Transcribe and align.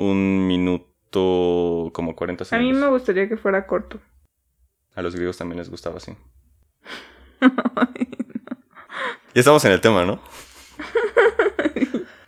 un 0.00 0.46
minuto 0.46 1.90
como 1.92 2.16
40 2.16 2.44
A 2.44 2.58
mí 2.58 2.64
segundos. 2.68 2.80
me 2.82 2.88
gustaría 2.88 3.28
que 3.28 3.36
fuera 3.36 3.66
corto. 3.66 4.00
A 4.94 5.02
los 5.02 5.14
griegos 5.14 5.36
también 5.36 5.58
les 5.58 5.68
gustaba 5.70 5.98
así. 5.98 6.12
Ya 9.32 9.38
estamos 9.42 9.64
en 9.64 9.70
el 9.70 9.80
tema, 9.80 10.04
¿no? 10.04 10.20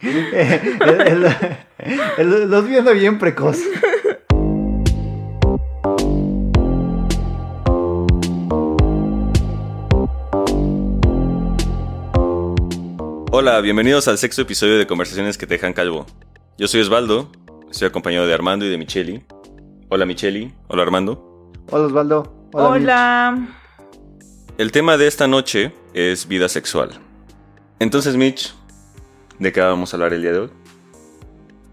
El- 0.01 1.01
el- 1.01 1.35
el- 2.17 2.49
los 2.49 2.69
viendo 2.69 2.93
bien 2.95 3.19
precoz. 3.19 3.59
Hola, 13.35 13.61
bienvenidos 13.61 14.07
al 14.09 14.19
sexto 14.19 14.43
episodio 14.43 14.79
de 14.79 14.87
Conversaciones 14.87 15.37
que 15.39 15.47
te 15.47 15.55
dejan 15.55 15.73
calvo. 15.73 16.07
Yo 16.59 16.69
soy 16.69 16.83
Osvaldo, 16.83 17.31
estoy 17.73 17.89
acompañado 17.89 18.27
de 18.27 18.35
Armando 18.35 18.67
y 18.67 18.69
de 18.69 18.77
Micheli. 18.77 19.23
Hola 19.89 20.05
Micheli, 20.05 20.53
hola 20.69 20.83
Armando. 20.83 21.51
Hola 21.71 21.87
Osvaldo. 21.87 22.49
Hola. 22.53 23.49
El 24.59 24.71
tema 24.73 24.99
de 24.99 25.07
esta 25.07 25.27
noche 25.27 25.73
es 25.95 26.29
vida 26.29 26.51
sexual. 26.51 26.91
Entonces, 27.79 28.17
Mitch, 28.17 28.55
¿de 29.39 29.53
qué 29.53 29.61
vamos 29.63 29.93
a 29.93 29.97
hablar 29.97 30.13
el 30.13 30.21
día 30.21 30.33
de 30.33 30.39
hoy? 30.41 30.51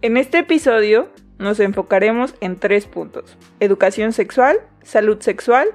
En 0.01 0.15
este 0.15 0.39
episodio 0.39 1.09
nos 1.37 1.59
enfocaremos 1.59 2.33
en 2.39 2.55
tres 2.55 2.85
puntos. 2.85 3.37
Educación 3.59 4.13
sexual, 4.13 4.57
salud 4.83 5.19
sexual 5.19 5.67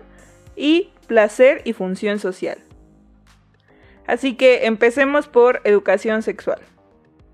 y 0.57 0.89
placer 1.07 1.61
y 1.67 1.75
función 1.75 2.19
social. 2.19 2.57
Así 4.07 4.37
que 4.37 4.65
empecemos 4.65 5.29
por 5.29 5.61
educación 5.65 6.23
sexual. 6.23 6.61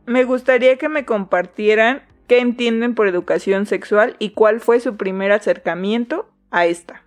Me 0.06 0.24
gustaría 0.24 0.76
que 0.76 0.88
me 0.88 1.04
compartieran 1.04 2.09
qué 2.30 2.38
entienden 2.38 2.94
por 2.94 3.08
educación 3.08 3.66
sexual 3.66 4.14
y 4.20 4.30
cuál 4.30 4.60
fue 4.60 4.78
su 4.78 4.96
primer 4.96 5.32
acercamiento 5.32 6.30
a 6.52 6.64
esta. 6.66 7.02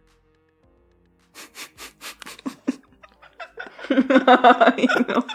Ay, 4.75 4.85
no. 5.07 5.25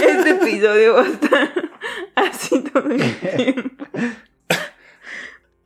Este 0.00 0.30
episodio 0.30 0.94
va 0.94 1.02
a 1.02 1.08
estar 1.08 1.70
así 2.14 2.62
todo 2.62 2.88
el 2.88 3.18
tiempo. 3.18 3.84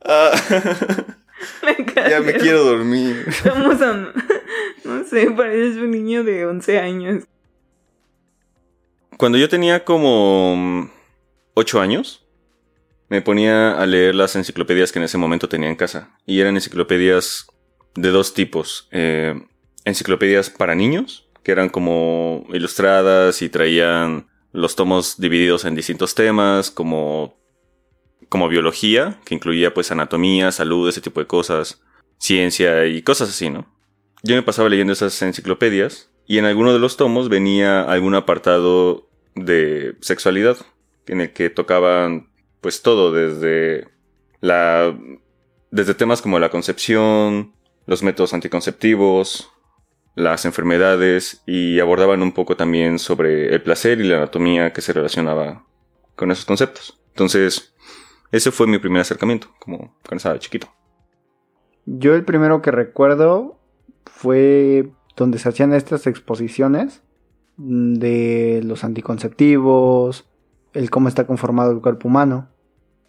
Cara 1.93 2.09
ya 2.09 2.19
me 2.21 2.33
quiero 2.33 2.63
dormir. 2.63 3.25
Estamos 3.27 3.79
a... 3.79 4.11
No 4.85 5.03
sé, 5.03 5.29
pareces 5.29 5.77
un 5.77 5.91
niño 5.91 6.23
de 6.23 6.47
11 6.47 6.79
años. 6.79 7.25
Cuando 9.23 9.37
yo 9.37 9.47
tenía 9.47 9.85
como 9.85 10.91
8 11.53 11.79
años, 11.79 12.25
me 13.07 13.21
ponía 13.21 13.71
a 13.71 13.85
leer 13.85 14.15
las 14.15 14.35
enciclopedias 14.35 14.91
que 14.91 14.99
en 14.99 15.05
ese 15.05 15.17
momento 15.17 15.47
tenía 15.47 15.69
en 15.69 15.77
casa. 15.77 16.13
Y 16.25 16.41
eran 16.41 16.55
enciclopedias 16.55 17.47
de 17.95 18.09
dos 18.09 18.33
tipos. 18.33 18.89
Eh, 18.91 19.41
enciclopedias 19.85 20.49
para 20.49 20.75
niños, 20.75 21.29
que 21.41 21.53
eran 21.53 21.69
como 21.69 22.45
ilustradas 22.51 23.41
y 23.41 23.47
traían 23.47 24.27
los 24.51 24.75
tomos 24.75 25.17
divididos 25.17 25.63
en 25.63 25.75
distintos 25.75 26.15
temas, 26.15 26.69
como, 26.69 27.37
como 28.27 28.49
biología, 28.49 29.21
que 29.23 29.35
incluía 29.35 29.73
pues 29.73 29.89
anatomía, 29.89 30.51
salud, 30.51 30.89
ese 30.89 30.99
tipo 30.99 31.21
de 31.21 31.27
cosas, 31.27 31.81
ciencia 32.17 32.87
y 32.87 33.01
cosas 33.03 33.29
así, 33.29 33.49
¿no? 33.49 33.73
Yo 34.21 34.35
me 34.35 34.43
pasaba 34.43 34.67
leyendo 34.67 34.91
esas 34.91 35.21
enciclopedias 35.21 36.11
y 36.27 36.39
en 36.39 36.45
alguno 36.45 36.73
de 36.73 36.79
los 36.79 36.97
tomos 36.97 37.29
venía 37.29 37.83
algún 37.83 38.15
apartado 38.15 39.12
de 39.35 39.95
sexualidad, 40.01 40.57
en 41.07 41.21
el 41.21 41.33
que 41.33 41.49
tocaban 41.49 42.29
pues 42.61 42.81
todo 42.81 43.11
desde 43.11 43.87
la 44.39 44.97
desde 45.71 45.95
temas 45.95 46.21
como 46.21 46.39
la 46.39 46.49
concepción, 46.49 47.53
los 47.85 48.03
métodos 48.03 48.33
anticonceptivos, 48.33 49.51
las 50.15 50.45
enfermedades 50.45 51.41
y 51.45 51.79
abordaban 51.79 52.21
un 52.21 52.31
poco 52.31 52.55
también 52.55 52.99
sobre 52.99 53.53
el 53.53 53.61
placer 53.61 53.99
y 53.99 54.07
la 54.07 54.17
anatomía 54.17 54.71
que 54.73 54.81
se 54.81 54.93
relacionaba 54.93 55.65
con 56.15 56.31
esos 56.31 56.45
conceptos. 56.45 56.99
Entonces, 57.09 57.73
ese 58.31 58.51
fue 58.51 58.67
mi 58.67 58.79
primer 58.79 59.01
acercamiento, 59.01 59.47
como 59.59 59.95
cuando 60.07 60.17
estaba 60.17 60.39
chiquito. 60.39 60.67
Yo 61.85 62.15
el 62.15 62.23
primero 62.23 62.61
que 62.61 62.71
recuerdo 62.71 63.59
fue 64.05 64.89
donde 65.15 65.37
se 65.37 65.49
hacían 65.49 65.73
estas 65.73 66.07
exposiciones 66.07 67.02
de 67.57 68.61
los 68.63 68.83
anticonceptivos, 68.83 70.27
el 70.73 70.89
cómo 70.89 71.07
está 71.07 71.25
conformado 71.25 71.71
el 71.71 71.81
cuerpo 71.81 72.07
humano. 72.07 72.49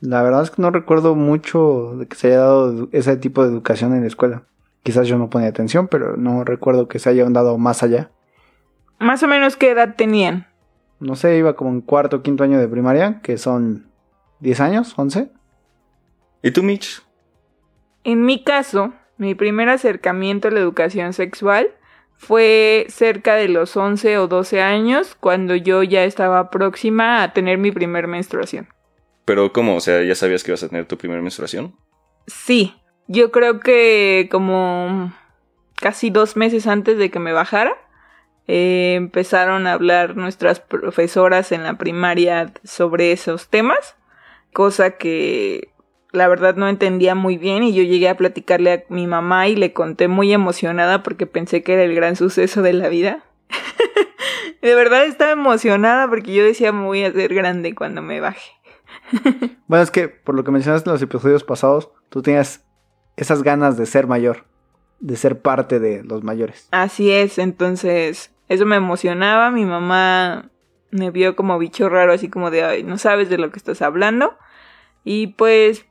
La 0.01 0.23
verdad 0.23 0.43
es 0.43 0.51
que 0.51 0.61
no 0.61 0.71
recuerdo 0.71 1.15
mucho 1.15 1.97
de 1.97 2.07
que 2.07 2.17
se 2.17 2.29
haya 2.29 2.41
dado 2.41 2.89
ese 2.93 3.17
tipo 3.17 3.43
de 3.43 3.51
educación 3.51 3.95
en 3.95 4.03
la 4.03 4.07
escuela. 4.07 4.45
Quizás 4.83 5.09
yo 5.09 5.17
no 5.17 5.31
ponía 5.31 5.49
atención, 5.49 5.89
pero 5.89 6.17
no 6.17 6.45
recuerdo 6.45 6.89
que 6.89 6.99
se 6.99 7.09
haya 7.09 7.25
dado 7.31 7.57
más 7.57 7.83
allá. 7.83 8.11
Más 8.99 9.23
o 9.23 9.29
menos 9.29 9.57
qué 9.57 9.71
edad 9.71 9.95
tenían. 9.97 10.47
No 11.01 11.17
sé, 11.17 11.39
iba 11.39 11.57
como 11.57 11.71
en 11.71 11.81
cuarto 11.81 12.17
o 12.17 12.23
quinto 12.23 12.45
año 12.45 12.59
de 12.59 12.69
primaria, 12.69 13.21
que 13.23 13.39
son 13.39 13.87
10 14.41 14.61
años, 14.61 14.95
11. 14.97 15.31
¿Y 16.43 16.51
tú, 16.51 16.63
Mitch? 16.63 17.03
En 18.05 18.27
mi 18.27 18.45
caso, 18.45 18.93
mi 19.17 19.35
primer 19.35 19.71
acercamiento 19.71 20.49
a 20.49 20.51
la 20.51 20.61
educación 20.61 21.15
sexual 21.15 21.69
fue 22.17 22.87
cerca 22.89 23.35
de 23.35 23.49
los 23.49 23.77
11 23.77 24.19
o 24.19 24.29
12 24.29 24.63
años, 24.63 25.17
cuando 25.19 25.55
yo 25.57 25.83
ya 25.83 26.05
estaba 26.05 26.51
próxima 26.51 27.23
a 27.23 27.33
tener 27.33 27.59
mi 27.59 27.71
primer 27.73 28.07
menstruación. 28.07 28.69
Pero 29.25 29.53
¿cómo? 29.53 29.77
O 29.77 29.81
sea, 29.81 30.03
¿ya 30.03 30.15
sabías 30.15 30.43
que 30.43 30.51
ibas 30.51 30.63
a 30.63 30.69
tener 30.69 30.87
tu 30.87 30.99
primera 30.99 31.21
menstruación? 31.21 31.75
Sí, 32.27 32.75
yo 33.07 33.31
creo 33.31 33.61
que 33.61 34.29
como 34.31 35.13
casi 35.77 36.11
dos 36.11 36.37
meses 36.37 36.67
antes 36.67 36.99
de 36.99 37.11
que 37.11 37.19
me 37.19 37.33
bajara, 37.33 37.77
eh, 38.47 38.95
empezaron 38.97 39.67
a 39.67 39.73
hablar 39.73 40.17
nuestras 40.17 40.61
profesoras 40.61 41.53
en 41.53 41.63
la 41.63 41.79
primaria 41.79 42.53
sobre 42.65 43.13
esos 43.13 43.49
temas, 43.49 43.97
cosa 44.53 44.93
que 44.93 45.74
la 46.15 46.29
verdad 46.29 46.57
no 46.57 46.69
entendía 46.69 47.15
muy 47.15 47.37
bien 47.37 47.63
y 47.63 47.75
yo 47.75 47.83
llegué 47.83 48.09
a 48.09 48.17
platicarle 48.17 48.73
a 48.73 48.85
mi 48.89 49.07
mamá 49.07 49.49
y 49.49 49.57
le 49.57 49.73
conté 49.73 50.09
muy 50.09 50.33
emocionada 50.33 51.03
porque 51.03 51.27
pensé 51.27 51.63
que 51.63 51.75
era 51.75 51.83
el 51.83 51.95
gran 51.95 52.17
suceso 52.17 52.63
de 52.63 52.73
la 52.73 52.89
vida. 52.89 53.25
de 54.63 54.75
verdad 54.75 55.05
estaba 55.05 55.33
emocionada 55.33 56.09
porque 56.09 56.33
yo 56.33 56.45
decía 56.45 56.73
me 56.73 56.85
voy 56.85 57.05
a 57.05 57.09
hacer 57.09 57.35
grande 57.35 57.75
cuando 57.75 58.03
me 58.03 58.21
baje. 58.21 58.53
Bueno, 59.67 59.83
es 59.83 59.91
que 59.91 60.09
por 60.09 60.35
lo 60.35 60.45
que 60.45 60.51
mencionaste 60.51 60.91
en 60.91 60.93
los 60.93 61.03
episodios 61.03 61.43
pasados, 61.43 61.91
tú 62.11 62.21
tenías 62.21 62.65
esas 63.17 63.43
ganas 63.43 63.79
de 63.79 63.87
ser 63.87 64.07
mayor, 64.07 64.45
de 65.01 65.17
ser 65.17 65.41
parte 65.41 65.81
de 65.81 66.05
los 66.05 66.23
mayores. 66.23 66.69
Así 66.71 67.11
es, 67.11 67.39
entonces 67.39 68.31
eso 68.49 68.67
me 68.67 68.77
emocionaba, 68.77 69.51
mi 69.51 69.65
mamá 69.65 70.51
me 70.91 71.11
vio 71.11 71.35
como 71.35 71.59
bicho 71.59 71.89
raro, 71.89 72.13
así 72.13 72.29
como 72.29 72.51
de, 72.51 72.63
ay, 72.63 72.83
no 72.83 72.99
sabes 72.99 73.31
de 73.31 73.39
lo 73.39 73.51
que 73.51 73.59
estás 73.59 73.81
hablando. 73.81 74.37
Y 75.03 75.29
pues 75.29 75.87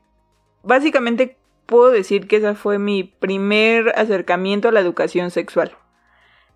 básicamente 0.64 1.36
puedo 1.66 1.90
decir 1.90 2.26
que 2.26 2.36
ese 2.36 2.54
fue 2.54 2.78
mi 2.78 3.04
primer 3.04 3.92
acercamiento 3.96 4.68
a 4.68 4.72
la 4.72 4.80
educación 4.80 5.30
sexual. 5.30 5.76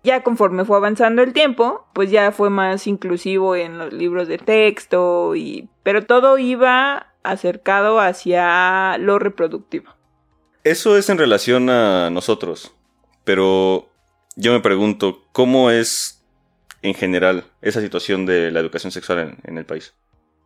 Ya 0.03 0.23
conforme 0.23 0.65
fue 0.65 0.77
avanzando 0.77 1.21
el 1.21 1.33
tiempo, 1.33 1.85
pues 1.93 2.09
ya 2.09 2.31
fue 2.31 2.49
más 2.49 2.87
inclusivo 2.87 3.55
en 3.55 3.77
los 3.77 3.91
libros 3.91 4.27
de 4.27 4.37
texto 4.37 5.35
y 5.35 5.69
pero 5.83 6.05
todo 6.05 6.37
iba 6.37 7.13
acercado 7.23 7.99
hacia 7.99 8.97
lo 8.97 9.19
reproductivo. 9.19 9.93
Eso 10.63 10.97
es 10.97 11.09
en 11.09 11.17
relación 11.17 11.69
a 11.69 12.09
nosotros, 12.09 12.73
pero 13.25 13.89
yo 14.35 14.53
me 14.53 14.61
pregunto, 14.61 15.25
¿cómo 15.31 15.69
es 15.69 16.23
en 16.81 16.93
general 16.93 17.45
esa 17.61 17.81
situación 17.81 18.25
de 18.25 18.51
la 18.51 18.61
educación 18.61 18.91
sexual 18.91 19.19
en, 19.19 19.37
en 19.43 19.57
el 19.57 19.65
país? 19.65 19.93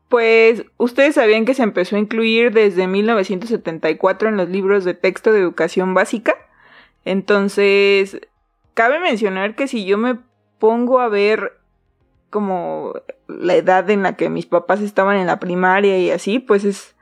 Pues 0.10 0.66
ustedes 0.78 1.16
sabían 1.16 1.46
que 1.46 1.54
se 1.54 1.64
empezó 1.64 1.96
a 1.96 2.00
incluir 2.00 2.54
desde 2.54 2.88
1974 2.88 4.30
en 4.30 4.38
los 4.38 4.50
libros 4.50 4.84
de 4.84 4.94
texto 4.94 5.32
de 5.32 5.40
educación 5.40 5.94
básica. 5.94 6.36
Entonces, 7.06 8.20
cabe 8.74 9.00
mencionar 9.00 9.56
que 9.56 9.68
si 9.68 9.86
yo 9.86 9.98
me 9.98 10.18
pongo 10.60 11.00
a 11.00 11.10
ver 11.10 11.58
como 12.30 12.94
la 13.28 13.56
edad 13.56 13.90
en 13.90 14.04
la 14.04 14.16
que 14.16 14.30
mis 14.30 14.46
papás 14.46 14.82
estaban 14.82 15.18
en 15.18 15.28
la 15.28 15.40
primaria 15.40 15.98
y 15.98 16.12
así, 16.12 16.40
pues 16.40 16.64
es 16.64 16.96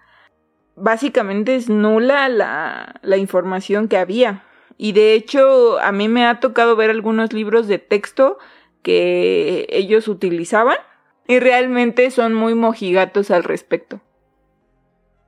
básicamente 0.75 1.55
es 1.55 1.69
nula 1.69 2.27
la, 2.29 2.99
la 3.01 3.17
información 3.17 3.87
que 3.87 3.97
había. 3.97 4.43
Y 4.77 4.93
de 4.93 5.13
hecho, 5.13 5.79
a 5.79 5.91
mí 5.91 6.07
me 6.07 6.25
ha 6.25 6.39
tocado 6.39 6.75
ver 6.75 6.89
algunos 6.89 7.33
libros 7.33 7.67
de 7.67 7.77
texto 7.77 8.39
que 8.81 9.67
ellos 9.69 10.07
utilizaban 10.07 10.77
y 11.31 11.39
realmente 11.39 12.11
son 12.11 12.33
muy 12.33 12.55
mojigatos 12.55 13.31
al 13.31 13.45
respecto. 13.45 14.01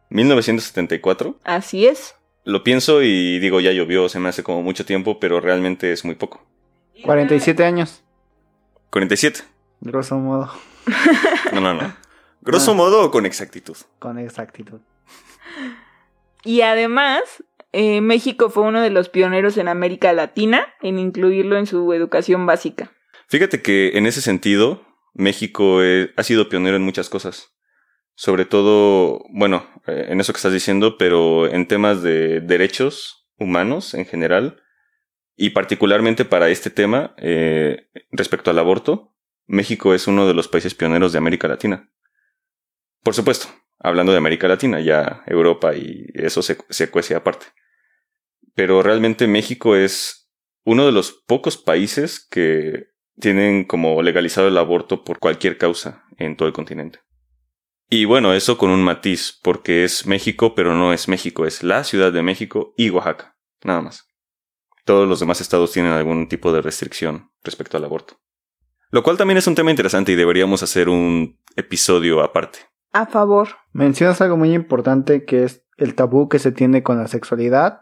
1974. 0.10 1.40
Así 1.46 1.88
es. 1.88 2.16
Lo 2.44 2.62
pienso 2.62 3.02
y 3.02 3.40
digo, 3.40 3.62
ya 3.62 3.72
llovió, 3.72 4.10
se 4.10 4.20
me 4.20 4.28
hace 4.28 4.44
como 4.44 4.62
mucho 4.62 4.86
tiempo, 4.86 5.18
pero 5.22 5.40
realmente 5.40 5.94
es 5.94 6.04
muy 6.04 6.16
poco. 6.16 6.46
47 7.04 7.64
años, 7.64 8.04
47. 8.90 9.44
grosso 9.80 10.18
modo. 10.18 10.52
No, 11.54 11.62
no, 11.62 11.74
no. 11.74 11.96
Grosso 12.42 12.76
modo 12.76 13.06
o 13.06 13.12
con 13.12 13.26
exactitud. 13.26 13.78
Con 14.00 14.20
exactitud. 14.20 14.82
Y 16.44 16.62
además, 16.62 17.22
eh, 17.72 18.02
México 18.02 18.50
fue 18.50 18.64
uno 18.64 18.82
de 18.82 18.90
los 18.90 19.08
pioneros 19.08 19.56
en 19.58 19.70
América 19.70 20.12
Latina 20.12 20.68
en 20.82 21.00
incluirlo 21.00 21.58
en 21.58 21.66
su 21.66 21.94
educación 21.94 22.46
básica. 22.46 22.92
Fíjate 23.28 23.62
que 23.62 23.98
en 23.98 24.06
ese 24.06 24.22
sentido, 24.22 24.82
México 25.14 25.84
eh, 25.84 26.12
ha 26.18 26.24
sido 26.24 26.50
pionero 26.50 26.76
en 26.76 26.84
muchas 26.84 27.10
cosas. 27.10 27.54
Sobre 28.16 28.46
todo, 28.46 29.24
bueno, 29.30 29.68
eh, 29.88 30.08
en 30.10 30.20
eso 30.20 30.34
que 30.34 30.38
estás 30.38 30.54
diciendo, 30.54 30.98
pero 30.98 31.48
en 31.48 31.68
temas 31.68 32.04
de 32.04 32.42
derechos 32.42 33.28
humanos 33.38 33.94
en 33.94 34.06
general, 34.06 34.62
y 35.36 35.52
particularmente 35.52 36.26
para 36.26 36.50
este 36.50 36.70
tema, 36.70 37.16
eh, 37.18 37.90
respecto 38.12 38.52
al 38.52 38.60
aborto, 38.60 39.16
México 39.46 39.94
es 39.94 40.08
uno 40.08 40.28
de 40.28 40.34
los 40.34 40.48
países 40.48 40.76
pioneros 40.76 41.12
de 41.12 41.18
América 41.18 41.48
Latina. 41.48 41.92
Por 43.02 43.16
supuesto, 43.16 43.48
hablando 43.80 44.12
de 44.12 44.20
América 44.20 44.48
Latina, 44.48 44.80
ya 44.80 45.24
Europa 45.26 45.76
y 45.76 46.06
eso 46.14 46.42
se, 46.42 46.58
se 46.70 46.90
cuece 46.90 47.16
aparte. 47.16 47.48
Pero 48.54 48.84
realmente 48.84 49.28
México 49.28 49.76
es 49.76 50.32
uno 50.64 50.86
de 50.86 50.92
los 50.92 51.12
pocos 51.12 51.58
países 51.58 52.26
que 52.30 52.93
tienen 53.20 53.64
como 53.64 54.02
legalizado 54.02 54.48
el 54.48 54.58
aborto 54.58 55.04
por 55.04 55.20
cualquier 55.20 55.58
causa 55.58 56.04
en 56.18 56.36
todo 56.36 56.48
el 56.48 56.54
continente. 56.54 57.00
Y 57.90 58.06
bueno, 58.06 58.34
eso 58.34 58.58
con 58.58 58.72
un 58.72 58.84
matiz, 58.84 59.40
porque 59.44 59.84
es 59.84 60.08
México, 60.08 60.56
pero 60.56 60.74
no 60.74 60.94
es 60.94 61.08
México, 61.08 61.46
es 61.46 61.64
la 61.64 61.84
Ciudad 61.84 62.12
de 62.12 62.24
México 62.24 62.74
y 62.76 62.90
Oaxaca, 62.90 63.38
nada 63.64 63.82
más. 63.82 64.08
Todos 64.86 65.08
los 65.08 65.20
demás 65.20 65.42
estados 65.42 65.72
tienen 65.72 65.92
algún 65.92 66.28
tipo 66.28 66.52
de 66.52 66.62
restricción 66.62 67.32
respecto 67.44 67.78
al 67.78 67.86
aborto. 67.86 68.16
Lo 68.90 69.04
cual 69.04 69.18
también 69.18 69.38
es 69.38 69.48
un 69.48 69.56
tema 69.56 69.72
interesante 69.72 70.12
y 70.12 70.16
deberíamos 70.16 70.64
hacer 70.64 70.90
un 70.90 71.40
episodio 71.56 72.22
aparte. 72.22 72.60
A 72.92 73.06
favor. 73.06 73.50
Mencionas 73.72 74.22
algo 74.22 74.38
muy 74.38 74.54
importante 74.54 75.26
que 75.26 75.44
es 75.44 75.66
el 75.78 75.96
tabú 75.96 76.30
que 76.30 76.40
se 76.40 76.52
tiene 76.52 76.84
con 76.84 76.98
la 76.98 77.08
sexualidad. 77.08 77.82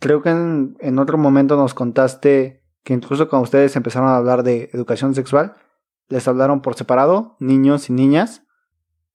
Creo 0.00 0.22
que 0.22 0.30
en, 0.30 0.76
en 0.80 0.98
otro 0.98 1.16
momento 1.16 1.56
nos 1.56 1.72
contaste 1.72 2.63
que 2.84 2.92
incluso 2.92 3.28
cuando 3.28 3.44
ustedes 3.44 3.74
empezaron 3.76 4.08
a 4.08 4.16
hablar 4.16 4.42
de 4.42 4.70
educación 4.72 5.14
sexual, 5.14 5.54
les 6.08 6.28
hablaron 6.28 6.60
por 6.62 6.74
separado, 6.74 7.36
niños 7.40 7.88
y 7.88 7.92
niñas, 7.92 8.42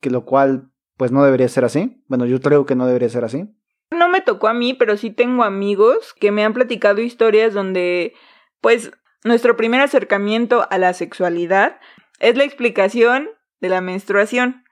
que 0.01 0.09
lo 0.09 0.25
cual 0.25 0.71
pues 0.97 1.11
no 1.13 1.23
debería 1.23 1.47
ser 1.47 1.63
así. 1.63 2.03
Bueno, 2.07 2.25
yo 2.25 2.41
creo 2.41 2.65
que 2.65 2.75
no 2.75 2.85
debería 2.85 3.07
ser 3.07 3.23
así. 3.23 3.47
No 3.91 4.09
me 4.09 4.21
tocó 4.21 4.49
a 4.49 4.53
mí, 4.53 4.73
pero 4.73 4.97
sí 4.97 5.11
tengo 5.11 5.43
amigos 5.43 6.13
que 6.19 6.31
me 6.31 6.43
han 6.43 6.53
platicado 6.53 6.99
historias 6.99 7.53
donde, 7.53 8.13
pues, 8.59 8.91
nuestro 9.23 9.55
primer 9.55 9.81
acercamiento 9.81 10.67
a 10.69 10.77
la 10.77 10.93
sexualidad 10.93 11.79
es 12.19 12.35
la 12.35 12.43
explicación 12.43 13.29
de 13.61 13.69
la 13.69 13.81
menstruación. 13.81 14.65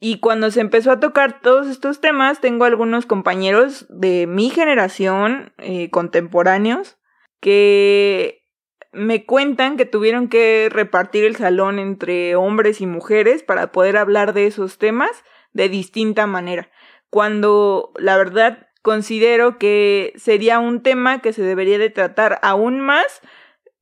Y 0.00 0.20
cuando 0.20 0.50
se 0.50 0.60
empezó 0.60 0.90
a 0.90 1.00
tocar 1.00 1.40
todos 1.40 1.66
estos 1.66 2.00
temas, 2.00 2.40
tengo 2.40 2.64
algunos 2.64 3.06
compañeros 3.06 3.86
de 3.88 4.26
mi 4.26 4.50
generación, 4.50 5.52
eh, 5.58 5.90
contemporáneos, 5.90 6.96
que 7.40 8.46
me 8.92 9.26
cuentan 9.26 9.76
que 9.76 9.84
tuvieron 9.84 10.28
que 10.28 10.68
repartir 10.70 11.24
el 11.24 11.36
salón 11.36 11.78
entre 11.78 12.34
hombres 12.34 12.80
y 12.80 12.86
mujeres 12.86 13.42
para 13.42 13.72
poder 13.72 13.96
hablar 13.96 14.32
de 14.32 14.46
esos 14.46 14.78
temas 14.78 15.10
de 15.52 15.68
distinta 15.68 16.26
manera. 16.26 16.70
Cuando 17.10 17.92
la 17.96 18.16
verdad 18.16 18.68
considero 18.82 19.58
que 19.58 20.12
sería 20.16 20.58
un 20.58 20.82
tema 20.82 21.20
que 21.20 21.32
se 21.32 21.42
debería 21.42 21.78
de 21.78 21.90
tratar 21.90 22.38
aún 22.42 22.80
más 22.80 23.20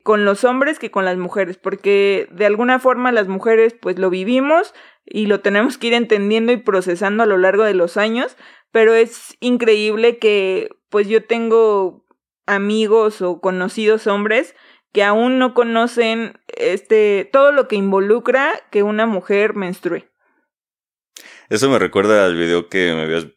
con 0.03 0.25
los 0.25 0.43
hombres 0.43 0.79
que 0.79 0.91
con 0.91 1.05
las 1.05 1.17
mujeres, 1.17 1.57
porque 1.57 2.27
de 2.31 2.45
alguna 2.45 2.79
forma 2.79 3.11
las 3.11 3.27
mujeres 3.27 3.73
pues 3.73 3.97
lo 3.97 4.09
vivimos 4.09 4.73
y 5.05 5.25
lo 5.25 5.39
tenemos 5.41 5.77
que 5.77 5.87
ir 5.87 5.93
entendiendo 5.93 6.51
y 6.51 6.57
procesando 6.57 7.23
a 7.23 7.25
lo 7.25 7.37
largo 7.37 7.63
de 7.63 7.73
los 7.73 7.97
años, 7.97 8.37
pero 8.71 8.93
es 8.93 9.35
increíble 9.39 10.17
que 10.17 10.69
pues 10.89 11.07
yo 11.07 11.23
tengo 11.23 12.04
amigos 12.45 13.21
o 13.21 13.41
conocidos 13.41 14.07
hombres 14.07 14.55
que 14.91 15.03
aún 15.03 15.39
no 15.39 15.53
conocen 15.53 16.39
este 16.47 17.29
todo 17.31 17.51
lo 17.51 17.67
que 17.67 17.75
involucra 17.75 18.53
que 18.71 18.81
una 18.81 19.05
mujer 19.05 19.53
menstrue. 19.55 20.09
Eso 21.49 21.69
me 21.69 21.79
recuerda 21.79 22.25
al 22.25 22.35
video 22.35 22.69
que 22.69 22.93
me 22.95 23.03
habías 23.03 23.27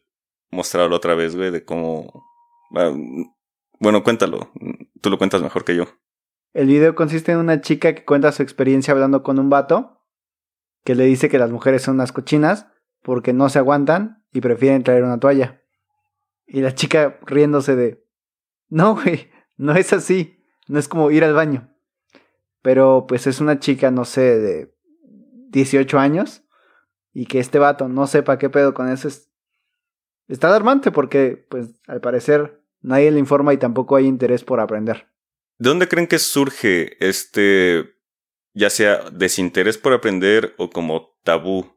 mostrado 0.51 0.89
la 0.89 0.95
otra 0.95 1.15
vez, 1.15 1.35
güey, 1.35 1.51
de 1.51 1.63
cómo... 1.63 2.25
ah, 2.75 2.91
Bueno, 3.79 4.03
cuéntalo. 4.03 4.51
Tú 5.01 5.09
lo 5.09 5.17
cuentas 5.17 5.41
mejor 5.41 5.63
que 5.63 5.75
yo. 5.75 5.85
El 6.53 6.67
video 6.67 6.95
consiste 6.95 7.31
en 7.31 7.37
una 7.37 7.61
chica 7.61 7.93
que 7.93 8.05
cuenta 8.05 8.31
su 8.31 8.41
experiencia 8.41 8.93
hablando 8.93 9.21
con 9.21 9.37
un 9.37 9.49
vato 9.49 10.01
que 10.83 10.95
le 10.95 11.03
dice 11.05 11.29
que 11.29 11.37
las 11.37 11.51
mujeres 11.51 11.83
son 11.83 11.95
unas 11.95 12.11
cochinas 12.11 12.67
porque 13.03 13.33
no 13.33 13.49
se 13.49 13.59
aguantan 13.59 14.25
y 14.31 14.41
prefieren 14.41 14.83
traer 14.83 15.03
una 15.03 15.19
toalla. 15.19 15.61
Y 16.47 16.61
la 16.61 16.73
chica 16.73 17.19
riéndose 17.25 17.75
de, 17.75 18.03
no, 18.69 18.95
güey, 18.95 19.29
no 19.57 19.75
es 19.75 19.93
así, 19.93 20.43
no 20.67 20.79
es 20.79 20.87
como 20.87 21.11
ir 21.11 21.23
al 21.23 21.33
baño. 21.33 21.73
Pero 22.61 23.05
pues 23.07 23.27
es 23.27 23.39
una 23.39 23.59
chica, 23.59 23.91
no 23.91 24.05
sé, 24.05 24.39
de 24.39 24.73
18 25.49 25.97
años 25.99 26.43
y 27.13 27.25
que 27.25 27.39
este 27.39 27.59
vato 27.59 27.87
no 27.87 28.07
sepa 28.07 28.37
qué 28.37 28.49
pedo 28.49 28.73
con 28.73 28.89
eso 28.89 29.07
es... 29.07 29.29
Está 30.27 30.47
alarmante 30.47 30.91
porque 30.91 31.43
pues 31.49 31.69
al 31.87 32.01
parecer 32.01 32.61
nadie 32.81 33.11
le 33.11 33.19
informa 33.19 33.53
y 33.53 33.57
tampoco 33.57 33.95
hay 33.95 34.05
interés 34.05 34.43
por 34.43 34.59
aprender. 34.59 35.07
¿De 35.57 35.69
dónde 35.69 35.87
creen 35.87 36.07
que 36.07 36.19
surge 36.19 36.95
este, 37.05 37.95
ya 38.53 38.69
sea 38.69 39.09
desinterés 39.11 39.77
por 39.77 39.93
aprender 39.93 40.53
o 40.57 40.69
como 40.69 41.17
tabú? 41.23 41.75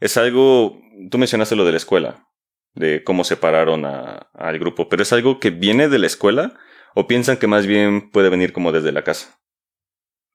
Es 0.00 0.16
algo, 0.16 0.80
tú 1.10 1.18
mencionaste 1.18 1.54
lo 1.54 1.64
de 1.64 1.70
la 1.70 1.76
escuela, 1.76 2.28
de 2.74 3.04
cómo 3.04 3.24
separaron 3.24 3.84
a- 3.84 4.28
al 4.34 4.58
grupo, 4.58 4.88
pero 4.88 5.02
es 5.02 5.12
algo 5.12 5.38
que 5.40 5.50
viene 5.50 5.88
de 5.88 5.98
la 5.98 6.06
escuela 6.06 6.54
o 6.94 7.06
piensan 7.06 7.36
que 7.38 7.46
más 7.46 7.66
bien 7.66 8.10
puede 8.10 8.28
venir 8.28 8.52
como 8.52 8.72
desde 8.72 8.92
la 8.92 9.04
casa. 9.04 9.38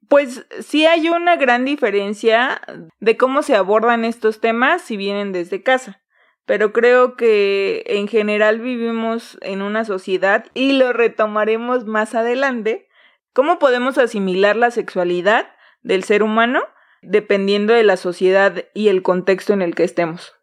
Pues 0.08 0.46
sí 0.62 0.86
hay 0.86 1.10
una 1.10 1.36
gran 1.36 1.66
diferencia 1.66 2.62
de 3.00 3.18
cómo 3.18 3.42
se 3.42 3.56
abordan 3.56 4.06
estos 4.06 4.40
temas 4.40 4.82
si 4.82 4.96
vienen 4.96 5.32
desde 5.34 5.64
casa. 5.64 6.02
Pero 6.46 6.72
creo 6.72 7.18
que 7.18 7.84
en 7.88 8.08
general 8.08 8.62
vivimos 8.62 9.38
en 9.42 9.62
una 9.62 9.84
sociedad 9.84 10.46
y 10.54 10.74
lo 10.74 10.94
retomaremos 10.94 11.86
más 11.86 12.16
adelante. 12.16 12.88
¿Cómo 13.34 13.60
podemos 13.60 13.98
asimilar 13.98 14.56
la 14.56 14.72
sexualidad 14.72 15.50
del 15.82 16.06
ser 16.06 16.24
humano 16.24 16.62
dependiendo 17.02 17.74
de 17.74 17.84
la 17.84 17.98
sociedad 17.98 18.64
y 18.74 18.88
el 18.88 19.02
contexto 19.04 19.52
en 19.52 19.62
el 19.62 19.76
que 19.76 19.84
estemos? 19.84 20.37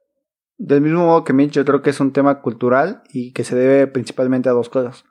Del 0.56 0.80
mismo 0.80 1.06
modo 1.06 1.24
que 1.24 1.32
Mitch, 1.32 1.52
yo 1.52 1.64
creo 1.64 1.82
que 1.82 1.90
es 1.90 2.00
un 2.00 2.12
tema 2.12 2.40
cultural 2.40 3.02
y 3.12 3.32
que 3.32 3.44
se 3.44 3.56
debe 3.56 3.86
principalmente 3.86 4.48
a 4.48 4.52
dos 4.52 4.68
cosas. 4.68 5.04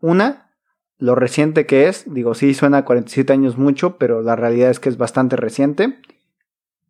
Una, 0.00 0.54
lo 0.98 1.14
reciente 1.14 1.66
que 1.66 1.88
es, 1.88 2.04
digo, 2.12 2.34
sí 2.34 2.54
suena 2.54 2.78
a 2.78 2.84
47 2.84 3.32
años 3.32 3.58
mucho, 3.58 3.98
pero 3.98 4.22
la 4.22 4.36
realidad 4.36 4.70
es 4.70 4.78
que 4.78 4.88
es 4.88 4.96
bastante 4.96 5.36
reciente. 5.36 6.00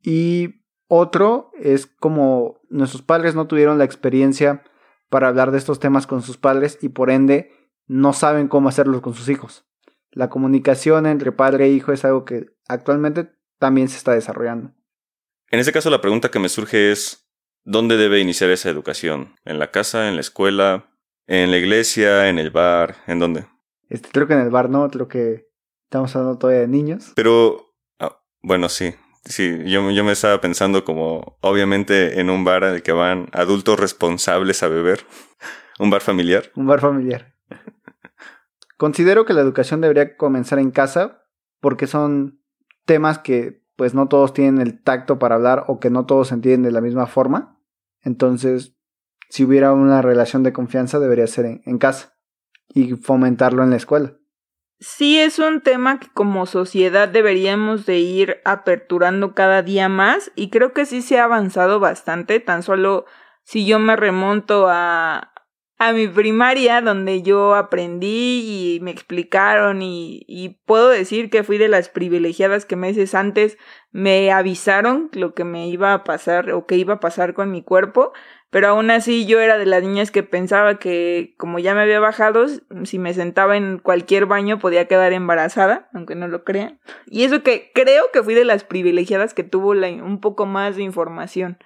Y 0.02 0.64
otro 0.86 1.50
es 1.58 1.86
como 1.86 2.60
nuestros 2.68 3.02
padres 3.02 3.34
no 3.34 3.46
tuvieron 3.46 3.78
la 3.78 3.84
experiencia 3.84 4.62
para 5.08 5.28
hablar 5.28 5.50
de 5.50 5.58
estos 5.58 5.80
temas 5.80 6.06
con 6.06 6.22
sus 6.22 6.36
padres 6.36 6.78
y 6.82 6.90
por 6.90 7.10
ende 7.10 7.52
no 7.86 8.12
saben 8.12 8.48
cómo 8.48 8.68
hacerlos 8.68 9.00
con 9.00 9.14
sus 9.14 9.28
hijos. 9.28 9.64
La 10.10 10.28
comunicación 10.28 11.06
entre 11.06 11.32
padre 11.32 11.66
e 11.66 11.70
hijo 11.70 11.92
es 11.92 12.04
algo 12.04 12.24
que 12.24 12.46
actualmente 12.68 13.32
también 13.58 13.88
se 13.88 13.96
está 13.96 14.12
desarrollando. 14.12 14.72
En 15.50 15.60
ese 15.60 15.72
caso 15.72 15.90
la 15.90 16.00
pregunta 16.00 16.30
que 16.30 16.38
me 16.38 16.48
surge 16.48 16.92
es, 16.92 17.23
¿dónde 17.64 17.96
debe 17.96 18.20
iniciar 18.20 18.50
esa 18.50 18.70
educación? 18.70 19.34
¿En 19.44 19.58
la 19.58 19.70
casa, 19.70 20.08
en 20.08 20.14
la 20.14 20.20
escuela, 20.20 20.86
en 21.26 21.50
la 21.50 21.56
iglesia, 21.56 22.28
en 22.28 22.38
el 22.38 22.50
bar, 22.50 22.96
en 23.06 23.18
dónde? 23.18 23.46
Este, 23.88 24.08
creo 24.10 24.26
que 24.26 24.34
en 24.34 24.40
el 24.40 24.50
bar 24.50 24.70
no, 24.70 24.88
creo 24.90 25.08
que 25.08 25.48
estamos 25.84 26.14
hablando 26.14 26.38
todavía 26.38 26.62
de 26.62 26.68
niños. 26.68 27.12
Pero, 27.16 27.74
ah, 27.98 28.20
bueno, 28.42 28.68
sí. 28.68 28.94
Sí, 29.24 29.58
yo, 29.64 29.90
yo 29.90 30.04
me 30.04 30.12
estaba 30.12 30.40
pensando 30.40 30.84
como, 30.84 31.38
obviamente, 31.40 32.20
en 32.20 32.28
un 32.28 32.44
bar 32.44 32.62
al 32.64 32.82
que 32.82 32.92
van 32.92 33.28
adultos 33.32 33.80
responsables 33.80 34.62
a 34.62 34.68
beber. 34.68 35.06
un 35.78 35.90
bar 35.90 36.02
familiar. 36.02 36.50
Un 36.54 36.66
bar 36.66 36.80
familiar. 36.80 37.34
Considero 38.76 39.24
que 39.24 39.32
la 39.32 39.40
educación 39.40 39.80
debería 39.80 40.16
comenzar 40.16 40.58
en 40.58 40.70
casa 40.70 41.22
porque 41.60 41.86
son 41.86 42.42
temas 42.84 43.18
que 43.18 43.62
pues 43.76 43.94
no 43.94 44.08
todos 44.08 44.32
tienen 44.34 44.60
el 44.60 44.82
tacto 44.82 45.18
para 45.18 45.36
hablar 45.36 45.64
o 45.68 45.80
que 45.80 45.90
no 45.90 46.06
todos 46.06 46.32
entienden 46.32 46.62
de 46.62 46.72
la 46.72 46.80
misma 46.80 47.06
forma. 47.06 47.53
Entonces, 48.04 48.76
si 49.28 49.44
hubiera 49.44 49.72
una 49.72 50.02
relación 50.02 50.42
de 50.42 50.52
confianza 50.52 50.98
debería 50.98 51.26
ser 51.26 51.60
en, 51.64 51.78
casa 51.78 52.16
y 52.68 52.94
fomentarlo 52.94 53.64
en 53.64 53.70
la 53.70 53.76
escuela. 53.76 54.14
Sí 54.78 55.18
es 55.18 55.38
un 55.38 55.60
tema 55.60 55.98
que 55.98 56.08
como 56.08 56.46
sociedad 56.46 57.08
deberíamos 57.08 57.86
de 57.86 57.98
ir 57.98 58.40
aperturando 58.44 59.34
cada 59.34 59.62
día 59.62 59.88
más 59.88 60.30
y 60.36 60.50
creo 60.50 60.72
que 60.72 60.84
sí 60.84 61.00
se 61.02 61.18
ha 61.18 61.24
avanzado 61.24 61.80
bastante, 61.80 62.38
tan 62.40 62.62
solo 62.62 63.06
si 63.44 63.66
yo 63.66 63.78
me 63.78 63.96
remonto 63.96 64.68
a 64.68 65.33
a 65.78 65.92
mi 65.92 66.06
primaria 66.06 66.80
donde 66.80 67.22
yo 67.22 67.54
aprendí 67.54 68.76
y 68.76 68.80
me 68.80 68.90
explicaron 68.90 69.82
y, 69.82 70.24
y, 70.28 70.60
puedo 70.66 70.88
decir 70.88 71.30
que 71.30 71.42
fui 71.42 71.58
de 71.58 71.68
las 71.68 71.88
privilegiadas 71.88 72.64
que 72.64 72.76
meses 72.76 73.14
antes 73.14 73.58
me 73.90 74.30
avisaron 74.30 75.10
lo 75.12 75.34
que 75.34 75.44
me 75.44 75.68
iba 75.68 75.92
a 75.92 76.04
pasar 76.04 76.52
o 76.52 76.66
que 76.66 76.76
iba 76.76 76.94
a 76.94 77.00
pasar 77.00 77.34
con 77.34 77.50
mi 77.50 77.62
cuerpo, 77.62 78.12
pero 78.54 78.68
aún 78.68 78.92
así 78.92 79.26
yo 79.26 79.40
era 79.40 79.58
de 79.58 79.66
las 79.66 79.82
niñas 79.82 80.12
que 80.12 80.22
pensaba 80.22 80.78
que 80.78 81.34
como 81.38 81.58
ya 81.58 81.74
me 81.74 81.82
había 81.82 81.98
bajado, 81.98 82.46
si 82.84 83.00
me 83.00 83.12
sentaba 83.12 83.56
en 83.56 83.78
cualquier 83.78 84.26
baño 84.26 84.60
podía 84.60 84.86
quedar 84.86 85.12
embarazada, 85.12 85.88
aunque 85.92 86.14
no 86.14 86.28
lo 86.28 86.44
crean. 86.44 86.78
Y 87.06 87.24
eso 87.24 87.42
que 87.42 87.72
creo 87.74 88.12
que 88.12 88.22
fui 88.22 88.34
de 88.34 88.44
las 88.44 88.62
privilegiadas 88.62 89.34
que 89.34 89.42
tuvo 89.42 89.70
un 89.70 90.20
poco 90.20 90.46
más 90.46 90.76
de 90.76 90.84
información. 90.84 91.58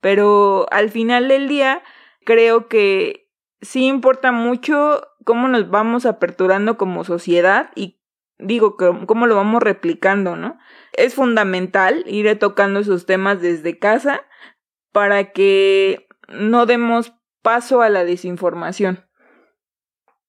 Pero 0.00 0.66
al 0.72 0.90
final 0.90 1.28
del 1.28 1.46
día 1.46 1.84
creo 2.24 2.66
que 2.66 3.21
sí 3.62 3.86
importa 3.86 4.32
mucho 4.32 5.02
cómo 5.24 5.48
nos 5.48 5.70
vamos 5.70 6.04
aperturando 6.04 6.76
como 6.76 7.04
sociedad 7.04 7.70
y 7.74 8.00
digo, 8.38 8.76
cómo 8.76 9.26
lo 9.26 9.36
vamos 9.36 9.62
replicando, 9.62 10.36
¿no? 10.36 10.58
Es 10.92 11.14
fundamental 11.14 12.04
ir 12.06 12.38
tocando 12.38 12.80
esos 12.80 13.06
temas 13.06 13.40
desde 13.40 13.78
casa 13.78 14.26
para 14.90 15.32
que 15.32 16.08
no 16.28 16.66
demos 16.66 17.12
paso 17.40 17.82
a 17.82 17.88
la 17.88 18.04
desinformación. 18.04 19.06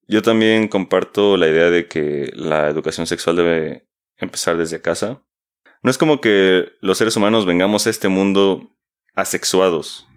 Yo 0.08 0.22
también 0.22 0.68
comparto 0.68 1.38
la 1.38 1.48
idea 1.48 1.70
de 1.70 1.88
que 1.88 2.32
la 2.36 2.70
educación 2.70 3.08
sexual 3.08 3.38
debe 3.38 3.88
empezar 4.18 4.58
desde 4.58 4.82
casa. 4.82 5.24
No 5.82 5.90
es 5.90 5.98
como 5.98 6.22
que 6.22 6.72
los 6.82 6.98
seres 6.98 7.18
humanos 7.18 7.46
vengamos 7.46 7.88
a 7.88 7.90
este 7.90 8.10
mundo 8.10 8.76
asexuados. 9.16 10.08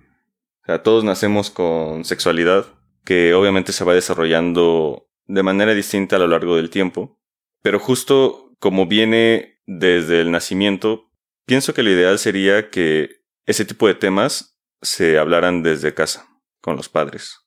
O 0.62 0.66
sea, 0.66 0.82
todos 0.82 1.04
nacemos 1.04 1.50
con 1.50 2.04
sexualidad 2.04 2.66
que 3.06 3.32
obviamente 3.32 3.72
se 3.72 3.84
va 3.84 3.94
desarrollando 3.94 5.08
de 5.24 5.42
manera 5.42 5.72
distinta 5.72 6.16
a 6.16 6.18
lo 6.18 6.26
largo 6.26 6.56
del 6.56 6.68
tiempo, 6.68 7.18
pero 7.62 7.78
justo 7.78 8.52
como 8.58 8.86
viene 8.86 9.60
desde 9.66 10.20
el 10.20 10.30
nacimiento, 10.30 11.10
pienso 11.46 11.72
que 11.72 11.82
lo 11.82 11.90
ideal 11.90 12.18
sería 12.18 12.68
que 12.68 13.22
ese 13.46 13.64
tipo 13.64 13.86
de 13.86 13.94
temas 13.94 14.58
se 14.82 15.18
hablaran 15.18 15.62
desde 15.62 15.94
casa, 15.94 16.28
con 16.60 16.76
los 16.76 16.88
padres. 16.88 17.38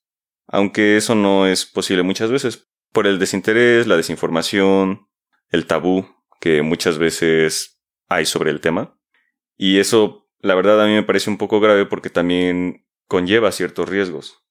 Aunque 0.48 0.98
eso 0.98 1.14
no 1.14 1.46
es 1.46 1.66
posible 1.66 2.04
muchas 2.04 2.32
veces, 2.32 2.70
por 2.92 3.06
el 3.06 3.20
desinterés, 3.20 3.86
la 3.86 3.98
desinformación, 3.98 5.08
el 5.50 5.68
tabú 5.68 6.08
que 6.40 6.62
muchas 6.62 6.98
veces 6.98 7.82
hay 8.08 8.26
sobre 8.26 8.52
el 8.52 8.62
tema. 8.62 8.98
Y 9.58 9.80
eso, 9.80 10.30
la 10.40 10.56
verdad, 10.56 10.82
a 10.82 10.88
mí 10.88 10.94
me 10.94 11.04
parece 11.04 11.30
un 11.30 11.38
poco 11.38 11.60
grave 11.60 11.86
porque 11.86 12.10
también 12.10 12.88
conlleva 13.08 13.52
ciertos 13.52 13.90
riesgos. 13.90 14.42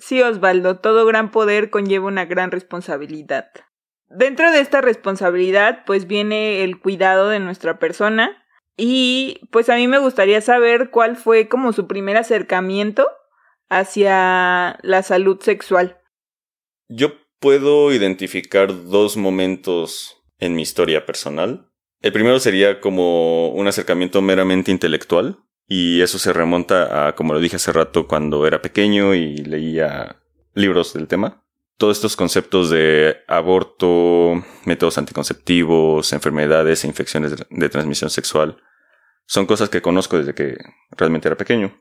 Sí, 0.00 0.22
Osvaldo, 0.22 0.78
todo 0.78 1.06
gran 1.06 1.30
poder 1.30 1.70
conlleva 1.70 2.06
una 2.06 2.24
gran 2.24 2.50
responsabilidad. 2.50 3.50
Dentro 4.08 4.50
de 4.50 4.60
esta 4.60 4.80
responsabilidad, 4.80 5.84
pues 5.84 6.06
viene 6.06 6.64
el 6.64 6.80
cuidado 6.80 7.28
de 7.28 7.40
nuestra 7.40 7.78
persona 7.78 8.44
y 8.76 9.40
pues 9.50 9.68
a 9.68 9.76
mí 9.76 9.88
me 9.88 9.98
gustaría 9.98 10.40
saber 10.40 10.90
cuál 10.90 11.16
fue 11.16 11.48
como 11.48 11.72
su 11.72 11.86
primer 11.86 12.16
acercamiento 12.16 13.08
hacia 13.68 14.78
la 14.82 15.02
salud 15.02 15.40
sexual. 15.40 15.98
Yo 16.88 17.12
puedo 17.38 17.92
identificar 17.92 18.84
dos 18.84 19.16
momentos 19.16 20.22
en 20.38 20.54
mi 20.54 20.62
historia 20.62 21.04
personal. 21.04 21.70
El 22.00 22.12
primero 22.12 22.38
sería 22.40 22.80
como 22.80 23.50
un 23.50 23.66
acercamiento 23.66 24.22
meramente 24.22 24.70
intelectual, 24.70 25.38
y 25.68 26.00
eso 26.00 26.18
se 26.18 26.32
remonta 26.32 27.08
a, 27.08 27.14
como 27.14 27.34
lo 27.34 27.40
dije 27.40 27.56
hace 27.56 27.72
rato, 27.72 28.08
cuando 28.08 28.46
era 28.46 28.62
pequeño 28.62 29.14
y 29.14 29.36
leía 29.36 30.16
libros 30.54 30.94
del 30.94 31.06
tema. 31.06 31.44
Todos 31.76 31.98
estos 31.98 32.16
conceptos 32.16 32.70
de 32.70 33.18
aborto, 33.28 34.42
métodos 34.64 34.96
anticonceptivos, 34.96 36.12
enfermedades 36.14 36.82
e 36.82 36.88
infecciones 36.88 37.34
de 37.48 37.68
transmisión 37.68 38.10
sexual 38.10 38.60
son 39.26 39.44
cosas 39.44 39.68
que 39.68 39.82
conozco 39.82 40.16
desde 40.16 40.34
que 40.34 40.56
realmente 40.90 41.28
era 41.28 41.36
pequeño. 41.36 41.78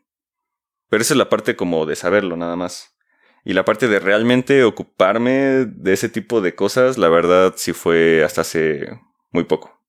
Pero 0.89 1.01
esa 1.01 1.13
es 1.13 1.17
la 1.17 1.29
parte 1.29 1.55
como 1.55 1.85
de 1.85 1.95
saberlo 1.95 2.35
nada 2.35 2.57
más. 2.57 2.97
Y 3.45 3.53
la 3.53 3.63
parte 3.63 3.87
de 3.87 3.99
realmente 3.99 4.65
ocuparme 4.65 5.65
de 5.65 5.93
ese 5.93 6.09
tipo 6.09 6.41
de 6.41 6.55
cosas, 6.55 6.97
la 6.97 7.07
verdad 7.07 7.53
sí 7.55 7.71
fue 7.71 8.23
hasta 8.25 8.41
hace 8.41 8.99
muy 9.31 9.45
poco. 9.45 9.81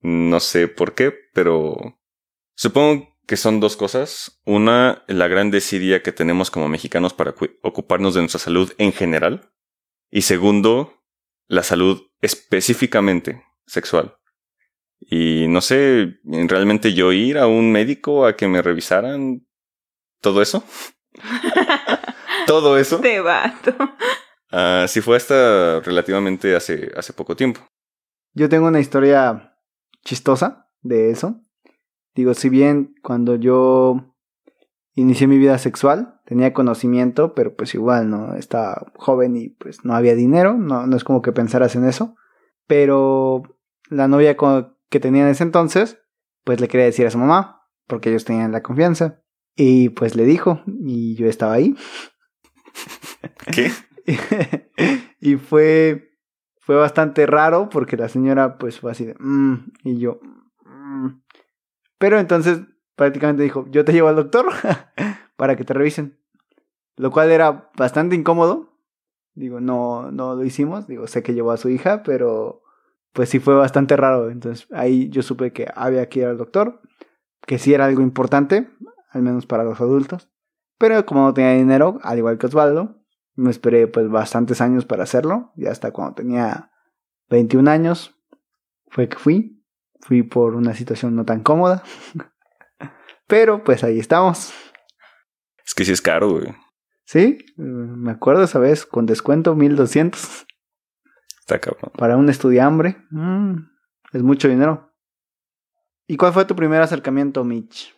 No 0.00 0.38
sé 0.38 0.68
por 0.68 0.94
qué, 0.94 1.12
pero 1.34 1.98
supongo 2.54 3.15
que 3.26 3.36
son 3.36 3.60
dos 3.60 3.76
cosas. 3.76 4.40
Una, 4.44 5.04
la 5.08 5.28
gran 5.28 5.50
desidia 5.50 6.02
que 6.02 6.12
tenemos 6.12 6.50
como 6.50 6.68
mexicanos 6.68 7.12
para 7.12 7.34
ocuparnos 7.62 8.14
de 8.14 8.20
nuestra 8.20 8.40
salud 8.40 8.72
en 8.78 8.92
general. 8.92 9.50
Y 10.10 10.22
segundo, 10.22 11.02
la 11.48 11.62
salud 11.62 12.02
específicamente 12.20 13.42
sexual. 13.66 14.16
Y 15.00 15.46
no 15.48 15.60
sé, 15.60 16.18
realmente 16.24 16.94
yo 16.94 17.12
ir 17.12 17.38
a 17.38 17.46
un 17.46 17.70
médico 17.70 18.26
a 18.26 18.36
que 18.36 18.48
me 18.48 18.62
revisaran 18.62 19.46
todo 20.20 20.40
eso. 20.40 20.64
todo 22.46 22.78
eso. 22.78 23.00
Te 23.00 23.20
vato. 23.20 23.74
Uh, 24.52 24.86
sí 24.86 25.00
fue 25.00 25.16
hasta 25.16 25.80
relativamente 25.80 26.54
hace, 26.54 26.92
hace 26.96 27.12
poco 27.12 27.36
tiempo. 27.36 27.66
Yo 28.32 28.48
tengo 28.48 28.68
una 28.68 28.80
historia 28.80 29.58
chistosa 30.04 30.70
de 30.82 31.10
eso. 31.10 31.45
Digo, 32.16 32.32
si 32.32 32.48
bien 32.48 32.94
cuando 33.02 33.36
yo 33.36 34.14
inicié 34.94 35.26
mi 35.26 35.36
vida 35.36 35.58
sexual 35.58 36.20
tenía 36.24 36.54
conocimiento, 36.54 37.34
pero 37.34 37.54
pues 37.54 37.74
igual, 37.74 38.08
¿no? 38.08 38.34
Estaba 38.34 38.90
joven 38.96 39.36
y 39.36 39.50
pues 39.50 39.84
no 39.84 39.94
había 39.94 40.14
dinero, 40.14 40.54
no, 40.54 40.86
no 40.86 40.96
es 40.96 41.04
como 41.04 41.20
que 41.20 41.32
pensaras 41.32 41.76
en 41.76 41.84
eso. 41.84 42.16
Pero 42.66 43.42
la 43.90 44.08
novia 44.08 44.34
que 44.88 44.98
tenía 44.98 45.24
en 45.24 45.28
ese 45.28 45.44
entonces, 45.44 45.98
pues 46.42 46.58
le 46.58 46.68
quería 46.68 46.86
decir 46.86 47.06
a 47.06 47.10
su 47.10 47.18
mamá, 47.18 47.68
porque 47.86 48.08
ellos 48.08 48.24
tenían 48.24 48.50
la 48.50 48.62
confianza. 48.62 49.22
Y 49.54 49.90
pues 49.90 50.16
le 50.16 50.24
dijo, 50.24 50.62
y 50.66 51.16
yo 51.16 51.28
estaba 51.28 51.52
ahí. 51.52 51.76
¿Qué? 53.52 53.70
y 55.20 55.36
fue, 55.36 56.12
fue 56.60 56.76
bastante 56.76 57.26
raro 57.26 57.68
porque 57.68 57.98
la 57.98 58.08
señora 58.08 58.56
pues 58.56 58.80
fue 58.80 58.92
así 58.92 59.04
de, 59.04 59.14
mm", 59.18 59.72
y 59.84 59.98
yo, 59.98 60.18
mm". 60.22 60.35
Pero 61.98 62.18
entonces 62.18 62.60
prácticamente 62.94 63.42
dijo, 63.42 63.66
yo 63.70 63.84
te 63.84 63.92
llevo 63.92 64.08
al 64.08 64.16
doctor 64.16 64.46
para 65.36 65.56
que 65.56 65.64
te 65.64 65.74
revisen. 65.74 66.18
Lo 66.96 67.10
cual 67.10 67.30
era 67.30 67.70
bastante 67.76 68.16
incómodo. 68.16 68.72
Digo, 69.34 69.60
no, 69.60 70.10
no 70.10 70.34
lo 70.34 70.44
hicimos. 70.44 70.86
Digo, 70.86 71.06
sé 71.06 71.22
que 71.22 71.34
llevó 71.34 71.52
a 71.52 71.58
su 71.58 71.68
hija, 71.68 72.02
pero 72.02 72.62
pues 73.12 73.28
sí 73.28 73.38
fue 73.38 73.54
bastante 73.54 73.96
raro. 73.96 74.30
Entonces 74.30 74.66
ahí 74.72 75.08
yo 75.10 75.22
supe 75.22 75.52
que 75.52 75.68
había 75.74 76.08
que 76.08 76.20
ir 76.20 76.26
al 76.26 76.38
doctor, 76.38 76.80
que 77.46 77.58
sí 77.58 77.74
era 77.74 77.86
algo 77.86 78.02
importante, 78.02 78.70
al 79.10 79.22
menos 79.22 79.46
para 79.46 79.64
los 79.64 79.80
adultos. 79.80 80.30
Pero 80.78 81.04
como 81.06 81.22
no 81.22 81.34
tenía 81.34 81.52
dinero, 81.52 81.98
al 82.02 82.18
igual 82.18 82.38
que 82.38 82.46
Osvaldo, 82.46 82.96
me 83.34 83.50
esperé 83.50 83.86
pues 83.86 84.08
bastantes 84.10 84.60
años 84.60 84.84
para 84.84 85.04
hacerlo. 85.04 85.52
Y 85.56 85.66
hasta 85.66 85.92
cuando 85.92 86.14
tenía 86.14 86.70
21 87.28 87.70
años 87.70 88.14
fue 88.88 89.08
que 89.08 89.16
fui. 89.16 89.55
Fui 90.06 90.22
por 90.22 90.54
una 90.54 90.72
situación 90.72 91.16
no 91.16 91.24
tan 91.24 91.42
cómoda. 91.42 91.82
Pero 93.26 93.64
pues 93.64 93.82
ahí 93.82 93.98
estamos. 93.98 94.54
Es 95.64 95.74
que 95.74 95.84
sí 95.84 95.90
es 95.90 96.00
caro, 96.00 96.30
güey. 96.30 96.54
Sí, 97.04 97.38
me 97.56 98.12
acuerdo 98.12 98.44
esa 98.44 98.60
vez 98.60 98.86
con 98.86 99.06
descuento 99.06 99.56
1200. 99.56 100.46
Está 101.40 101.60
cabrón. 101.60 101.90
Para 101.96 102.16
un 102.16 102.28
estudiambre. 102.28 102.98
Mm, 103.10 103.56
es 104.12 104.22
mucho 104.22 104.46
dinero. 104.46 104.92
¿Y 106.06 106.16
cuál 106.16 106.32
fue 106.32 106.44
tu 106.44 106.54
primer 106.54 106.82
acercamiento, 106.82 107.42
Mitch? 107.42 107.92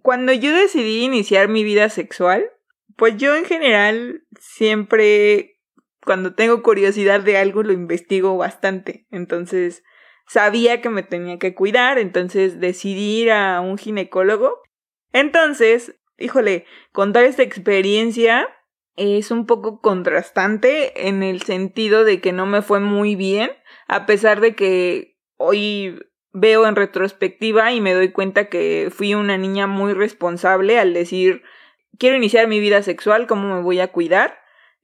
Cuando 0.00 0.32
yo 0.32 0.54
decidí 0.54 1.04
iniciar 1.04 1.48
mi 1.48 1.62
vida 1.62 1.90
sexual, 1.90 2.50
pues 2.96 3.18
yo 3.18 3.36
en 3.36 3.44
general 3.44 4.24
siempre, 4.40 5.60
cuando 6.02 6.34
tengo 6.34 6.62
curiosidad 6.62 7.20
de 7.20 7.36
algo, 7.36 7.62
lo 7.62 7.74
investigo 7.74 8.38
bastante. 8.38 9.06
Entonces, 9.10 9.82
sabía 10.28 10.80
que 10.80 10.88
me 10.88 11.02
tenía 11.02 11.38
que 11.38 11.54
cuidar, 11.54 11.98
entonces 11.98 12.60
decidí 12.60 13.22
ir 13.22 13.32
a 13.32 13.60
un 13.60 13.78
ginecólogo. 13.78 14.60
Entonces, 15.12 15.98
híjole, 16.18 16.66
contar 16.92 17.24
esta 17.24 17.42
experiencia 17.42 18.48
es 18.96 19.30
un 19.30 19.46
poco 19.46 19.80
contrastante 19.80 21.08
en 21.08 21.22
el 21.22 21.42
sentido 21.42 22.04
de 22.04 22.20
que 22.20 22.32
no 22.32 22.46
me 22.46 22.62
fue 22.62 22.80
muy 22.80 23.14
bien, 23.14 23.50
a 23.86 24.06
pesar 24.06 24.40
de 24.40 24.54
que 24.54 25.16
hoy 25.36 26.00
veo 26.32 26.66
en 26.66 26.76
retrospectiva 26.76 27.72
y 27.72 27.80
me 27.80 27.94
doy 27.94 28.12
cuenta 28.12 28.48
que 28.48 28.90
fui 28.92 29.14
una 29.14 29.38
niña 29.38 29.66
muy 29.66 29.92
responsable 29.92 30.78
al 30.78 30.92
decir 30.92 31.42
quiero 31.98 32.16
iniciar 32.16 32.48
mi 32.48 32.60
vida 32.60 32.82
sexual, 32.82 33.26
¿cómo 33.26 33.54
me 33.54 33.62
voy 33.62 33.80
a 33.80 33.88
cuidar? 33.88 34.38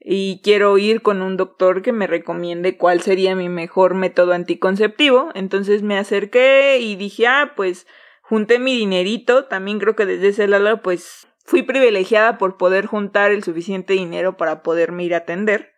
Y 0.07 0.43
quiero 0.45 0.77
ir 0.77 1.01
con 1.01 1.23
un 1.23 1.39
doctor 1.39 1.81
que 1.81 1.95
me 1.95 2.07
recomiende 2.07 2.77
cuál 2.77 3.01
sería 3.01 3.35
mi 3.35 3.49
mejor 3.49 3.95
método 3.95 4.35
anticonceptivo. 4.35 5.31
Entonces 5.35 5.83
me 5.83 5.97
acerqué 5.97 6.79
y 6.79 6.95
dije, 6.97 7.27
ah, 7.27 7.55
pues 7.57 7.87
junté 8.21 8.59
mi 8.59 8.77
dinerito. 8.77 9.47
También 9.47 9.79
creo 9.79 9.97
que 9.97 10.05
desde 10.05 10.29
ese 10.29 10.47
lado, 10.47 10.83
pues 10.83 11.27
fui 11.47 11.63
privilegiada 11.63 12.37
por 12.37 12.59
poder 12.59 12.85
juntar 12.85 13.33
el 13.33 13.43
suficiente 13.43 13.95
dinero 13.95 14.37
para 14.37 14.63
poderme 14.63 15.05
ir 15.05 15.15
a 15.15 15.19
atender. 15.19 15.73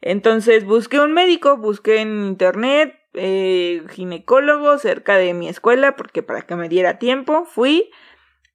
Entonces 0.00 0.64
busqué 0.64 0.98
un 0.98 1.12
médico, 1.12 1.58
busqué 1.58 2.00
en 2.00 2.24
internet, 2.24 2.98
eh, 3.12 3.82
ginecólogo 3.90 4.78
cerca 4.78 5.18
de 5.18 5.34
mi 5.34 5.50
escuela, 5.50 5.96
porque 5.96 6.22
para 6.22 6.40
que 6.40 6.56
me 6.56 6.70
diera 6.70 6.98
tiempo, 6.98 7.44
fui 7.44 7.90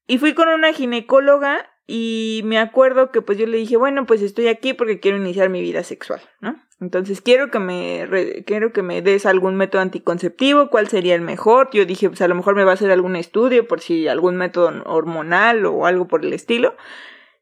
y 0.07 0.17
fui 0.17 0.33
con 0.33 0.47
una 0.47 0.73
ginecóloga 0.73 1.74
y 1.87 2.41
me 2.45 2.57
acuerdo 2.57 3.11
que 3.11 3.21
pues 3.21 3.37
yo 3.37 3.45
le 3.45 3.57
dije, 3.57 3.77
bueno, 3.77 4.05
pues 4.05 4.21
estoy 4.21 4.47
aquí 4.47 4.73
porque 4.73 4.99
quiero 4.99 5.17
iniciar 5.17 5.49
mi 5.49 5.61
vida 5.61 5.83
sexual, 5.83 6.21
¿no? 6.41 6.59
Entonces 6.81 7.21
quiero 7.21 7.51
que 7.51 7.59
me 7.59 8.43
quiero 8.45 8.73
que 8.73 8.81
me 8.81 9.01
des 9.01 9.25
algún 9.25 9.55
método 9.55 9.81
anticonceptivo, 9.81 10.69
cuál 10.69 10.87
sería 10.87 11.15
el 11.15 11.21
mejor. 11.21 11.69
Yo 11.71 11.85
dije, 11.85 12.09
pues 12.09 12.21
a 12.21 12.27
lo 12.27 12.35
mejor 12.35 12.55
me 12.55 12.63
va 12.63 12.71
a 12.71 12.73
hacer 12.73 12.91
algún 12.91 13.15
estudio 13.15 13.67
por 13.67 13.81
si 13.81 14.07
algún 14.07 14.35
método 14.35 14.83
hormonal 14.85 15.65
o 15.65 15.85
algo 15.85 16.07
por 16.07 16.25
el 16.25 16.33
estilo. 16.33 16.75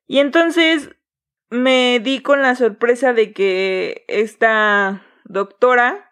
Y 0.08 0.20
entonces 0.20 0.92
me 1.50 2.00
di 2.04 2.20
con 2.20 2.42
la 2.42 2.56
sorpresa 2.56 3.14
de 3.14 3.32
que 3.32 4.04
esta 4.08 5.06
doctora 5.24 6.12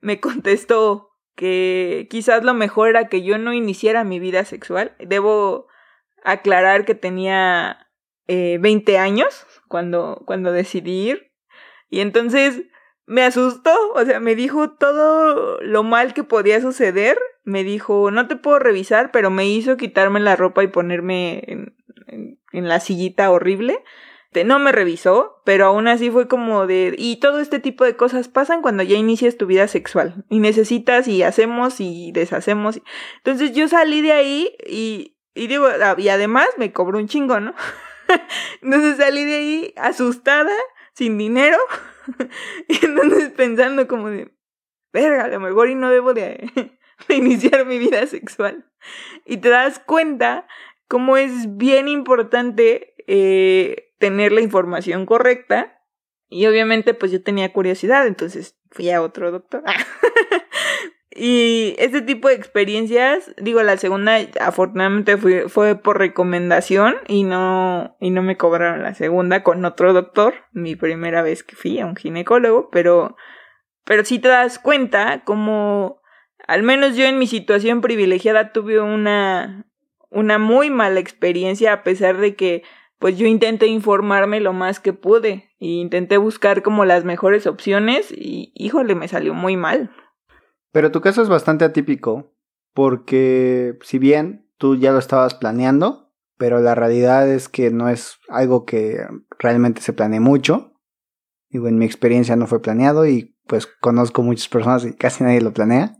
me 0.00 0.20
contestó 0.20 1.10
que 1.34 2.06
quizás 2.10 2.44
lo 2.44 2.54
mejor 2.54 2.88
era 2.88 3.08
que 3.08 3.22
yo 3.22 3.38
no 3.38 3.52
iniciara 3.52 4.04
mi 4.04 4.20
vida 4.20 4.44
sexual. 4.44 4.94
Debo 4.98 5.66
aclarar 6.26 6.84
que 6.84 6.94
tenía 6.94 7.88
eh, 8.26 8.58
20 8.60 8.98
años 8.98 9.46
cuando, 9.68 10.22
cuando 10.26 10.52
decidí 10.52 11.10
ir. 11.10 11.32
Y 11.88 12.00
entonces 12.00 12.62
me 13.06 13.22
asustó, 13.22 13.72
o 13.94 14.04
sea, 14.04 14.18
me 14.18 14.34
dijo 14.34 14.72
todo 14.72 15.60
lo 15.62 15.82
mal 15.84 16.12
que 16.12 16.24
podía 16.24 16.60
suceder. 16.60 17.18
Me 17.44 17.62
dijo, 17.62 18.10
no 18.10 18.26
te 18.26 18.36
puedo 18.36 18.58
revisar, 18.58 19.12
pero 19.12 19.30
me 19.30 19.46
hizo 19.46 19.76
quitarme 19.76 20.18
la 20.18 20.34
ropa 20.34 20.64
y 20.64 20.66
ponerme 20.66 21.44
en, 21.46 21.76
en 22.52 22.68
la 22.68 22.80
sillita 22.80 23.30
horrible. 23.30 23.82
No 24.44 24.58
me 24.58 24.72
revisó, 24.72 25.40
pero 25.44 25.66
aún 25.66 25.88
así 25.88 26.10
fue 26.10 26.28
como 26.28 26.66
de... 26.66 26.94
Y 26.98 27.16
todo 27.16 27.40
este 27.40 27.58
tipo 27.58 27.84
de 27.84 27.96
cosas 27.96 28.28
pasan 28.28 28.62
cuando 28.62 28.82
ya 28.82 28.96
inicias 28.96 29.36
tu 29.36 29.46
vida 29.46 29.66
sexual. 29.68 30.24
Y 30.28 30.40
necesitas 30.40 31.08
y 31.08 31.22
hacemos 31.22 31.80
y 31.80 32.12
deshacemos. 32.12 32.80
Entonces 33.18 33.52
yo 33.52 33.68
salí 33.68 34.02
de 34.02 34.12
ahí 34.12 34.56
y 34.66 35.15
y 35.36 35.46
digo, 35.46 35.66
ah, 35.66 35.94
y 35.98 36.08
además 36.08 36.48
me 36.56 36.72
cobró 36.72 36.98
un 36.98 37.08
chingo, 37.08 37.38
¿no? 37.38 37.54
entonces 38.62 38.96
salí 38.96 39.24
de 39.24 39.34
ahí 39.34 39.74
asustada, 39.76 40.52
sin 40.94 41.18
dinero, 41.18 41.58
y 42.68 42.84
entonces 42.84 43.30
pensando 43.30 43.86
como 43.86 44.10
de, 44.10 44.34
verga, 44.92 45.24
a 45.24 45.28
lo 45.28 45.40
mejor 45.40 45.68
y 45.68 45.74
no 45.74 45.90
debo 45.90 46.14
de, 46.14 46.50
iniciar 47.08 47.66
mi 47.66 47.78
vida 47.78 48.06
sexual. 48.06 48.64
Y 49.24 49.36
te 49.38 49.50
das 49.50 49.78
cuenta 49.78 50.46
cómo 50.88 51.16
es 51.16 51.56
bien 51.56 51.88
importante 51.88 52.94
eh, 53.06 53.92
tener 53.98 54.32
la 54.32 54.40
información 54.40 55.04
correcta. 55.04 55.82
Y 56.28 56.46
obviamente 56.46 56.94
pues 56.94 57.12
yo 57.12 57.22
tenía 57.22 57.52
curiosidad, 57.52 58.06
entonces 58.06 58.58
fui 58.70 58.90
a 58.90 59.02
otro 59.02 59.30
doctor. 59.30 59.62
Y 61.18 61.74
este 61.78 62.02
tipo 62.02 62.28
de 62.28 62.34
experiencias, 62.34 63.34
digo, 63.38 63.62
la 63.62 63.78
segunda 63.78 64.18
afortunadamente 64.38 65.16
fue, 65.16 65.48
fue 65.48 65.74
por 65.74 65.98
recomendación 65.98 66.96
y 67.08 67.24
no, 67.24 67.96
y 68.00 68.10
no 68.10 68.22
me 68.22 68.36
cobraron 68.36 68.82
la 68.82 68.92
segunda 68.92 69.42
con 69.42 69.64
otro 69.64 69.94
doctor, 69.94 70.34
mi 70.52 70.76
primera 70.76 71.22
vez 71.22 71.42
que 71.42 71.56
fui 71.56 71.80
a 71.80 71.86
un 71.86 71.96
ginecólogo, 71.96 72.68
pero, 72.70 73.16
pero 73.84 74.02
te 74.02 74.18
das 74.18 74.58
cuenta 74.58 75.22
como, 75.24 76.02
al 76.46 76.62
menos 76.62 76.96
yo 76.96 77.06
en 77.06 77.18
mi 77.18 77.26
situación 77.26 77.80
privilegiada 77.80 78.52
tuve 78.52 78.78
una, 78.80 79.64
una 80.10 80.36
muy 80.38 80.68
mala 80.68 81.00
experiencia 81.00 81.72
a 81.72 81.82
pesar 81.82 82.18
de 82.18 82.36
que 82.36 82.62
pues 82.98 83.16
yo 83.16 83.26
intenté 83.26 83.66
informarme 83.66 84.40
lo 84.40 84.52
más 84.52 84.80
que 84.80 84.92
pude 84.92 85.50
e 85.60 85.66
intenté 85.66 86.18
buscar 86.18 86.62
como 86.62 86.84
las 86.84 87.04
mejores 87.04 87.46
opciones 87.46 88.12
y 88.12 88.52
híjole, 88.54 88.94
me 88.94 89.08
salió 89.08 89.32
muy 89.34 89.56
mal. 89.56 89.90
Pero 90.76 90.92
tu 90.92 91.00
caso 91.00 91.22
es 91.22 91.30
bastante 91.30 91.64
atípico, 91.64 92.34
porque 92.74 93.78
si 93.80 93.98
bien 93.98 94.46
tú 94.58 94.76
ya 94.76 94.92
lo 94.92 94.98
estabas 94.98 95.32
planeando, 95.32 96.12
pero 96.36 96.60
la 96.60 96.74
realidad 96.74 97.26
es 97.30 97.48
que 97.48 97.70
no 97.70 97.88
es 97.88 98.18
algo 98.28 98.66
que 98.66 99.00
realmente 99.38 99.80
se 99.80 99.94
planee 99.94 100.20
mucho. 100.20 100.74
Digo, 101.48 101.66
en 101.66 101.78
mi 101.78 101.86
experiencia 101.86 102.36
no 102.36 102.46
fue 102.46 102.60
planeado 102.60 103.06
y 103.06 103.38
pues 103.46 103.66
conozco 103.66 104.22
muchas 104.22 104.50
personas 104.50 104.84
y 104.84 104.92
casi 104.92 105.24
nadie 105.24 105.40
lo 105.40 105.54
planea. 105.54 105.96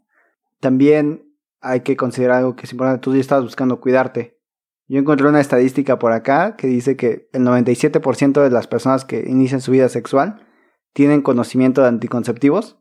También 0.61 1.35
hay 1.63 1.81
que 1.81 1.97
considerar 1.97 2.41
algo 2.41 2.55
que 2.55 2.67
es 2.67 2.73
importante, 2.73 3.01
tú 3.01 3.15
ya 3.15 3.21
estabas 3.23 3.45
buscando 3.45 3.81
cuidarte. 3.81 4.39
Yo 4.89 4.99
encontré 4.99 5.27
una 5.27 5.41
estadística 5.41 5.99
por 5.99 6.13
acá 6.13 6.55
que 6.57 6.67
dice 6.67 6.99
que 6.99 7.31
el 7.33 7.45
97% 7.45 8.43
de 8.43 8.51
las 8.51 8.67
personas 8.67 9.07
que 9.07 9.25
inician 9.27 9.63
su 9.63 9.73
vida 9.73 9.89
sexual 9.89 10.47
tienen 10.93 11.23
conocimiento 11.23 11.81
de 11.81 11.89
anticonceptivos 11.89 12.79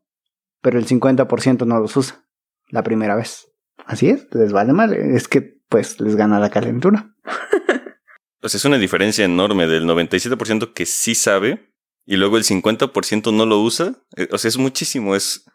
pero 0.65 0.79
el 0.79 0.87
50% 0.87 1.67
no 1.67 1.79
los 1.79 1.95
usa 1.95 2.25
la 2.69 2.81
primera 2.81 3.15
vez. 3.15 3.51
Así 3.85 4.09
es, 4.09 4.27
les 4.33 4.51
vale 4.51 4.73
mal, 4.73 4.95
es 4.95 5.27
que 5.27 5.59
pues 5.69 5.99
les 6.01 6.15
gana 6.15 6.39
la 6.39 6.49
calentura. 6.49 7.13
o 8.41 8.49
sea, 8.49 8.57
es 8.57 8.65
una 8.65 8.79
diferencia 8.79 9.23
enorme 9.25 9.67
del 9.67 9.85
97% 9.85 10.73
que 10.73 10.87
sí 10.87 11.13
sabe 11.13 11.71
y 12.03 12.15
luego 12.15 12.37
el 12.37 12.45
50% 12.45 13.31
no 13.31 13.45
lo 13.45 13.61
usa. 13.61 13.93
Eh, 14.17 14.27
o 14.31 14.39
sea, 14.39 14.49
es 14.49 14.57
muchísimo, 14.57 15.15
es 15.15 15.45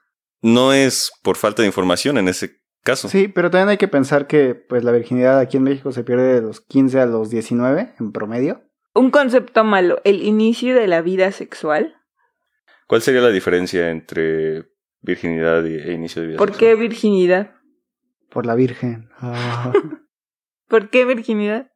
no 0.42 0.72
es 0.72 1.10
por 1.24 1.36
falta 1.36 1.62
de 1.62 1.66
información 1.66 2.16
en 2.16 2.28
ese 2.28 2.60
caso. 2.84 3.08
Sí, 3.08 3.26
pero 3.26 3.50
también 3.50 3.70
hay 3.70 3.78
que 3.78 3.88
pensar 3.88 4.28
que 4.28 4.54
pues 4.54 4.84
la 4.84 4.92
virginidad 4.92 5.40
aquí 5.40 5.56
en 5.56 5.64
México 5.64 5.90
se 5.90 6.04
pierde 6.04 6.34
de 6.34 6.40
los 6.40 6.60
15 6.60 7.00
a 7.00 7.06
los 7.06 7.30
19 7.30 7.94
en 7.98 8.12
promedio. 8.12 8.62
Un 8.94 9.10
concepto 9.10 9.64
malo, 9.64 10.00
el 10.04 10.22
inicio 10.22 10.76
de 10.76 10.86
la 10.86 11.02
vida 11.02 11.32
sexual. 11.32 11.96
¿Cuál 12.86 13.02
sería 13.02 13.22
la 13.22 13.30
diferencia 13.30 13.90
entre 13.90 14.70
Virginidad 15.02 15.66
e 15.66 15.92
inicio 15.92 16.22
de 16.22 16.28
vida. 16.28 16.38
¿Por 16.38 16.56
qué 16.56 16.74
virginidad? 16.74 17.54
Por 18.30 18.46
la 18.46 18.54
Virgen. 18.54 19.10
Ah. 19.18 19.72
¿Por 20.68 20.90
qué 20.90 21.04
virginidad? 21.04 21.72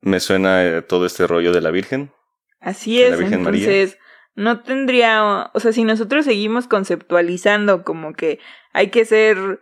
Me 0.00 0.20
suena 0.20 0.64
eh, 0.64 0.82
todo 0.82 1.04
este 1.06 1.26
rollo 1.26 1.52
de 1.52 1.60
la 1.60 1.70
Virgen. 1.70 2.12
Así 2.60 3.02
es, 3.02 3.20
entonces 3.20 3.98
no 4.34 4.62
tendría, 4.62 5.50
o 5.52 5.60
sea, 5.60 5.72
si 5.72 5.84
nosotros 5.84 6.24
seguimos 6.24 6.68
conceptualizando 6.68 7.82
como 7.82 8.14
que 8.14 8.38
hay 8.72 8.90
que 8.90 9.04
ser 9.04 9.60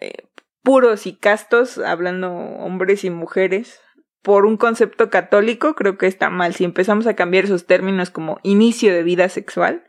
eh, 0.00 0.28
puros 0.62 1.06
y 1.06 1.14
castos, 1.14 1.78
hablando 1.78 2.32
hombres 2.32 3.04
y 3.04 3.10
mujeres, 3.10 3.80
por 4.22 4.46
un 4.46 4.56
concepto 4.56 5.10
católico, 5.10 5.74
creo 5.74 5.98
que 5.98 6.06
está 6.06 6.30
mal. 6.30 6.54
Si 6.54 6.64
empezamos 6.64 7.06
a 7.06 7.14
cambiar 7.14 7.44
esos 7.44 7.66
términos 7.66 8.10
como 8.10 8.40
inicio 8.42 8.94
de 8.94 9.02
vida 9.02 9.28
sexual, 9.28 9.84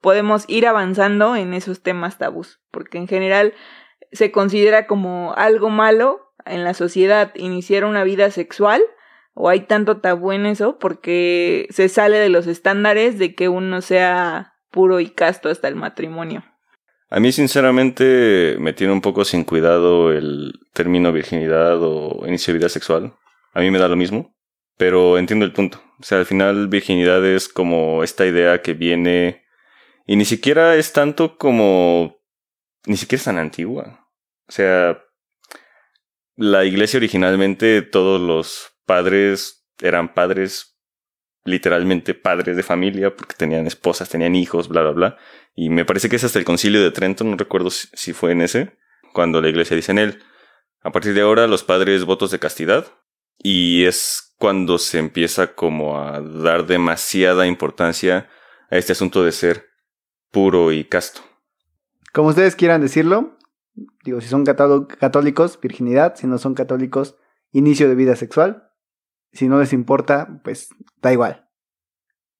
podemos 0.00 0.44
ir 0.48 0.66
avanzando 0.66 1.36
en 1.36 1.54
esos 1.54 1.82
temas 1.82 2.18
tabús, 2.18 2.60
porque 2.70 2.98
en 2.98 3.08
general 3.08 3.54
se 4.12 4.32
considera 4.32 4.86
como 4.86 5.34
algo 5.36 5.70
malo 5.70 6.32
en 6.44 6.64
la 6.64 6.74
sociedad 6.74 7.32
iniciar 7.34 7.84
una 7.84 8.04
vida 8.04 8.30
sexual 8.30 8.82
o 9.34 9.48
hay 9.48 9.60
tanto 9.60 9.98
tabú 9.98 10.32
en 10.32 10.46
eso 10.46 10.78
porque 10.78 11.66
se 11.70 11.88
sale 11.88 12.18
de 12.18 12.28
los 12.28 12.46
estándares 12.46 13.18
de 13.18 13.34
que 13.34 13.48
uno 13.48 13.80
sea 13.80 14.54
puro 14.70 15.00
y 15.00 15.10
casto 15.10 15.48
hasta 15.48 15.68
el 15.68 15.76
matrimonio. 15.76 16.44
A 17.08 17.18
mí 17.18 17.32
sinceramente 17.32 18.56
me 18.60 18.72
tiene 18.72 18.92
un 18.92 19.00
poco 19.00 19.24
sin 19.24 19.44
cuidado 19.44 20.12
el 20.12 20.52
término 20.72 21.12
virginidad 21.12 21.78
o 21.82 22.24
inicio 22.26 22.52
de 22.52 22.58
vida 22.58 22.68
sexual. 22.68 23.14
A 23.52 23.60
mí 23.60 23.70
me 23.70 23.80
da 23.80 23.88
lo 23.88 23.96
mismo, 23.96 24.36
pero 24.76 25.18
entiendo 25.18 25.44
el 25.44 25.52
punto. 25.52 25.82
O 25.98 26.04
sea, 26.04 26.18
al 26.18 26.26
final 26.26 26.68
virginidad 26.68 27.24
es 27.26 27.48
como 27.48 28.04
esta 28.04 28.26
idea 28.26 28.62
que 28.62 28.74
viene 28.74 29.42
y 30.10 30.16
ni 30.16 30.24
siquiera 30.24 30.74
es 30.74 30.92
tanto 30.92 31.38
como... 31.38 32.20
Ni 32.84 32.96
siquiera 32.96 33.20
es 33.20 33.24
tan 33.26 33.38
antigua. 33.38 34.08
O 34.48 34.50
sea, 34.50 35.00
la 36.34 36.64
iglesia 36.64 36.98
originalmente 36.98 37.80
todos 37.82 38.20
los 38.20 38.72
padres 38.86 39.68
eran 39.80 40.12
padres, 40.12 40.76
literalmente 41.44 42.14
padres 42.14 42.56
de 42.56 42.64
familia, 42.64 43.14
porque 43.14 43.36
tenían 43.36 43.68
esposas, 43.68 44.08
tenían 44.08 44.34
hijos, 44.34 44.66
bla, 44.66 44.82
bla, 44.82 44.90
bla. 44.90 45.18
Y 45.54 45.70
me 45.70 45.84
parece 45.84 46.08
que 46.08 46.16
es 46.16 46.24
hasta 46.24 46.40
el 46.40 46.44
concilio 46.44 46.82
de 46.82 46.90
Trento, 46.90 47.22
no 47.22 47.36
recuerdo 47.36 47.70
si, 47.70 48.12
fue 48.12 48.32
en 48.32 48.40
ese, 48.40 48.76
cuando 49.12 49.40
la 49.40 49.48
iglesia 49.48 49.76
dice 49.76 49.92
en 49.92 49.98
él, 50.00 50.24
a 50.82 50.90
partir 50.90 51.14
de 51.14 51.20
ahora 51.20 51.46
los 51.46 51.62
padres 51.62 52.04
votos 52.04 52.32
de 52.32 52.40
castidad. 52.40 52.84
Y 53.38 53.84
es 53.84 54.34
cuando 54.38 54.78
se 54.78 54.98
empieza 54.98 55.54
como 55.54 56.02
a 56.02 56.20
dar 56.20 56.66
demasiada 56.66 57.46
importancia 57.46 58.28
a 58.70 58.76
este 58.76 58.90
asunto 58.90 59.22
de 59.22 59.30
ser 59.30 59.69
puro 60.30 60.72
y 60.72 60.84
casto. 60.84 61.20
Como 62.12 62.28
ustedes 62.28 62.56
quieran 62.56 62.80
decirlo, 62.80 63.36
digo, 64.04 64.20
si 64.20 64.28
son 64.28 64.44
católicos, 64.44 65.58
virginidad, 65.60 66.16
si 66.16 66.26
no 66.26 66.38
son 66.38 66.54
católicos, 66.54 67.16
inicio 67.52 67.88
de 67.88 67.94
vida 67.94 68.16
sexual. 68.16 68.70
Si 69.32 69.48
no 69.48 69.60
les 69.60 69.72
importa, 69.72 70.40
pues 70.42 70.70
da 71.00 71.12
igual. 71.12 71.48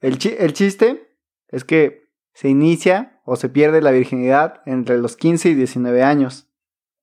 El, 0.00 0.18
el 0.38 0.52
chiste 0.52 1.16
es 1.48 1.64
que 1.64 2.10
se 2.32 2.48
inicia 2.48 3.20
o 3.24 3.36
se 3.36 3.48
pierde 3.48 3.80
la 3.80 3.90
virginidad 3.90 4.62
entre 4.66 4.98
los 4.98 5.16
15 5.16 5.50
y 5.50 5.54
19 5.54 6.02
años. 6.02 6.48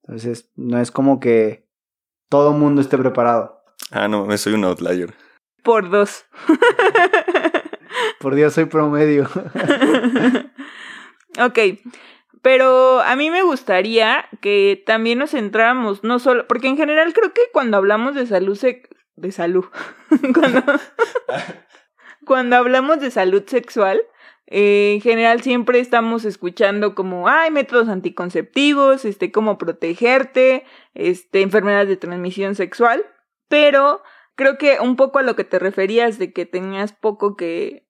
Entonces, 0.04 0.52
no 0.56 0.80
es 0.80 0.91
como 0.91 1.19
que 1.19 1.69
todo 2.30 2.54
mundo 2.54 2.82
esté 2.82 2.97
preparado. 2.97 3.63
Ah, 3.91 4.08
no, 4.08 4.36
soy 4.38 4.54
un 4.54 4.65
outlier. 4.65 5.13
por 5.63 5.89
dos. 5.89 6.26
Por 8.19 8.36
Dios, 8.36 8.54
soy 8.54 8.65
promedio. 8.65 9.30
ok, 11.38 11.60
pero 12.41 13.02
a 13.02 13.15
mí 13.15 13.30
me 13.30 13.43
gustaría 13.43 14.26
que 14.41 14.82
también 14.86 15.19
nos 15.19 15.32
centráramos, 15.32 16.04
no 16.04 16.19
solo, 16.19 16.47
porque 16.47 16.67
en 16.67 16.78
general 16.78 17.13
creo 17.13 17.34
que 17.34 17.41
cuando 17.52 17.78
hablamos 17.78 18.15
de 18.15 18.26
salud, 18.26 18.56
se, 18.56 18.84
de 19.15 19.32
salud, 19.32 19.65
cuando, 20.34 20.63
cuando 22.26 22.56
hablamos 22.56 23.00
de 23.00 23.12
salud 23.12 23.43
sexual, 23.47 24.02
eh, 24.50 24.93
en 24.93 25.02
general 25.02 25.41
siempre 25.41 25.80
estamos 25.80 26.23
escuchando 26.23 26.95
como, 26.95 27.28
hay 27.28 27.52
métodos 27.52 27.89
anticonceptivos, 27.89 29.04
este, 29.04 29.32
cómo 29.32 29.58
protegerte, 29.58 30.63
este, 30.93 31.41
enfermedades 31.41 31.89
de 31.89 31.97
transmisión 31.97 32.56
sexual, 32.56 33.06
pero 33.50 34.02
creo 34.36 34.58
que 34.58 34.80
un 34.80 34.95
poco 34.95 35.19
a 35.19 35.23
lo 35.23 35.36
que 35.36 35.43
te 35.43 35.60
referías 35.60 36.17
de 36.17 36.32
que 36.32 36.45
tenías 36.45 36.93
poco 36.93 37.36
que, 37.36 37.86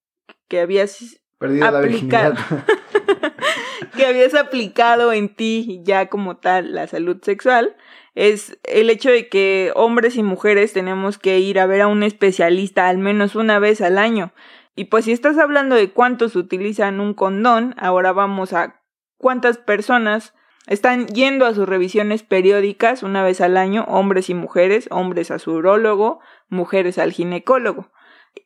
que 0.48 0.62
habías 0.62 1.22
Perdido 1.38 1.70
la 1.72 1.82
virginidad. 1.82 2.38
que 3.96 4.06
habías 4.06 4.34
aplicado 4.34 5.12
en 5.14 5.30
ti 5.30 5.82
ya 5.84 6.08
como 6.08 6.38
tal 6.38 6.74
la 6.74 6.88
salud 6.88 7.18
sexual, 7.22 7.76
es 8.16 8.58
el 8.64 8.90
hecho 8.90 9.12
de 9.12 9.30
que 9.30 9.72
hombres 9.76 10.16
y 10.16 10.24
mujeres 10.24 10.74
tenemos 10.74 11.18
que 11.18 11.40
ir 11.40 11.60
a 11.60 11.66
ver 11.66 11.82
a 11.82 11.88
un 11.88 12.04
especialista 12.04 12.90
al 12.90 12.98
menos 12.98 13.36
una 13.36 13.60
vez 13.60 13.82
al 13.82 13.98
año. 13.98 14.34
Y 14.76 14.86
pues 14.86 15.06
si 15.06 15.12
estás 15.12 15.38
hablando 15.38 15.76
de 15.76 15.92
cuántos 15.92 16.36
utilizan 16.36 17.00
un 17.00 17.14
condón, 17.14 17.76
ahora 17.78 18.14
vamos 18.14 18.54
a 18.54 18.82
cuántas 19.18 19.58
personas 19.58 20.34
están 20.68 21.08
yendo 21.08 21.46
a 21.46 21.54
sus 21.54 21.68
revisiones 21.68 22.24
periódicas 22.24 23.02
una 23.02 23.24
vez 23.24 23.42
al 23.42 23.58
año, 23.58 23.86
hombres 23.88 24.30
y 24.30 24.34
mujeres, 24.34 24.88
hombres 24.92 25.32
a 25.32 25.40
su 25.40 25.54
urólogo, 25.54 26.20
mujeres 26.50 26.98
al 26.98 27.12
ginecólogo. 27.12 27.90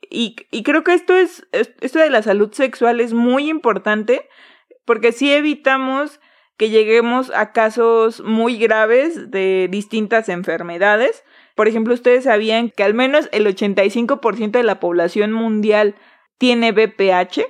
Y, 0.09 0.35
y 0.51 0.63
creo 0.63 0.83
que 0.83 0.93
esto 0.93 1.15
es, 1.15 1.47
esto 1.51 1.99
de 1.99 2.09
la 2.09 2.21
salud 2.21 2.51
sexual 2.53 2.99
es 2.99 3.13
muy 3.13 3.49
importante 3.49 4.27
porque 4.85 5.11
si 5.11 5.31
evitamos 5.31 6.19
que 6.61 6.69
lleguemos 6.69 7.31
a 7.31 7.53
casos 7.53 8.21
muy 8.21 8.55
graves 8.55 9.31
de 9.31 9.67
distintas 9.71 10.29
enfermedades. 10.29 11.23
Por 11.55 11.67
ejemplo, 11.67 11.91
ustedes 11.91 12.25
sabían 12.25 12.69
que 12.69 12.83
al 12.83 12.93
menos 12.93 13.29
el 13.31 13.47
85% 13.47 14.51
de 14.51 14.61
la 14.61 14.79
población 14.79 15.31
mundial 15.31 15.95
tiene 16.37 16.71
BPH. 16.71 17.47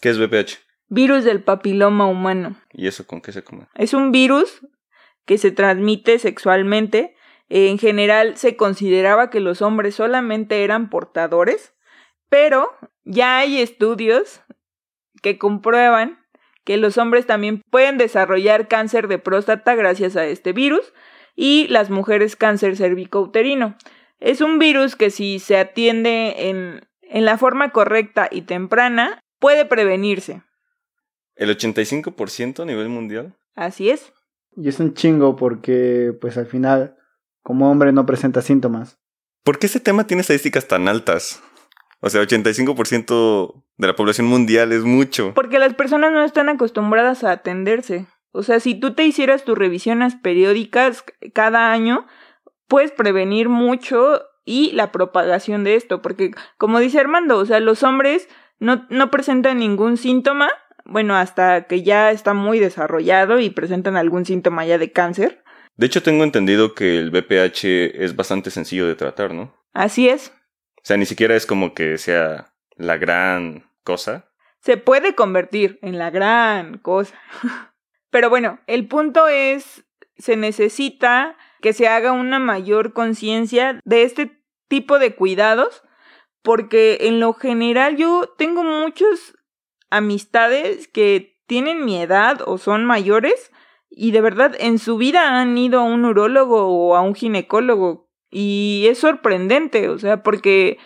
¿Qué 0.00 0.08
es 0.08 0.18
BPH? 0.18 0.58
Virus 0.88 1.22
del 1.22 1.44
papiloma 1.44 2.06
humano. 2.06 2.56
¿Y 2.72 2.88
eso 2.88 3.06
con 3.06 3.20
qué 3.20 3.30
se 3.30 3.44
come? 3.44 3.68
Es 3.76 3.94
un 3.94 4.10
virus 4.10 4.66
que 5.26 5.38
se 5.38 5.52
transmite 5.52 6.18
sexualmente. 6.18 7.14
En 7.50 7.78
general 7.78 8.36
se 8.36 8.56
consideraba 8.56 9.28
que 9.28 9.40
los 9.40 9.60
hombres 9.60 9.96
solamente 9.96 10.62
eran 10.62 10.88
portadores, 10.88 11.74
pero 12.28 12.70
ya 13.04 13.38
hay 13.38 13.60
estudios 13.60 14.40
que 15.20 15.36
comprueban 15.36 16.20
que 16.64 16.76
los 16.76 16.96
hombres 16.96 17.26
también 17.26 17.62
pueden 17.68 17.98
desarrollar 17.98 18.68
cáncer 18.68 19.08
de 19.08 19.18
próstata 19.18 19.74
gracias 19.74 20.14
a 20.16 20.26
este 20.26 20.52
virus 20.52 20.92
y 21.34 21.66
las 21.68 21.90
mujeres 21.90 22.36
cáncer 22.36 22.76
cervicouterino. 22.76 23.76
Es 24.20 24.40
un 24.40 24.60
virus 24.60 24.94
que 24.94 25.10
si 25.10 25.40
se 25.40 25.56
atiende 25.56 26.48
en, 26.50 26.86
en 27.02 27.24
la 27.24 27.36
forma 27.36 27.72
correcta 27.72 28.28
y 28.30 28.42
temprana, 28.42 29.20
puede 29.40 29.64
prevenirse. 29.64 30.42
¿El 31.34 31.50
85% 31.50 32.60
a 32.60 32.64
nivel 32.64 32.90
mundial? 32.90 33.34
Así 33.56 33.90
es. 33.90 34.12
Y 34.56 34.68
es 34.68 34.78
un 34.78 34.94
chingo 34.94 35.34
porque, 35.34 36.12
pues 36.20 36.36
al 36.36 36.46
final, 36.46 36.96
como 37.50 37.68
hombre 37.68 37.90
no 37.90 38.06
presenta 38.06 38.42
síntomas. 38.42 38.96
¿Por 39.42 39.58
qué 39.58 39.66
ese 39.66 39.80
tema 39.80 40.06
tiene 40.06 40.20
estadísticas 40.20 40.68
tan 40.68 40.86
altas? 40.86 41.42
O 41.98 42.08
sea, 42.08 42.22
85% 42.22 43.64
de 43.76 43.86
la 43.88 43.96
población 43.96 44.28
mundial 44.28 44.70
es 44.70 44.84
mucho. 44.84 45.32
Porque 45.34 45.58
las 45.58 45.74
personas 45.74 46.12
no 46.12 46.22
están 46.22 46.48
acostumbradas 46.48 47.24
a 47.24 47.32
atenderse. 47.32 48.06
O 48.30 48.44
sea, 48.44 48.60
si 48.60 48.76
tú 48.76 48.94
te 48.94 49.02
hicieras 49.02 49.44
tus 49.44 49.58
revisiones 49.58 50.14
periódicas 50.14 51.04
cada 51.34 51.72
año, 51.72 52.06
puedes 52.68 52.92
prevenir 52.92 53.48
mucho 53.48 54.22
y 54.44 54.70
la 54.70 54.92
propagación 54.92 55.64
de 55.64 55.74
esto. 55.74 56.02
Porque, 56.02 56.30
como 56.56 56.78
dice 56.78 57.00
Armando, 57.00 57.36
o 57.36 57.46
sea, 57.46 57.58
los 57.58 57.82
hombres 57.82 58.28
no, 58.60 58.86
no 58.90 59.10
presentan 59.10 59.58
ningún 59.58 59.96
síntoma, 59.96 60.50
bueno, 60.84 61.16
hasta 61.16 61.64
que 61.64 61.82
ya 61.82 62.12
está 62.12 62.32
muy 62.32 62.60
desarrollado 62.60 63.40
y 63.40 63.50
presentan 63.50 63.96
algún 63.96 64.24
síntoma 64.24 64.64
ya 64.66 64.78
de 64.78 64.92
cáncer. 64.92 65.42
De 65.80 65.86
hecho, 65.86 66.02
tengo 66.02 66.24
entendido 66.24 66.74
que 66.74 66.98
el 66.98 67.10
BPH 67.10 67.64
es 68.04 68.14
bastante 68.14 68.50
sencillo 68.50 68.86
de 68.86 68.96
tratar, 68.96 69.32
¿no? 69.32 69.56
Así 69.72 70.10
es. 70.10 70.30
O 70.76 70.82
sea, 70.82 70.98
ni 70.98 71.06
siquiera 71.06 71.34
es 71.34 71.46
como 71.46 71.72
que 71.72 71.96
sea 71.96 72.52
la 72.76 72.98
gran 72.98 73.64
cosa. 73.82 74.30
Se 74.60 74.76
puede 74.76 75.14
convertir 75.14 75.78
en 75.80 75.96
la 75.96 76.10
gran 76.10 76.76
cosa. 76.76 77.18
Pero 78.10 78.28
bueno, 78.28 78.60
el 78.66 78.88
punto 78.88 79.26
es, 79.26 79.86
se 80.18 80.36
necesita 80.36 81.38
que 81.62 81.72
se 81.72 81.88
haga 81.88 82.12
una 82.12 82.38
mayor 82.38 82.92
conciencia 82.92 83.80
de 83.82 84.02
este 84.02 84.38
tipo 84.68 84.98
de 84.98 85.14
cuidados, 85.14 85.82
porque 86.42 86.98
en 87.08 87.20
lo 87.20 87.32
general 87.32 87.96
yo 87.96 88.34
tengo 88.36 88.64
muchas 88.64 89.32
amistades 89.88 90.88
que 90.88 91.40
tienen 91.46 91.86
mi 91.86 92.02
edad 92.02 92.42
o 92.44 92.58
son 92.58 92.84
mayores 92.84 93.50
y 93.90 94.12
de 94.12 94.20
verdad 94.20 94.54
en 94.58 94.78
su 94.78 94.96
vida 94.96 95.40
han 95.40 95.58
ido 95.58 95.80
a 95.80 95.84
un 95.84 96.04
urólogo 96.04 96.68
o 96.68 96.96
a 96.96 97.02
un 97.02 97.14
ginecólogo 97.14 98.08
y 98.30 98.86
es 98.88 98.98
sorprendente, 98.98 99.88
o 99.88 99.98
sea, 99.98 100.22
porque 100.22 100.78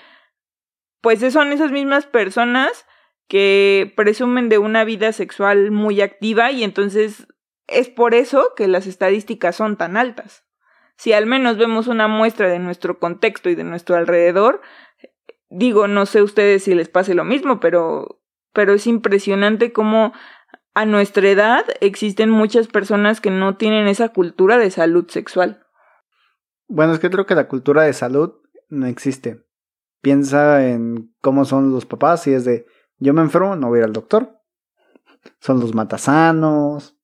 pues 1.03 1.21
son 1.33 1.53
esas 1.53 1.71
mismas 1.71 2.07
personas 2.07 2.87
que 3.29 3.93
presumen 3.95 4.49
de 4.49 4.59
una 4.59 4.85
vida 4.85 5.13
sexual 5.13 5.71
muy 5.71 6.01
activa 6.01 6.51
y 6.51 6.65
entonces 6.65 7.27
es 7.67 7.89
por 7.89 8.15
eso 8.15 8.53
que 8.57 8.69
las 8.69 8.87
estadísticas 8.87 9.57
son 9.57 9.77
tan 9.77 9.97
altas. 9.97 10.45
Si 10.97 11.13
al 11.13 11.27
menos 11.27 11.59
vemos 11.59 11.89
una 11.89 12.09
muestra 12.09 12.49
de 12.49 12.59
nuestro 12.59 12.99
contexto 12.99 13.51
y 13.51 13.55
de 13.55 13.65
nuestro 13.65 13.97
alrededor, 13.97 14.63
digo, 15.51 15.89
no 15.89 16.07
sé 16.07 16.23
ustedes 16.23 16.65
si 16.65 16.75
les 16.75 16.89
pase 16.89 17.15
lo 17.15 17.25
mismo, 17.25 17.61
pero, 17.61 18.23
pero 18.53 18.75
es 18.75 18.87
impresionante 18.87 19.73
cómo 19.73 20.13
a 20.75 20.85
nuestra 20.87 21.29
edad 21.29 21.65
existen 21.81 22.31
muchas 22.31 22.67
personas 22.67 23.21
que 23.21 23.31
no 23.31 23.57
tienen 23.57 23.87
esa 23.87 24.09
cultura 24.09 24.59
de 24.59 24.71
salud 24.71 25.09
sexual. 25.09 25.65
Bueno, 26.67 26.93
es 26.93 26.99
que 26.99 27.11
creo 27.11 27.27
que 27.27 27.37
la 27.37 27.49
cultura 27.49 27.83
de 27.83 27.93
salud 27.93 28.35
no 28.69 28.87
existe. 28.87 29.45
Piensa 30.01 30.67
en 30.67 31.15
cómo 31.21 31.45
son 31.45 31.71
los 31.71 31.87
papás 31.87 32.27
y 32.27 32.35
es 32.35 32.45
de 32.45 32.67
yo 32.99 33.15
me 33.15 33.23
enfermo, 33.23 33.55
no 33.55 33.69
voy 33.69 33.79
a 33.79 33.81
ir 33.81 33.85
al 33.85 33.93
doctor. 33.93 34.41
Son 35.41 35.61
los 35.61 35.75
matasanos. 35.75 36.99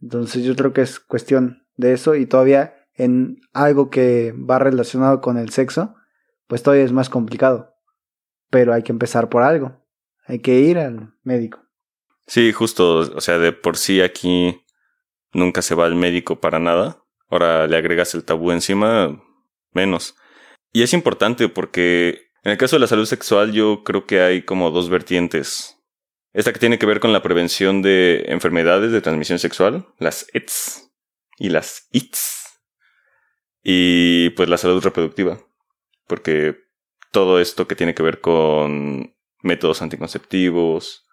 Entonces 0.00 0.44
yo 0.44 0.54
creo 0.54 0.72
que 0.72 0.82
es 0.82 1.00
cuestión 1.00 1.66
de 1.76 1.94
eso 1.94 2.14
y 2.14 2.26
todavía 2.26 2.74
en 2.94 3.40
algo 3.52 3.88
que 3.90 4.32
va 4.32 4.58
relacionado 4.58 5.20
con 5.20 5.38
el 5.38 5.50
sexo, 5.50 5.94
pues 6.46 6.62
todavía 6.62 6.84
es 6.84 6.92
más 6.92 7.08
complicado. 7.08 7.74
Pero 8.50 8.74
hay 8.74 8.82
que 8.82 8.92
empezar 8.92 9.28
por 9.28 9.42
algo. 9.42 9.84
Hay 10.26 10.40
que 10.40 10.60
ir 10.60 10.78
al 10.78 11.14
médico. 11.22 11.67
Sí, 12.28 12.52
justo, 12.52 12.98
o 12.98 13.20
sea, 13.22 13.38
de 13.38 13.52
por 13.52 13.78
sí 13.78 14.02
aquí 14.02 14.62
nunca 15.32 15.62
se 15.62 15.74
va 15.74 15.86
al 15.86 15.94
médico 15.94 16.40
para 16.40 16.58
nada. 16.58 17.02
Ahora 17.30 17.66
le 17.66 17.76
agregas 17.76 18.14
el 18.14 18.24
tabú 18.24 18.52
encima, 18.52 19.18
menos. 19.72 20.14
Y 20.70 20.82
es 20.82 20.92
importante 20.92 21.48
porque 21.48 22.28
en 22.44 22.52
el 22.52 22.58
caso 22.58 22.76
de 22.76 22.80
la 22.80 22.86
salud 22.86 23.06
sexual 23.06 23.52
yo 23.52 23.82
creo 23.82 24.06
que 24.06 24.20
hay 24.20 24.42
como 24.42 24.70
dos 24.70 24.90
vertientes. 24.90 25.78
Esta 26.34 26.52
que 26.52 26.58
tiene 26.58 26.78
que 26.78 26.84
ver 26.84 27.00
con 27.00 27.14
la 27.14 27.22
prevención 27.22 27.80
de 27.80 28.26
enfermedades 28.28 28.92
de 28.92 29.00
transmisión 29.00 29.38
sexual, 29.38 29.86
las 29.98 30.26
ETS 30.34 30.90
y 31.38 31.48
las 31.48 31.88
ITS. 31.92 32.60
Y 33.62 34.30
pues 34.30 34.50
la 34.50 34.58
salud 34.58 34.82
reproductiva. 34.82 35.40
Porque 36.06 36.58
todo 37.10 37.40
esto 37.40 37.66
que 37.66 37.74
tiene 37.74 37.94
que 37.94 38.02
ver 38.02 38.20
con 38.20 39.16
métodos 39.42 39.80
anticonceptivos 39.80 41.07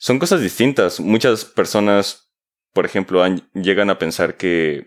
son 0.00 0.18
cosas 0.18 0.40
distintas. 0.40 0.98
Muchas 0.98 1.44
personas, 1.44 2.32
por 2.72 2.86
ejemplo, 2.86 3.22
llegan 3.52 3.90
a 3.90 3.98
pensar 3.98 4.38
que 4.38 4.86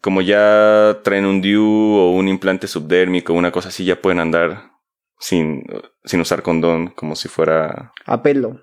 como 0.00 0.22
ya 0.22 1.00
traen 1.02 1.26
un 1.26 1.42
DIU 1.42 1.64
o 1.64 2.12
un 2.12 2.28
implante 2.28 2.68
subdérmico, 2.68 3.34
una 3.34 3.50
cosa 3.50 3.68
así, 3.68 3.84
ya 3.84 4.00
pueden 4.00 4.20
andar 4.20 4.70
sin, 5.18 5.64
sin 6.04 6.20
usar 6.20 6.42
condón, 6.42 6.88
como 6.90 7.16
si 7.16 7.28
fuera... 7.28 7.92
A 8.06 8.22
pelo. 8.22 8.60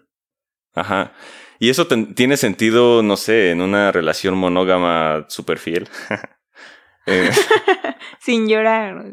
Ajá. 0.74 1.14
Y 1.60 1.70
eso 1.70 1.86
tiene 1.88 2.38
sentido, 2.38 3.04
no 3.04 3.18
sé, 3.18 3.52
en 3.52 3.60
una 3.60 3.92
relación 3.92 4.38
monógama 4.38 5.26
súper 5.28 5.60
fiel. 5.60 5.90
eh. 7.08 7.30
sin 8.22 8.48
llorar. 8.48 9.04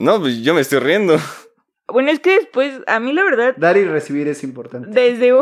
no, 0.00 0.20
pues 0.20 0.42
yo 0.42 0.54
me 0.54 0.60
estoy 0.60 0.80
riendo. 0.80 1.18
Bueno, 1.88 2.10
es 2.10 2.20
que 2.20 2.38
después, 2.38 2.80
a 2.86 3.00
mí 3.00 3.12
la 3.12 3.24
verdad... 3.24 3.54
Dar 3.56 3.76
y 3.76 3.84
recibir 3.84 4.28
es 4.28 4.44
importante. 4.44 4.88
Desde... 4.90 5.32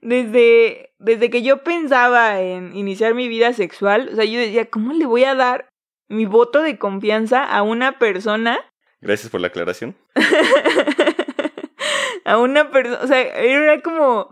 Desde, 0.00 0.94
desde 1.00 1.28
que 1.28 1.42
yo 1.42 1.64
pensaba 1.64 2.40
en 2.40 2.76
iniciar 2.76 3.14
mi 3.14 3.26
vida 3.26 3.52
sexual, 3.52 4.10
o 4.12 4.14
sea, 4.14 4.24
yo 4.24 4.38
decía, 4.38 4.70
¿cómo 4.70 4.92
le 4.92 5.06
voy 5.06 5.24
a 5.24 5.34
dar 5.34 5.70
mi 6.06 6.24
voto 6.24 6.62
de 6.62 6.78
confianza 6.78 7.42
a 7.42 7.62
una 7.62 7.98
persona 7.98 8.60
Gracias 9.00 9.30
por 9.30 9.40
la 9.40 9.48
aclaración. 9.48 9.96
a 12.24 12.38
una 12.38 12.70
persona, 12.70 13.00
o 13.02 13.06
sea, 13.06 13.20
era 13.20 13.80
como, 13.80 14.28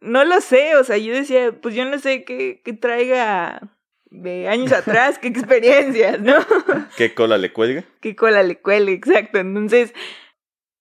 no 0.00 0.24
lo 0.24 0.40
sé, 0.40 0.76
o 0.76 0.84
sea, 0.84 0.98
yo 0.98 1.14
decía, 1.14 1.52
pues 1.60 1.74
yo 1.74 1.84
no 1.84 1.98
sé 1.98 2.24
qué, 2.24 2.60
qué 2.62 2.72
traiga 2.74 3.75
de 4.22 4.48
años 4.48 4.72
atrás, 4.72 5.18
qué 5.18 5.28
experiencias, 5.28 6.20
¿no? 6.20 6.34
¿Qué 6.96 7.14
cola 7.14 7.38
le 7.38 7.52
cuelga? 7.52 7.84
¿Qué 8.00 8.16
cola 8.16 8.42
le 8.42 8.60
cuelga? 8.60 8.92
Exacto. 8.92 9.38
Entonces, 9.38 9.94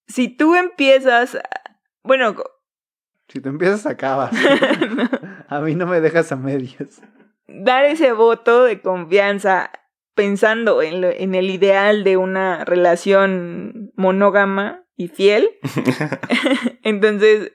si 0.08 0.30
tú 0.30 0.56
empiezas, 0.56 1.38
bueno... 2.04 2.36
Si 3.28 3.40
tú 3.42 3.50
empiezas, 3.50 3.86
acabas. 3.86 4.32
a 5.48 5.60
mí 5.62 5.76
no 5.76 5.88
me 5.88 6.00
dejas 6.00 6.32
a 6.32 6.36
medias. 6.36 7.02
Dar 7.48 7.86
ese 7.86 8.12
voto 8.12 8.64
de 8.64 8.82
confianza 8.82 9.72
pensando 10.14 10.82
en, 10.82 11.04
en 11.04 11.36
el 11.36 11.50
ideal 11.50 12.04
de 12.04 12.18
una 12.18 12.64
relación 12.64 13.92
monógama 13.96 14.86
y 14.96 15.08
fiel. 15.08 15.50
Entonces, 16.84 17.52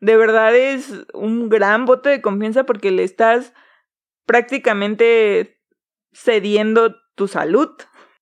de 0.00 0.16
verdad 0.16 0.54
es 0.56 0.92
un 1.12 1.48
gran 1.48 1.84
voto 1.84 2.08
de 2.08 2.20
confianza 2.20 2.64
porque 2.64 2.90
le 2.90 3.04
estás 3.04 3.52
prácticamente 4.26 5.60
cediendo 6.12 6.96
tu 7.14 7.28
salud. 7.28 7.70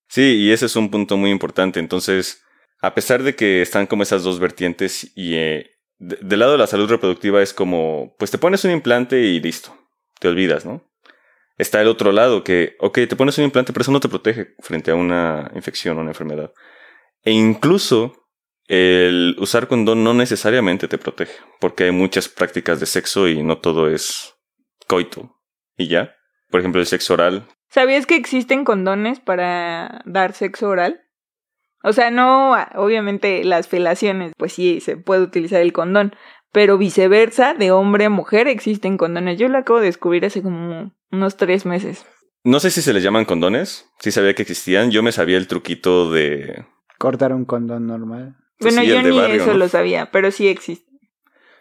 Sí, 0.08 0.36
y 0.36 0.52
ese 0.52 0.66
es 0.66 0.76
un 0.76 0.90
punto 0.90 1.16
muy 1.16 1.30
importante. 1.30 1.80
Entonces, 1.80 2.42
a 2.80 2.94
pesar 2.94 3.22
de 3.22 3.34
que 3.34 3.62
están 3.62 3.86
como 3.86 4.02
esas 4.02 4.22
dos 4.22 4.38
vertientes 4.38 5.12
y 5.14 5.34
eh, 5.36 5.70
del 5.98 6.38
lado 6.38 6.52
de 6.52 6.58
la 6.58 6.66
salud 6.66 6.88
reproductiva 6.88 7.42
es 7.42 7.52
como, 7.52 8.14
pues 8.18 8.30
te 8.30 8.38
pones 8.38 8.64
un 8.64 8.70
implante 8.70 9.20
y 9.20 9.40
listo, 9.40 9.76
te 10.20 10.28
olvidas, 10.28 10.64
¿no? 10.64 10.84
Está 11.56 11.82
el 11.82 11.88
otro 11.88 12.12
lado 12.12 12.44
que, 12.44 12.76
ok, 12.78 13.00
te 13.08 13.16
pones 13.16 13.36
un 13.38 13.44
implante, 13.44 13.72
pero 13.72 13.82
eso 13.82 13.90
no 13.90 14.00
te 14.00 14.08
protege 14.08 14.54
frente 14.60 14.92
a 14.92 14.94
una 14.94 15.50
infección 15.56 15.98
o 15.98 16.00
una 16.00 16.10
enfermedad. 16.10 16.52
E 17.24 17.32
incluso 17.32 18.28
el 18.68 19.34
usar 19.40 19.66
condón 19.66 20.04
no 20.04 20.14
necesariamente 20.14 20.86
te 20.86 20.98
protege, 20.98 21.32
porque 21.58 21.84
hay 21.84 21.90
muchas 21.90 22.28
prácticas 22.28 22.78
de 22.78 22.86
sexo 22.86 23.26
y 23.26 23.42
no 23.42 23.58
todo 23.58 23.90
es 23.90 24.34
coito. 24.86 25.37
Y 25.78 25.88
ya. 25.88 26.14
Por 26.50 26.60
ejemplo, 26.60 26.80
el 26.82 26.86
sexo 26.86 27.14
oral. 27.14 27.46
¿Sabías 27.70 28.04
que 28.04 28.16
existen 28.16 28.64
condones 28.64 29.20
para 29.20 30.02
dar 30.04 30.34
sexo 30.34 30.68
oral? 30.68 31.02
O 31.82 31.92
sea, 31.92 32.10
no, 32.10 32.54
obviamente 32.74 33.44
las 33.44 33.68
felaciones, 33.68 34.32
pues 34.36 34.52
sí, 34.52 34.80
se 34.80 34.96
puede 34.96 35.22
utilizar 35.22 35.60
el 35.62 35.72
condón, 35.72 36.14
pero 36.52 36.76
viceversa, 36.76 37.54
de 37.54 37.70
hombre 37.70 38.06
a 38.06 38.10
mujer 38.10 38.48
existen 38.48 38.96
condones. 38.96 39.38
Yo 39.38 39.48
lo 39.48 39.58
acabo 39.58 39.78
de 39.78 39.86
descubrir 39.86 40.24
hace 40.24 40.42
como 40.42 40.92
unos 41.10 41.36
tres 41.36 41.66
meses. 41.66 42.04
No 42.42 42.60
sé 42.60 42.70
si 42.70 42.82
se 42.82 42.92
les 42.92 43.02
llaman 43.02 43.26
condones, 43.26 43.90
sí 44.00 44.10
sabía 44.10 44.34
que 44.34 44.42
existían, 44.42 44.90
yo 44.90 45.02
me 45.02 45.12
sabía 45.12 45.36
el 45.36 45.46
truquito 45.46 46.10
de... 46.10 46.64
Cortar 46.98 47.32
un 47.32 47.44
condón 47.44 47.86
normal. 47.86 48.36
Bueno, 48.60 48.82
yo 48.82 49.02
ni 49.02 49.18
eso 49.18 49.54
lo 49.54 49.68
sabía, 49.68 50.10
pero 50.10 50.30
sí 50.30 50.48
existe. 50.48 50.87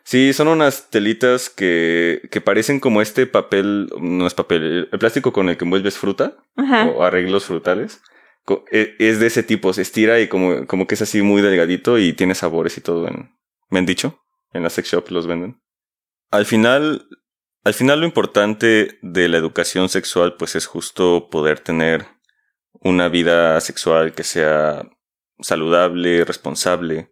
Sí, 0.08 0.32
son 0.32 0.48
unas 0.48 0.89
telitas 0.89 1.50
que, 1.50 2.30
que 2.32 2.39
parecen 2.39 2.80
como 2.80 3.02
este 3.02 3.28
papel, 3.28 3.89
no 4.00 4.26
es 4.26 4.34
papel, 4.34 4.88
el 4.89 5.00
plástico 5.00 5.34
con 5.34 5.50
el 5.50 5.58
que 5.58 5.65
envuelves 5.65 5.98
fruta 5.98 6.38
o 6.56 7.04
arreglos 7.04 7.43
frutales. 7.43 8.02
E, 8.72 8.96
es 9.00 9.20
de 9.20 9.28
ese 9.28 9.43
tipo, 9.43 9.74
se 9.74 9.82
estira 9.82 10.22
y 10.22 10.30
como, 10.30 10.65
como 10.65 10.88
que 10.88 10.96
es 10.96 11.02
así 11.02 11.22
muy 11.22 11.41
delgadito 11.41 12.00
y 12.00 12.13
tiene 12.13 12.36
sabores 12.36 12.78
y 12.78 12.82
todo. 12.82 13.06
En, 13.06 13.36
me 13.70 13.80
han 13.80 13.86
dicho, 13.86 14.24
en 14.54 14.63
la 14.63 14.70
sex 14.70 14.89
shop 14.89 15.10
los 15.10 15.28
venden. 15.28 15.62
Al 16.32 16.46
final, 16.46 17.10
al 17.65 17.74
final 17.74 18.00
lo 18.00 18.06
importante 18.06 19.00
de 19.02 19.28
la 19.28 19.36
educación 19.36 19.89
sexual 19.89 20.38
pues 20.38 20.56
es 20.56 20.67
justo 20.67 21.28
poder 21.30 21.60
tener 21.60 22.06
una 22.72 23.10
vida 23.10 23.60
sexual 23.60 24.13
que 24.13 24.24
sea 24.24 24.89
saludable, 25.41 26.24
responsable 26.24 27.12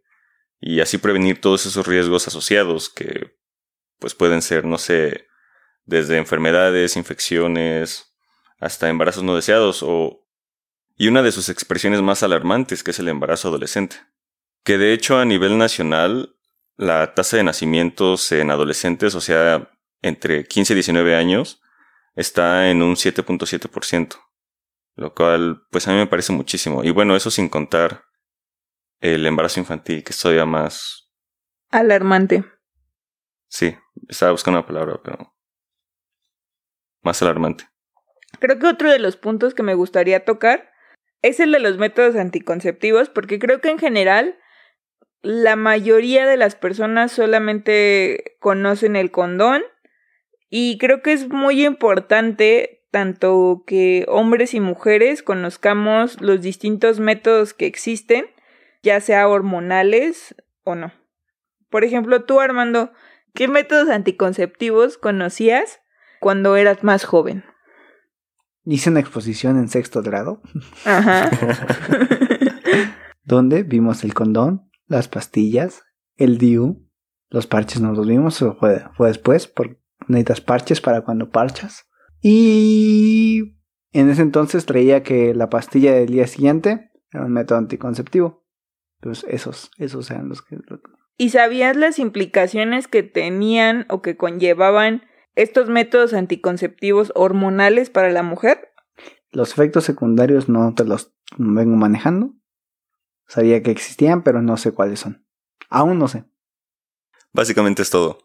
y 0.60 0.82
así 0.82 0.98
prevenir 0.98 1.42
todos 1.42 1.66
esos 1.66 1.86
riesgos 1.88 2.28
asociados 2.28 2.90
que 2.90 3.38
pues 4.00 4.16
pueden 4.16 4.42
ser, 4.42 4.66
no 4.66 4.78
sé, 4.78 5.28
desde 5.86 6.18
enfermedades, 6.18 6.96
infecciones, 6.96 8.16
hasta 8.60 8.90
embarazos 8.90 9.24
no 9.24 9.36
deseados 9.36 9.84
o 9.84 10.22
y 10.98 11.10
una 11.10 11.22
de 11.22 11.32
sus 11.32 11.50
expresiones 11.50 12.02
más 12.02 12.24
alarmantes 12.24 12.84
que 12.84 12.92
es 12.92 13.00
el 13.00 13.10
embarazo 13.10 13.50
adolescente, 13.50 13.98
que 14.64 14.78
de 14.78 14.94
hecho 14.94 15.20
a 15.20 15.26
nivel 15.26 15.58
nacional 15.58 16.36
la 16.78 17.14
tasa 17.14 17.38
de 17.38 17.44
nacimientos 17.44 18.32
en 18.32 18.52
adolescentes, 18.52 19.16
o 19.16 19.22
sea, 19.22 19.72
entre 20.02 20.46
15 20.46 20.74
y 20.74 20.76
19 20.76 21.16
años, 21.16 21.62
está 22.16 22.70
en 22.70 22.82
un 22.82 22.96
7.7%, 22.96 24.16
lo 24.96 25.14
cual 25.14 25.64
pues 25.70 25.88
a 25.88 25.92
mí 25.92 25.98
me 25.98 26.08
parece 26.08 26.34
muchísimo. 26.34 26.84
Y 26.84 26.92
bueno, 26.92 27.16
eso 27.16 27.32
sin 27.32 27.50
contar 27.50 28.06
el 29.14 29.26
embarazo 29.26 29.60
infantil, 29.60 30.04
que 30.04 30.12
es 30.12 30.20
todavía 30.20 30.46
más... 30.46 31.12
Alarmante. 31.70 32.44
Sí, 33.48 33.78
estaba 34.10 34.32
buscando 34.32 34.60
una 34.60 34.68
palabra, 34.68 35.00
pero... 35.04 35.34
Más 37.04 37.22
alarmante. 37.22 37.66
Creo 38.40 38.58
que 38.58 38.68
otro 38.68 38.92
de 38.92 39.00
los 39.00 39.16
puntos 39.16 39.54
que 39.54 39.64
me 39.64 39.76
gustaría 39.76 40.26
tocar 40.26 40.72
es 41.22 41.40
el 41.40 41.52
de 41.52 41.60
los 41.60 41.78
métodos 41.78 42.16
anticonceptivos, 42.16 43.10
porque 43.10 43.38
creo 43.38 43.62
que 43.62 43.70
en 43.70 43.78
general 43.80 44.40
la 45.22 45.56
mayoría 45.56 46.26
de 46.26 46.38
las 46.38 46.56
personas 46.56 47.12
solamente 47.12 48.38
conocen 48.40 48.96
el 48.96 49.12
condón 49.12 49.64
y 50.50 50.78
creo 50.78 51.02
que 51.02 51.14
es 51.14 51.30
muy 51.30 51.66
importante 51.66 52.88
tanto 52.92 53.64
que 53.68 54.06
hombres 54.08 54.54
y 54.54 54.60
mujeres 54.60 55.22
conozcamos 55.22 56.22
los 56.22 56.42
distintos 56.42 57.00
métodos 57.00 57.54
que 57.54 57.66
existen 57.66 58.28
ya 58.86 59.02
sea 59.02 59.28
hormonales 59.28 60.36
o 60.64 60.76
no. 60.76 60.94
Por 61.70 61.84
ejemplo, 61.84 62.24
tú 62.24 62.40
Armando, 62.40 62.94
¿qué 63.34 63.48
métodos 63.48 63.90
anticonceptivos 63.90 64.98
conocías 64.98 65.82
cuando 66.22 66.56
eras 66.56 66.84
más 66.84 67.04
joven? 67.04 67.44
Hice 68.64 68.92
una 68.92 69.00
exposición 69.00 69.58
en 69.58 69.68
sexto 69.68 70.02
grado. 70.02 70.42
Ajá. 70.86 71.30
donde 73.26 73.64
vimos 73.64 74.04
el 74.04 74.14
condón, 74.14 74.70
las 74.88 75.08
pastillas, 75.08 75.84
el 76.16 76.38
DIU, 76.38 76.88
los 77.30 77.48
parches 77.48 77.82
no 77.82 77.92
los 77.92 78.08
vimos, 78.08 78.38
fue, 78.60 78.86
fue 78.94 79.08
después, 79.08 79.48
por 79.48 79.80
necesitas 80.08 80.42
parches 80.42 80.80
para 80.80 81.02
cuando 81.02 81.32
parchas. 81.32 81.88
Y 82.22 83.58
en 83.92 84.10
ese 84.10 84.22
entonces 84.22 84.66
creía 84.66 85.02
que 85.02 85.34
la 85.34 85.50
pastilla 85.50 85.94
del 85.94 86.10
día 86.10 86.28
siguiente 86.28 86.92
era 87.12 87.26
un 87.26 87.32
método 87.32 87.58
anticonceptivo. 87.58 88.45
Pues 89.06 89.24
esos, 89.30 89.70
esos 89.78 90.10
eran 90.10 90.30
los 90.30 90.42
que... 90.42 90.58
¿Y 91.16 91.30
sabías 91.30 91.76
las 91.76 92.00
implicaciones 92.00 92.88
que 92.88 93.04
tenían 93.04 93.86
o 93.88 94.02
que 94.02 94.18
conllevaban 94.18 95.04
estos 95.36 95.70
métodos 95.70 96.16
anticonceptivos 96.16 97.12
hormonales 97.14 97.92
para 97.92 98.10
la 98.10 98.24
mujer? 98.24 98.74
Los 99.30 99.52
efectos 99.52 99.84
secundarios 99.84 100.50
no 100.50 100.74
te 100.74 100.86
los 100.86 101.14
vengo 101.38 101.76
manejando. 101.76 102.34
Sabía 103.28 103.62
que 103.62 103.70
existían, 103.70 104.24
pero 104.24 104.42
no 104.42 104.58
sé 104.58 104.72
cuáles 104.72 105.02
son. 105.02 105.24
Aún 105.70 106.00
no 106.00 106.08
sé. 106.08 106.26
Básicamente 107.32 107.84
es 107.84 107.92
todo. 107.92 108.18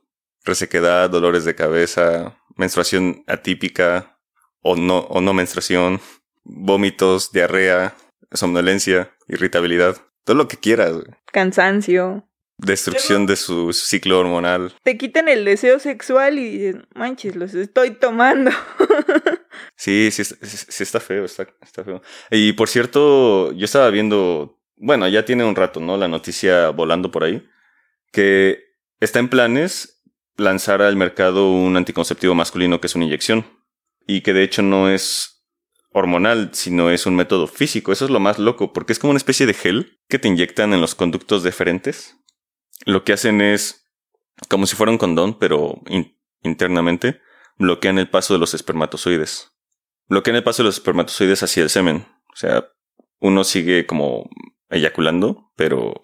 Resequedad, 0.47 1.11
dolores 1.11 1.45
de 1.45 1.55
cabeza, 1.55 2.39
menstruación 2.57 3.23
atípica 3.27 4.19
o 4.63 4.77
no, 4.77 5.01
o 5.01 5.21
no 5.21 5.35
menstruación, 5.35 6.01
vómitos, 6.43 7.33
diarrea, 7.33 7.95
somnolencia, 8.33 9.15
irritabilidad. 9.29 10.10
Todo 10.25 10.37
lo 10.37 10.49
que 10.49 10.57
quieras, 10.57 10.93
Cansancio. 11.33 12.27
Destrucción 12.59 13.25
de 13.25 13.37
su 13.37 13.73
ciclo 13.73 14.19
hormonal. 14.21 14.75
Te 14.83 14.99
quitan 14.99 15.29
el 15.29 15.47
deseo 15.47 15.79
sexual 15.79 16.39
y 16.39 16.59
dices, 16.59 16.83
manches, 16.95 17.35
los 17.35 17.55
estoy 17.55 17.93
tomando. 17.93 18.51
sí, 19.77 20.11
sí, 20.11 20.25
sí, 20.25 20.83
está 20.83 21.01
feo, 21.01 21.25
está, 21.25 21.47
está 21.63 21.85
feo. 21.85 22.03
Y 22.31 22.53
por 22.53 22.69
cierto, 22.69 23.53
yo 23.53 23.65
estaba 23.65 23.89
viendo, 23.89 24.61
bueno, 24.77 25.09
ya 25.09 25.25
tiene 25.25 25.45
un 25.45 25.57
rato, 25.57 25.81
¿no? 25.81 25.97
La 25.97 26.09
noticia 26.09 26.69
volando 26.69 27.11
por 27.11 27.25
ahí, 27.25 27.49
que 28.13 28.63
está 29.01 29.21
en 29.21 29.31
planes 29.31 30.03
lanzar 30.37 30.83
al 30.83 30.97
mercado 30.97 31.51
un 31.51 31.77
anticonceptivo 31.77 32.35
masculino 32.35 32.81
que 32.81 32.89
es 32.89 32.95
una 32.95 33.07
inyección. 33.07 33.47
Y 34.07 34.23
que 34.23 34.33
de 34.33 34.43
hecho 34.43 34.63
no 34.63 34.91
es 34.91 35.30
hormonal, 35.93 36.51
sino 36.53 36.91
es 36.91 37.07
un 37.07 37.17
método 37.17 37.47
físico. 37.47 37.93
Eso 37.93 38.05
es 38.05 38.11
lo 38.11 38.21
más 38.21 38.39
loco, 38.39 38.73
porque 38.73 38.93
es 38.93 38.99
como 38.99 39.11
una 39.11 39.19
especie 39.19 39.47
de 39.47 39.55
gel 39.55 40.01
que 40.09 40.19
te 40.19 40.29
inyectan 40.29 40.73
en 40.73 40.81
los 40.81 40.95
conductos 40.95 41.43
deferentes. 41.43 42.17
Lo 42.87 43.05
que 43.05 43.13
hacen 43.13 43.41
es, 43.41 43.91
como 44.49 44.67
si 44.67 44.77
fuera 44.77 44.93
un 44.93 44.99
condón, 44.99 45.39
pero 45.39 45.83
internamente, 46.43 47.21
bloquean 47.59 47.99
el 47.99 48.09
paso 48.09 48.35
de 48.35 48.41
los 48.41 48.55
espermatozoides. 48.55 49.53
Bloquean 50.09 50.37
el 50.37 50.45
paso 50.45 50.63
de 50.63 50.69
los 50.69 50.77
espermatozoides 50.77 51.43
hacia 51.43 51.63
el 51.63 51.71
semen. 51.71 52.07
O 52.33 52.37
sea, 52.37 52.67
uno 53.21 53.45
sigue 53.45 53.87
como 53.87 54.29
eyaculando, 54.71 55.53
pero 55.57 56.01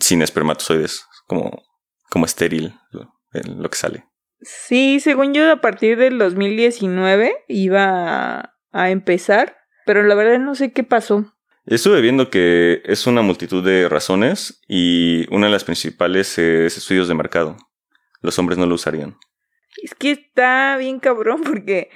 sin 0.00 0.22
espermatozoides, 0.22 1.06
como, 1.26 1.62
como 2.08 2.24
estéril 2.24 2.74
lo, 2.90 3.12
lo 3.32 3.70
que 3.70 3.78
sale. 3.78 4.04
Sí, 4.42 5.00
según 5.00 5.34
yo, 5.34 5.50
a 5.50 5.60
partir 5.60 5.98
del 5.98 6.18
2019 6.18 7.44
iba 7.48 8.56
a 8.72 8.90
empezar, 8.90 9.58
pero 9.86 10.02
la 10.02 10.14
verdad 10.14 10.38
no 10.38 10.54
sé 10.54 10.72
qué 10.72 10.84
pasó. 10.84 11.34
Estuve 11.66 12.00
viendo 12.00 12.30
que 12.30 12.82
es 12.84 13.06
una 13.06 13.22
multitud 13.22 13.64
de 13.64 13.88
razones 13.88 14.62
y 14.66 15.26
una 15.34 15.46
de 15.46 15.52
las 15.52 15.64
principales 15.64 16.38
es 16.38 16.76
estudios 16.76 17.06
de 17.08 17.14
mercado. 17.14 17.56
Los 18.22 18.38
hombres 18.38 18.58
no 18.58 18.66
lo 18.66 18.74
usarían. 18.74 19.16
Es 19.82 19.94
que 19.94 20.10
está 20.10 20.76
bien 20.78 21.00
cabrón 21.00 21.42
porque, 21.44 21.90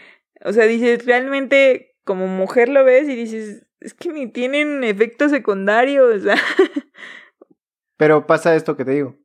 o 0.44 0.52
sea, 0.52 0.66
dices, 0.66 1.04
realmente 1.04 1.96
como 2.04 2.26
mujer 2.26 2.68
lo 2.68 2.84
ves 2.84 3.08
y 3.08 3.16
dices, 3.16 3.66
es 3.80 3.94
que 3.94 4.10
ni 4.10 4.26
tienen 4.30 4.84
efectos 4.84 5.30
secundarios. 5.30 6.22
Pero 7.96 8.26
pasa 8.26 8.54
esto 8.54 8.76
que 8.76 8.84
te 8.84 8.92
digo. 8.92 9.16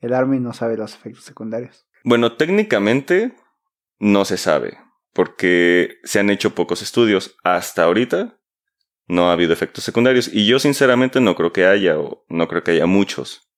El 0.00 0.12
Army 0.12 0.38
no 0.38 0.52
sabe 0.52 0.76
los 0.76 0.94
efectos 0.94 1.24
secundarios. 1.24 1.86
Bueno, 2.04 2.36
técnicamente 2.36 3.34
no 3.98 4.24
se 4.24 4.36
sabe, 4.36 4.78
porque 5.14 6.00
se 6.02 6.18
han 6.18 6.28
hecho 6.28 6.54
pocos 6.54 6.82
estudios. 6.82 7.38
Hasta 7.44 7.84
ahorita 7.84 8.38
no 9.06 9.30
ha 9.30 9.32
habido 9.32 9.52
efectos 9.52 9.84
secundarios. 9.84 10.28
Y 10.30 10.46
yo 10.46 10.58
sinceramente 10.58 11.20
no 11.20 11.34
creo 11.36 11.52
que 11.52 11.64
haya, 11.64 11.98
o 11.98 12.26
no 12.28 12.48
creo 12.48 12.62
que 12.62 12.72
haya 12.72 12.86
muchos. 12.86 13.50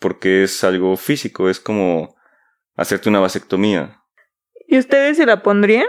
Porque 0.00 0.42
es 0.42 0.64
algo 0.64 0.96
físico, 0.96 1.48
es 1.48 1.60
como 1.60 2.16
hacerte 2.74 3.10
una 3.10 3.20
vasectomía. 3.20 4.02
¿Y 4.66 4.78
ustedes 4.78 5.18
se 5.18 5.26
la 5.26 5.42
pondrían? 5.42 5.86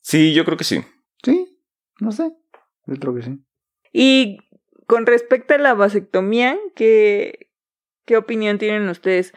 Sí, 0.00 0.32
yo 0.32 0.44
creo 0.44 0.56
que 0.56 0.64
sí. 0.64 0.82
Sí, 1.22 1.58
no 2.00 2.10
sé. 2.10 2.32
Yo 2.86 2.96
creo 2.96 3.14
que 3.14 3.22
sí. 3.22 3.38
Y 3.92 4.38
con 4.86 5.06
respecto 5.06 5.54
a 5.54 5.58
la 5.58 5.74
vasectomía, 5.74 6.58
¿qué, 6.74 7.50
qué 8.06 8.16
opinión 8.16 8.58
tienen 8.58 8.88
ustedes? 8.88 9.34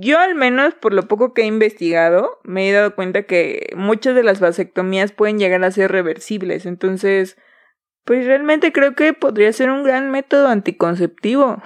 Yo 0.00 0.20
al 0.20 0.36
menos, 0.36 0.74
por 0.74 0.92
lo 0.94 1.08
poco 1.08 1.34
que 1.34 1.42
he 1.42 1.46
investigado, 1.46 2.38
me 2.44 2.68
he 2.68 2.72
dado 2.72 2.94
cuenta 2.94 3.24
que 3.24 3.72
muchas 3.74 4.14
de 4.14 4.22
las 4.22 4.38
vasectomías 4.38 5.10
pueden 5.10 5.40
llegar 5.40 5.64
a 5.64 5.72
ser 5.72 5.90
reversibles. 5.90 6.66
Entonces, 6.66 7.36
pues 8.04 8.24
realmente 8.24 8.72
creo 8.72 8.94
que 8.94 9.12
podría 9.12 9.52
ser 9.52 9.70
un 9.70 9.82
gran 9.82 10.12
método 10.12 10.46
anticonceptivo. 10.46 11.60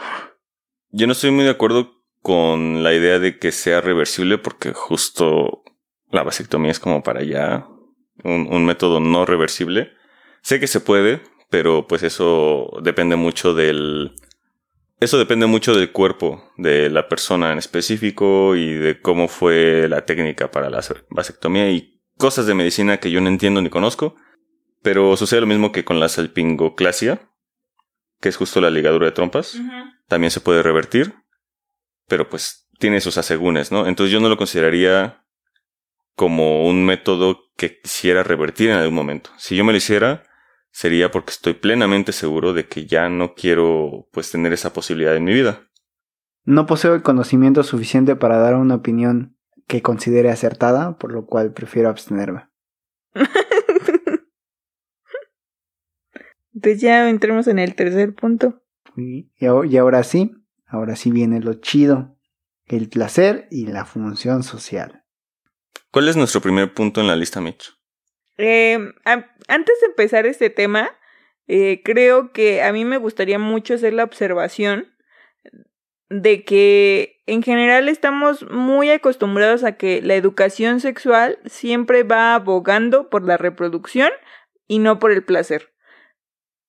Yo 0.89 1.07
no 1.07 1.13
estoy 1.13 1.31
muy 1.31 1.45
de 1.45 1.51
acuerdo 1.51 1.93
con 2.23 2.83
la 2.83 2.95
idea 2.95 3.19
de 3.19 3.39
que 3.39 3.53
sea 3.53 3.83
reversible 3.83 4.39
porque 4.39 4.73
justo 4.73 5.63
la 6.11 6.23
vasectomía 6.23 6.71
es 6.71 6.81
como 6.81 7.03
para 7.03 7.23
ya 7.23 7.69
un, 8.25 8.49
un 8.51 8.65
método 8.65 8.99
no 8.99 9.27
reversible. 9.27 9.93
Sé 10.41 10.59
que 10.59 10.69
se 10.69 10.81
puede, 10.81 11.21
pero 11.51 11.87
pues 11.87 12.03
eso 12.03 12.71
depende 12.83 13.17
mucho 13.17 13.53
del... 13.53 14.15
Eso 15.03 15.19
depende 15.19 15.47
mucho 15.47 15.75
del 15.75 15.91
cuerpo 15.91 16.53
de 16.57 16.89
la 16.89 17.09
persona 17.09 17.51
en 17.51 17.59
específico 17.59 18.55
y 18.55 18.73
de 18.73 19.01
cómo 19.01 19.27
fue 19.27 19.89
la 19.89 20.07
técnica 20.07 20.53
para 20.53 20.71
la 20.71 20.81
vasectomía 21.11 21.69
y 21.73 22.01
cosas 22.19 22.47
de 22.47 22.55
medicina 22.55 22.99
que 22.99 23.11
yo 23.11 23.21
no 23.21 23.27
entiendo 23.27 23.61
ni 23.61 23.69
conozco. 23.69 24.15
Pero 24.81 25.17
sucede 25.17 25.41
lo 25.41 25.49
mismo 25.49 25.73
que 25.73 25.85
con 25.85 25.99
la 25.99 26.09
salpingoclasia, 26.09 27.29
que 28.21 28.29
es 28.29 28.37
justo 28.37 28.61
la 28.61 28.71
ligadura 28.71 29.07
de 29.07 29.11
trompas. 29.11 29.59
También 30.07 30.31
se 30.31 30.41
puede 30.41 30.63
revertir, 30.63 31.17
pero 32.07 32.31
pues 32.31 32.69
tiene 32.79 33.01
sus 33.01 33.19
asegúnes, 33.19 33.73
¿no? 33.73 33.89
Entonces 33.89 34.13
yo 34.13 34.21
no 34.21 34.29
lo 34.29 34.37
consideraría 34.37 35.25
como 36.15 36.65
un 36.65 36.85
método 36.85 37.41
que 37.57 37.81
quisiera 37.81 38.23
revertir 38.23 38.71
en 38.71 38.77
algún 38.77 38.95
momento. 38.95 39.31
Si 39.37 39.57
yo 39.57 39.65
me 39.65 39.73
lo 39.73 39.79
hiciera, 39.79 40.23
sería 40.73 41.11
porque 41.11 41.31
estoy 41.31 41.55
plenamente 41.55 42.13
seguro 42.13 42.53
de 42.53 42.67
que 42.67 42.87
ya 42.87 43.09
no 43.09 43.35
quiero 43.35 44.09
pues 44.11 44.31
tener 44.31 44.53
esa 44.53 44.73
posibilidad 44.73 45.15
en 45.15 45.25
mi 45.25 45.33
vida. 45.33 45.69
No 46.45 46.67
poseo 46.67 46.95
el 46.95 47.03
conocimiento 47.03 47.63
suficiente 47.63 48.17
para 48.17 48.39
dar 48.39 48.57
una 48.57 48.75
opinión 48.75 49.37
que 49.69 49.83
considere 49.83 50.31
acertada, 50.31 50.99
por 50.99 51.13
lo 51.13 51.27
cual 51.27 51.53
prefiero 51.53 51.89
abstenerme. 51.89 52.49
Entonces 56.53 56.81
ya 56.81 57.09
entremos 57.09 57.47
en 57.47 57.61
el 57.61 57.77
tercer 57.77 58.15
punto. 58.15 58.63
Y, 58.97 59.31
y 59.39 59.77
ahora 59.77 60.03
sí, 60.03 60.33
ahora 60.67 60.97
sí 60.97 61.13
viene 61.13 61.41
lo 61.41 61.55
chido, 61.55 62.19
el 62.67 62.89
placer 62.89 63.47
y 63.51 63.67
la 63.67 63.85
función 63.85 64.43
social. 64.43 65.05
¿Cuál 65.91 66.09
es 66.09 66.17
nuestro 66.17 66.41
primer 66.41 66.75
punto 66.75 67.01
en 67.01 67.07
la 67.07 67.17
lista, 67.17 67.41
Mitch? 67.41 67.73
Eh, 68.39 68.79
antes 69.05 69.81
de 69.81 69.87
empezar 69.87 70.27
este 70.27 70.51
tema, 70.51 70.91
eh, 71.47 71.83
creo 71.85 72.33
que 72.33 72.63
a 72.63 72.73
mí 72.73 72.85
me 72.85 72.97
gustaría 72.97 73.39
mucho 73.39 73.75
hacer 73.75 73.93
la 73.93 74.05
observación 74.05 74.95
de 76.09 76.45
que 76.45 77.23
en 77.27 77.43
general 77.43 77.89
estamos 77.89 78.49
muy 78.51 78.91
acostumbrados 78.91 79.65
a 79.65 79.73
que 79.77 80.03
la 80.03 80.15
educación 80.15 80.81
sexual 80.81 81.39
siempre 81.47 82.03
va 82.03 82.35
abogando 82.35 83.09
por 83.09 83.25
la 83.25 83.37
reproducción 83.37 84.11
y 84.67 84.79
no 84.79 84.99
por 84.99 85.13
el 85.13 85.25
placer. 85.25 85.73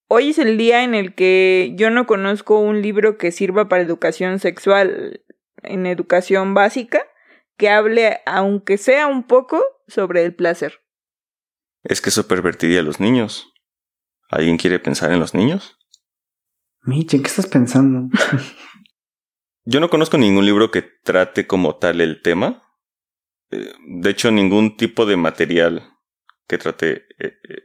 Hoy 0.08 0.30
es 0.30 0.38
el 0.38 0.58
día 0.58 0.84
en 0.84 0.94
el 0.94 1.16
que 1.16 1.74
yo 1.76 1.90
no 1.90 2.06
conozco 2.06 2.60
un 2.60 2.82
libro 2.82 3.18
que 3.18 3.32
sirva 3.32 3.68
para 3.68 3.82
educación 3.82 4.40
sexual 4.40 5.24
en 5.64 5.86
educación 5.86 6.54
básica 6.54 7.06
que 7.58 7.70
hable, 7.70 8.22
aunque 8.26 8.78
sea 8.78 9.08
un 9.08 9.24
poco, 9.24 9.64
sobre 9.88 10.24
el 10.24 10.36
placer. 10.36 10.83
Es 11.84 12.02
que 12.02 12.10
eso 12.10 12.28
pervertiría 12.28 12.80
a 12.80 12.84
los 12.84 13.00
niños. 13.00 13.54
¿Alguien 14.30 14.58
quiere 14.58 14.80
pensar 14.80 15.12
en 15.12 15.20
los 15.20 15.34
niños? 15.34 15.78
Miche, 16.82 17.22
¿qué 17.22 17.28
estás 17.28 17.48
pensando? 17.48 18.10
Yo 19.66 19.80
no 19.80 19.90
conozco 19.90 20.18
ningún 20.18 20.46
libro 20.46 20.72
que 20.72 20.82
trate 20.82 21.48
como 21.48 21.78
tal 21.78 22.02
el 22.02 22.22
tema. 22.22 22.64
Eh, 23.52 23.74
de 23.88 24.10
hecho, 24.10 24.32
ningún 24.32 24.76
tipo 24.76 25.06
de 25.06 25.16
material 25.16 25.94
que 26.48 26.58
trate 26.58 27.06
eh, 27.20 27.38
eh, 27.50 27.64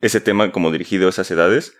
ese 0.00 0.20
tema 0.20 0.50
como 0.52 0.70
dirigido 0.70 1.06
a 1.06 1.10
esas 1.10 1.30
edades. 1.30 1.76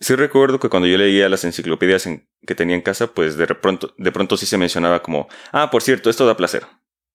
Sí 0.00 0.14
recuerdo 0.14 0.60
que 0.60 0.68
cuando 0.68 0.86
yo 0.86 0.98
leía 0.98 1.28
las 1.28 1.44
enciclopedias 1.44 2.08
que 2.46 2.54
tenía 2.54 2.76
en 2.76 2.82
casa, 2.82 3.08
pues 3.14 3.36
de 3.36 3.46
pronto, 3.46 3.94
de 3.96 4.12
pronto 4.12 4.36
sí 4.36 4.46
se 4.46 4.58
mencionaba 4.58 5.02
como, 5.02 5.28
ah, 5.52 5.70
por 5.70 5.82
cierto, 5.82 6.10
esto 6.10 6.26
da 6.26 6.36
placer. 6.36 6.66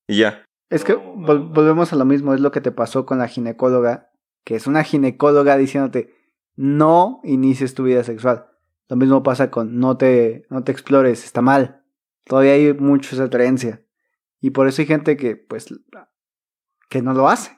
Y 0.08 0.18
ya. 0.18 0.46
Es 0.74 0.84
que 0.84 0.96
volvemos 0.96 1.94
a 1.94 1.96
lo 1.96 2.04
mismo, 2.04 2.34
es 2.34 2.42
lo 2.42 2.50
que 2.50 2.60
te 2.60 2.72
pasó 2.72 3.06
con 3.06 3.20
la 3.20 3.28
ginecóloga, 3.28 4.10
que 4.44 4.56
es 4.56 4.66
una 4.66 4.84
ginecóloga 4.84 5.56
diciéndote, 5.56 6.16
no 6.56 7.22
inicies 7.24 7.76
tu 7.76 7.84
vida 7.84 8.04
sexual. 8.04 8.48
Lo 8.90 8.96
mismo 8.96 9.22
pasa 9.22 9.52
con 9.52 9.78
no 9.78 9.98
te, 9.98 10.48
no 10.50 10.64
te 10.64 10.72
explores, 10.72 11.26
está 11.26 11.44
mal. 11.44 11.84
Todavía 12.24 12.54
hay 12.54 12.74
mucha 12.74 13.16
esa 13.16 13.30
creencia. 13.30 13.84
Y 14.40 14.50
por 14.50 14.68
eso 14.68 14.82
hay 14.82 14.88
gente 14.88 15.16
que, 15.16 15.36
pues, 15.36 15.68
que 16.90 17.04
no 17.04 17.14
lo 17.14 17.30
hace. 17.30 17.56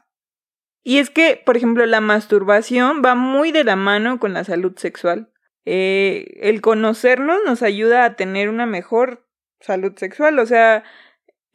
Y 0.84 0.98
es 0.98 1.10
que, 1.10 1.42
por 1.46 1.56
ejemplo, 1.56 1.86
la 1.86 2.02
masturbación 2.02 3.02
va 3.02 3.16
muy 3.16 3.54
de 3.54 3.64
la 3.64 3.78
mano 3.78 4.20
con 4.20 4.34
la 4.34 4.44
salud 4.44 4.74
sexual. 4.76 5.32
Eh, 5.64 6.38
el 6.42 6.60
conocernos 6.60 7.38
nos 7.46 7.64
ayuda 7.64 8.04
a 8.04 8.18
tener 8.18 8.50
una 8.50 8.66
mejor 8.66 9.26
salud 9.62 9.94
sexual. 9.96 10.38
O 10.38 10.46
sea, 10.46 10.84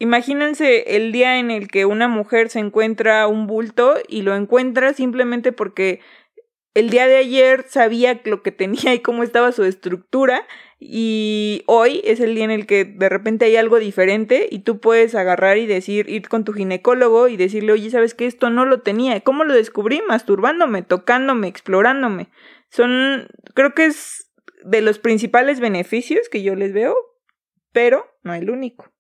imagínense 0.01 0.97
el 0.97 1.13
día 1.13 1.39
en 1.39 1.53
el 1.53 1.69
que 1.69 1.85
una 1.85 2.09
mujer 2.09 2.49
se 2.49 2.59
encuentra 2.59 3.29
un 3.29 3.47
bulto 3.47 3.95
y 4.09 4.23
lo 4.23 4.35
encuentra 4.35 4.95
simplemente 4.95 5.53
porque 5.53 6.01
el 6.75 6.89
día 6.89 7.07
de 7.07 7.17
ayer 7.17 7.67
sabía 7.69 8.21
lo 8.25 8.43
que 8.43 8.51
tenía 8.51 8.95
y 8.95 9.01
cómo 9.01 9.23
estaba 9.23 9.53
su 9.53 9.63
estructura 9.65 10.47
y 10.79 11.63
hoy 11.67 12.01
es 12.05 12.21
el 12.21 12.35
día 12.35 12.45
en 12.45 12.51
el 12.51 12.67
que 12.67 12.87
de 12.87 13.11
repente 13.11 13.45
hay 13.45 13.57
algo 13.57 13.79
diferente 13.79 14.49
y 14.51 14.61
tú 14.61 14.81
puedes 14.81 15.15
agarrar 15.15 15.59
y 15.59 15.67
decir, 15.67 16.09
ir 16.09 16.29
con 16.29 16.45
tu 16.45 16.55
ginecólogo 16.55 17.29
y 17.29 17.37
decirle, 17.37 17.73
oye, 17.73 17.91
¿sabes 17.91 18.15
que 18.15 18.27
Esto 18.27 18.49
no 18.49 18.65
lo 18.65 18.81
tenía. 18.81 19.21
¿Cómo 19.21 19.45
lo 19.45 19.53
descubrí? 19.53 20.01
Masturbándome, 20.09 20.81
tocándome, 20.81 21.49
explorándome. 21.49 22.31
Son, 22.71 23.29
creo 23.55 23.75
que 23.75 23.85
es 23.85 24.33
de 24.65 24.81
los 24.81 24.99
principales 24.99 25.61
beneficios 25.61 26.31
que 26.31 26.43
yo 26.43 26.55
les 26.55 26.73
veo, 26.73 26.97
pero 27.73 28.07
no 28.23 28.33
el 28.33 28.49
único. 28.49 28.91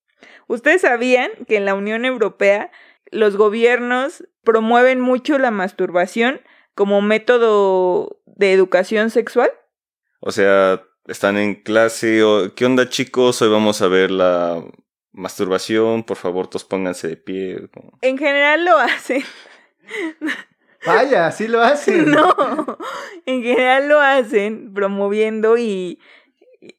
¿Ustedes 0.50 0.80
sabían 0.80 1.30
que 1.46 1.54
en 1.58 1.64
la 1.64 1.74
Unión 1.74 2.04
Europea 2.04 2.72
los 3.12 3.36
gobiernos 3.36 4.26
promueven 4.42 5.00
mucho 5.00 5.38
la 5.38 5.52
masturbación 5.52 6.40
como 6.74 7.00
método 7.02 8.20
de 8.26 8.52
educación 8.52 9.10
sexual? 9.10 9.52
O 10.18 10.32
sea, 10.32 10.82
están 11.06 11.36
en 11.36 11.54
clase 11.54 12.24
o 12.24 12.52
¿qué 12.52 12.66
onda 12.66 12.88
chicos? 12.88 13.40
Hoy 13.42 13.48
vamos 13.48 13.80
a 13.80 13.86
ver 13.86 14.10
la 14.10 14.60
masturbación, 15.12 16.02
por 16.02 16.16
favor, 16.16 16.48
todos 16.48 16.64
pónganse 16.64 17.06
de 17.06 17.16
pie. 17.16 17.68
En 18.00 18.18
general 18.18 18.64
lo 18.64 18.76
hacen. 18.76 19.22
Vaya, 20.84 21.30
sí 21.30 21.46
lo 21.46 21.62
hacen. 21.62 22.10
No, 22.10 22.76
en 23.24 23.44
general 23.44 23.88
lo 23.88 24.00
hacen 24.00 24.74
promoviendo 24.74 25.56
y, 25.58 26.00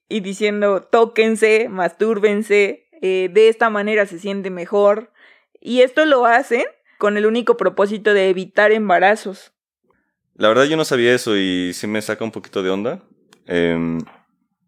y 0.10 0.20
diciendo 0.20 0.84
tóquense, 0.84 1.70
mastúrbense, 1.70 2.90
eh, 3.02 3.30
de 3.34 3.50
esta 3.50 3.70
manera 3.70 4.06
se 4.06 4.20
siente 4.20 4.50
mejor. 4.50 5.12
Y 5.60 5.82
esto 5.82 6.06
lo 6.06 6.26
hacen 6.26 6.64
con 6.98 7.18
el 7.18 7.26
único 7.26 7.58
propósito 7.58 8.14
de 8.14 8.30
evitar 8.30 8.72
embarazos. 8.72 9.54
La 10.36 10.48
verdad 10.48 10.66
yo 10.66 10.78
no 10.78 10.86
sabía 10.86 11.14
eso 11.14 11.36
y 11.36 11.74
sí 11.74 11.88
me 11.88 12.02
saca 12.02 12.24
un 12.24 12.32
poquito 12.32 12.64
de 12.64 12.70
onda. 12.70 13.04
Em, 13.46 14.00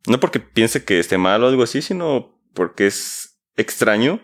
no 0.07 0.19
porque 0.19 0.39
piense 0.39 0.83
que 0.83 0.99
esté 0.99 1.17
mal 1.17 1.43
o 1.43 1.47
algo 1.47 1.63
así, 1.63 1.81
sino 1.81 2.37
porque 2.53 2.87
es 2.87 3.39
extraño, 3.55 4.19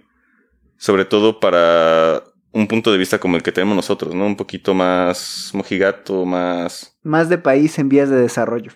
sobre 0.78 1.06
todo 1.06 1.40
para 1.40 2.24
un 2.52 2.68
punto 2.68 2.92
de 2.92 2.98
vista 2.98 3.20
como 3.20 3.36
el 3.36 3.44
que 3.44 3.52
tenemos 3.52 3.76
nosotros, 3.76 4.14
¿no? 4.16 4.26
Un 4.26 4.36
poquito 4.36 4.74
más 4.74 5.52
mojigato, 5.54 6.26
más... 6.26 6.98
Más 7.04 7.30
de 7.30 7.38
país 7.38 7.78
en 7.78 7.90
vías 7.90 8.10
de 8.10 8.18
desarrollo. 8.18 8.72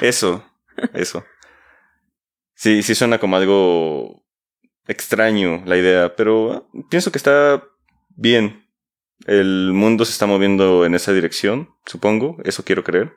Eso, 0.00 0.44
eso. 0.92 1.24
Sí, 2.54 2.82
sí 2.82 2.94
suena 2.94 3.18
como 3.18 3.36
algo 3.36 4.22
extraño 4.88 5.62
la 5.66 5.76
idea, 5.76 6.16
pero 6.16 6.52
ah, 6.52 6.62
pienso 6.90 7.12
que 7.12 7.18
está 7.18 7.62
bien. 8.08 8.66
El 9.26 9.72
mundo 9.72 10.04
se 10.04 10.12
está 10.12 10.26
moviendo 10.26 10.84
en 10.84 10.94
esa 10.94 11.12
dirección, 11.12 11.74
supongo, 11.86 12.38
eso 12.44 12.64
quiero 12.64 12.82
creer. 12.82 13.16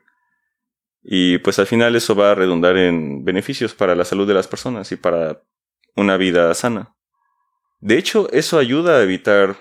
Y 1.04 1.40
pues 1.40 1.58
al 1.58 1.68
final 1.68 1.96
eso 1.96 2.16
va 2.16 2.32
a 2.32 2.36
redundar 2.36 2.78
en 2.78 3.24
beneficios 3.24 3.74
para 3.74 3.96
la 3.96 4.06
salud 4.06 4.28
de 4.28 4.36
las 4.36 4.48
personas 4.48 4.92
y 4.92 4.98
para 4.98 5.42
una 5.96 6.18
vida 6.18 6.54
sana. 6.54 6.96
De 7.80 7.98
hecho, 7.98 8.30
eso 8.32 8.60
ayuda 8.60 8.98
a 8.98 9.04
evitar 9.04 9.58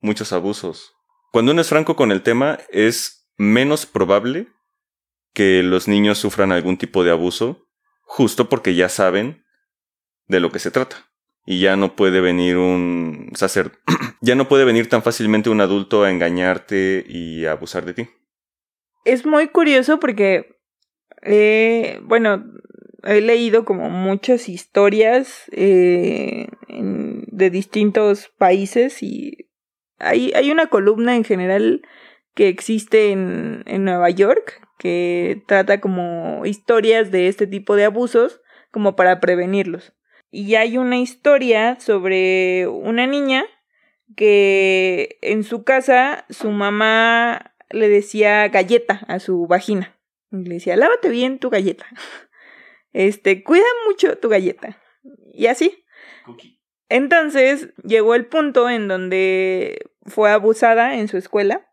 muchos 0.00 0.32
abusos. 0.32 0.94
Cuando 1.30 1.52
uno 1.52 1.60
es 1.60 1.68
franco 1.68 1.94
con 1.94 2.10
el 2.10 2.22
tema, 2.22 2.58
es 2.70 3.28
menos 3.36 3.86
probable 3.86 4.48
que 5.32 5.62
los 5.62 5.88
niños 5.88 6.18
sufran 6.18 6.52
algún 6.52 6.76
tipo 6.76 7.04
de 7.04 7.10
abuso, 7.10 7.68
justo 8.02 8.48
porque 8.48 8.74
ya 8.74 8.88
saben 8.88 9.44
de 10.26 10.40
lo 10.40 10.50
que 10.50 10.58
se 10.58 10.70
trata. 10.70 11.11
Y 11.44 11.60
ya 11.60 11.76
no 11.76 11.96
puede 11.96 12.20
venir 12.20 12.56
un 12.56 13.30
sacerdote, 13.34 13.78
ya 14.20 14.34
no 14.34 14.48
puede 14.48 14.64
venir 14.64 14.88
tan 14.88 15.02
fácilmente 15.02 15.50
un 15.50 15.60
adulto 15.60 16.04
a 16.04 16.10
engañarte 16.10 17.04
y 17.06 17.46
a 17.46 17.52
abusar 17.52 17.84
de 17.84 17.94
ti. 17.94 18.08
Es 19.04 19.26
muy 19.26 19.48
curioso 19.48 19.98
porque, 19.98 20.56
eh, 21.22 22.00
bueno, 22.04 22.44
he 23.04 23.20
leído 23.20 23.64
como 23.64 23.90
muchas 23.90 24.48
historias 24.48 25.44
eh, 25.50 26.46
de 26.68 27.50
distintos 27.50 28.30
países 28.38 29.02
y 29.02 29.50
hay, 29.98 30.32
hay 30.34 30.50
una 30.50 30.66
columna 30.68 31.16
en 31.16 31.24
general 31.24 31.82
que 32.34 32.48
existe 32.48 33.10
en, 33.10 33.62
en 33.66 33.84
Nueva 33.84 34.10
York 34.10 34.60
que 34.78 35.42
trata 35.46 35.80
como 35.80 36.44
historias 36.44 37.10
de 37.10 37.28
este 37.28 37.46
tipo 37.46 37.76
de 37.76 37.84
abusos 37.84 38.40
como 38.70 38.96
para 38.96 39.20
prevenirlos. 39.20 39.92
Y 40.34 40.54
hay 40.54 40.78
una 40.78 40.98
historia 40.98 41.78
sobre 41.78 42.66
una 42.66 43.06
niña 43.06 43.44
que 44.16 45.18
en 45.20 45.44
su 45.44 45.62
casa 45.62 46.24
su 46.30 46.50
mamá 46.50 47.54
le 47.68 47.90
decía 47.90 48.48
galleta 48.48 49.04
a 49.08 49.18
su 49.18 49.46
vagina. 49.46 49.98
Le 50.30 50.54
decía, 50.54 50.74
lávate 50.76 51.10
bien 51.10 51.38
tu 51.38 51.48
galleta. 51.48 51.86
Este, 52.94 53.42
cuida 53.42 53.64
mucho 53.86 54.18
tu 54.18 54.28
galleta. 54.28 54.78
Y 55.32 55.46
así. 55.46 55.82
Entonces 56.90 57.72
llegó 57.82 58.14
el 58.14 58.26
punto 58.26 58.68
en 58.68 58.86
donde 58.86 59.90
fue 60.04 60.30
abusada 60.30 60.96
en 60.96 61.08
su 61.08 61.16
escuela 61.16 61.72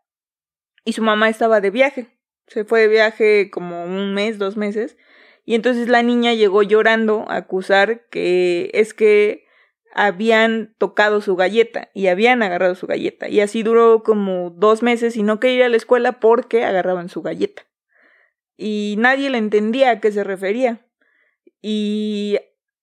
y 0.82 0.94
su 0.94 1.02
mamá 1.02 1.28
estaba 1.28 1.60
de 1.60 1.70
viaje. 1.70 2.06
Se 2.46 2.64
fue 2.64 2.80
de 2.80 2.88
viaje 2.88 3.50
como 3.50 3.84
un 3.84 4.14
mes, 4.14 4.38
dos 4.38 4.56
meses. 4.56 4.96
Y 5.44 5.54
entonces 5.54 5.88
la 5.88 6.02
niña 6.02 6.34
llegó 6.34 6.62
llorando 6.62 7.24
a 7.28 7.36
acusar 7.36 8.06
que 8.08 8.70
es 8.74 8.94
que 8.94 9.46
habían 9.92 10.74
tocado 10.78 11.20
su 11.20 11.36
galleta 11.36 11.90
y 11.94 12.06
habían 12.06 12.42
agarrado 12.42 12.74
su 12.74 12.86
galleta. 12.86 13.28
Y 13.28 13.40
así 13.40 13.62
duró 13.62 14.02
como 14.02 14.50
dos 14.50 14.82
meses 14.82 15.16
y 15.16 15.22
no 15.22 15.40
quería 15.40 15.56
ir 15.56 15.62
a 15.64 15.68
la 15.68 15.76
escuela 15.76 16.20
porque 16.20 16.64
agarraban 16.64 17.08
su 17.08 17.22
galleta. 17.22 17.62
Y 18.56 18.96
nadie 18.98 19.30
le 19.30 19.38
entendía 19.38 19.90
a 19.90 20.00
qué 20.00 20.12
se 20.12 20.22
refería. 20.22 20.86
Y 21.62 22.38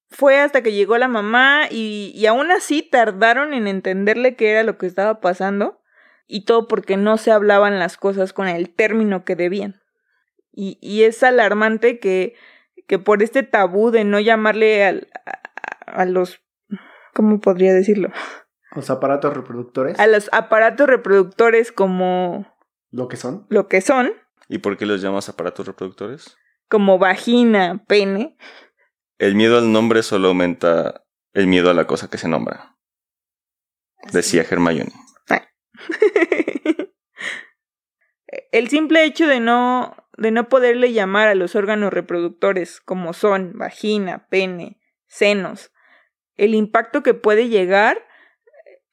fue 0.09 0.39
hasta 0.39 0.61
que 0.61 0.73
llegó 0.73 0.97
la 0.97 1.07
mamá 1.07 1.67
y, 1.69 2.11
y 2.15 2.25
aún 2.25 2.51
así 2.51 2.81
tardaron 2.81 3.53
en 3.53 3.67
entenderle 3.67 4.35
qué 4.35 4.51
era 4.51 4.63
lo 4.63 4.77
que 4.77 4.87
estaba 4.87 5.19
pasando 5.19 5.81
y 6.27 6.45
todo 6.45 6.67
porque 6.67 6.97
no 6.97 7.17
se 7.17 7.31
hablaban 7.31 7.79
las 7.79 7.97
cosas 7.97 8.33
con 8.33 8.47
el 8.47 8.73
término 8.73 9.23
que 9.23 9.35
debían. 9.35 9.81
Y, 10.59 10.79
y 10.81 11.03
es 11.03 11.21
alarmante 11.21 11.99
que, 11.99 12.33
que 12.87 12.97
por 12.97 13.21
este 13.21 13.43
tabú 13.43 13.91
de 13.91 14.03
no 14.03 14.19
llamarle 14.19 14.87
a, 14.87 14.99
a, 15.85 16.05
los... 16.05 16.41
¿Cómo 17.13 17.39
podría 17.39 17.75
decirlo? 17.75 18.09
Los 18.75 18.89
aparatos 18.89 19.35
reproductores. 19.35 19.99
A 19.99 20.07
los 20.07 20.29
aparatos 20.31 20.87
reproductores 20.87 21.71
como... 21.71 22.51
Lo 22.89 23.07
que 23.07 23.17
son. 23.17 23.45
Lo 23.49 23.67
que 23.67 23.81
son. 23.81 24.13
¿Y 24.49 24.57
por 24.57 24.77
qué 24.77 24.87
los 24.87 24.99
llamas 24.99 25.29
aparatos 25.29 25.67
reproductores? 25.67 26.35
Como 26.67 26.97
vagina, 26.97 27.83
pene. 27.87 28.35
El 29.19 29.35
miedo 29.35 29.59
al 29.59 29.71
nombre 29.71 30.01
solo 30.01 30.29
aumenta 30.29 31.03
el 31.33 31.45
miedo 31.45 31.69
a 31.69 31.75
la 31.75 31.85
cosa 31.85 32.09
que 32.09 32.17
se 32.17 32.27
nombra. 32.27 32.75
Decía 34.11 34.41
Hermione. 34.41 34.91
el 38.51 38.69
simple 38.69 39.03
hecho 39.03 39.27
de 39.27 39.39
no, 39.39 39.95
de 40.18 40.32
no 40.32 40.49
poderle 40.49 40.93
llamar 40.93 41.28
a 41.28 41.36
los 41.36 41.55
órganos 41.55 41.93
reproductores 41.93 42.82
como 42.82 43.13
son 43.13 43.57
vagina, 43.57 44.28
pene, 44.30 44.80
senos, 45.05 45.72
el 46.36 46.53
impacto 46.53 47.03
que 47.03 47.13
puede 47.13 47.49
llegar 47.49 48.03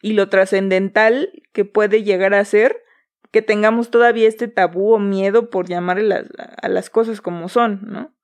y 0.01 0.13
lo 0.13 0.29
trascendental 0.29 1.43
que 1.53 1.65
puede 1.65 2.03
llegar 2.03 2.35
a 2.35 2.45
ser 2.45 2.83
que 3.31 3.43
tengamos 3.43 3.91
todavía 3.91 4.29
este 4.29 4.49
tabú 4.49 4.95
o 4.95 4.99
miedo 4.99 5.51
por 5.51 5.67
llamar 5.67 5.99
a 5.99 6.69
las 6.69 6.91
cosas 6.91 7.21
como 7.21 7.49
son, 7.49 7.81
¿no? 7.83 8.15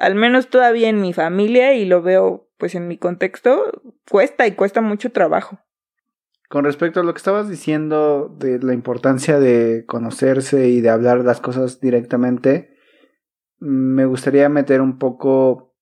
al 0.00 0.14
menos 0.14 0.48
todavía 0.48 0.88
en 0.88 1.00
mi 1.00 1.12
familia 1.12 1.74
y 1.74 1.84
lo 1.84 2.02
veo 2.02 2.48
pues 2.56 2.74
en 2.74 2.88
mi 2.88 2.98
contexto, 2.98 3.82
cuesta 4.10 4.46
y 4.46 4.52
cuesta 4.52 4.80
mucho 4.80 5.12
trabajo. 5.12 5.60
Con 6.48 6.64
respecto 6.64 7.00
a 7.00 7.02
lo 7.02 7.12
que 7.12 7.18
estabas 7.18 7.48
diciendo 7.48 8.34
de 8.38 8.58
la 8.60 8.72
importancia 8.72 9.38
de 9.38 9.84
conocerse 9.86 10.68
y 10.68 10.80
de 10.80 10.88
hablar 10.88 11.22
las 11.24 11.42
cosas 11.42 11.78
directamente, 11.80 12.74
me 13.58 14.06
gustaría 14.06 14.48
meter 14.48 14.80
un 14.80 14.98
poco 14.98 15.76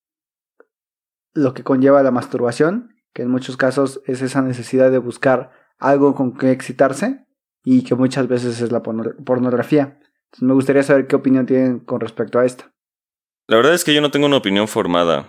lo 1.34 1.54
que 1.54 1.62
conlleva 1.62 2.02
la 2.02 2.10
masturbación, 2.10 2.96
que 3.14 3.22
en 3.22 3.30
muchos 3.30 3.56
casos 3.56 4.00
es 4.06 4.22
esa 4.22 4.42
necesidad 4.42 4.90
de 4.90 4.98
buscar 4.98 5.52
algo 5.78 6.14
con 6.16 6.36
que 6.36 6.50
excitarse 6.50 7.26
y 7.62 7.84
que 7.84 7.94
muchas 7.94 8.26
veces 8.26 8.60
es 8.60 8.72
la 8.72 8.82
pornografía. 8.82 10.00
Entonces 10.26 10.42
me 10.42 10.54
gustaría 10.54 10.82
saber 10.82 11.06
qué 11.06 11.14
opinión 11.14 11.46
tienen 11.46 11.78
con 11.78 12.00
respecto 12.00 12.40
a 12.40 12.44
esto. 12.44 12.64
La 13.46 13.56
verdad 13.56 13.74
es 13.74 13.84
que 13.84 13.94
yo 13.94 14.00
no 14.00 14.10
tengo 14.10 14.26
una 14.26 14.38
opinión 14.38 14.66
formada. 14.66 15.28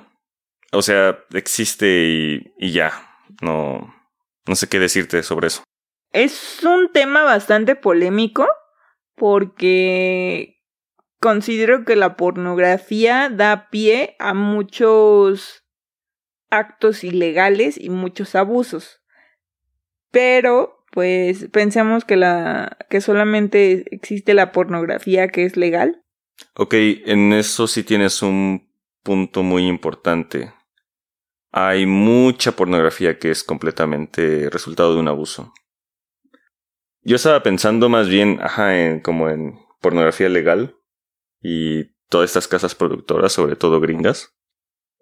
O 0.71 0.81
sea, 0.81 1.19
existe 1.33 2.07
y, 2.07 2.53
y 2.57 2.71
ya. 2.71 2.91
No, 3.41 3.93
no 4.47 4.55
sé 4.55 4.67
qué 4.67 4.79
decirte 4.79 5.23
sobre 5.23 5.47
eso. 5.47 5.63
Es 6.11 6.63
un 6.63 6.91
tema 6.91 7.23
bastante 7.23 7.75
polémico 7.75 8.47
porque 9.15 10.61
considero 11.19 11.85
que 11.85 11.95
la 11.95 12.15
pornografía 12.15 13.29
da 13.29 13.69
pie 13.69 14.15
a 14.19 14.33
muchos 14.33 15.63
actos 16.49 17.03
ilegales 17.03 17.77
y 17.79 17.89
muchos 17.89 18.35
abusos. 18.35 19.01
Pero, 20.11 20.85
pues, 20.91 21.47
pensamos 21.51 22.05
que 22.05 22.15
la 22.15 22.77
que 22.89 23.01
solamente 23.01 23.85
existe 23.93 24.33
la 24.33 24.51
pornografía 24.51 25.27
que 25.27 25.43
es 25.43 25.57
legal 25.57 26.03
Ok, 26.53 26.73
en 26.73 27.33
eso 27.33 27.67
sí 27.67 27.83
tienes 27.83 28.21
un 28.21 28.67
punto 29.03 29.43
muy 29.43 29.67
importante. 29.67 30.53
Hay 31.51 31.85
mucha 31.85 32.51
pornografía 32.51 33.17
que 33.19 33.31
es 33.31 33.43
completamente 33.43 34.49
resultado 34.49 34.93
de 34.93 34.99
un 34.99 35.07
abuso. 35.07 35.53
Yo 37.01 37.15
estaba 37.15 37.41
pensando 37.41 37.89
más 37.89 38.09
bien, 38.09 38.39
ajá, 38.41 38.77
en, 38.77 38.99
como 38.99 39.29
en 39.29 39.59
pornografía 39.81 40.29
legal 40.29 40.75
y 41.41 41.95
todas 42.09 42.29
estas 42.29 42.47
casas 42.47 42.75
productoras, 42.75 43.31
sobre 43.31 43.55
todo 43.55 43.79
gringas. 43.79 44.35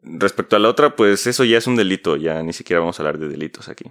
Respecto 0.02 0.56
a 0.56 0.60
la 0.60 0.70
otra, 0.70 0.96
pues 0.96 1.26
eso 1.26 1.43
ya 1.43 1.58
es 1.58 1.66
un 1.66 1.76
delito, 1.76 2.16
ya 2.16 2.43
ni 2.43 2.54
siquiera 2.54 2.80
vamos 2.80 3.00
a 3.00 3.04
hablar 3.04 3.18
de 3.18 3.28
delitos 3.28 3.70
aquí. 3.70 3.86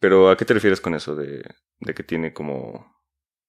Pero 0.00 0.30
¿a 0.30 0.36
qué 0.36 0.44
te 0.44 0.54
refieres 0.54 0.80
con 0.80 0.94
eso 0.94 1.14
de, 1.14 1.44
de 1.80 1.94
que 1.94 2.02
tiene 2.02 2.32
como 2.32 2.96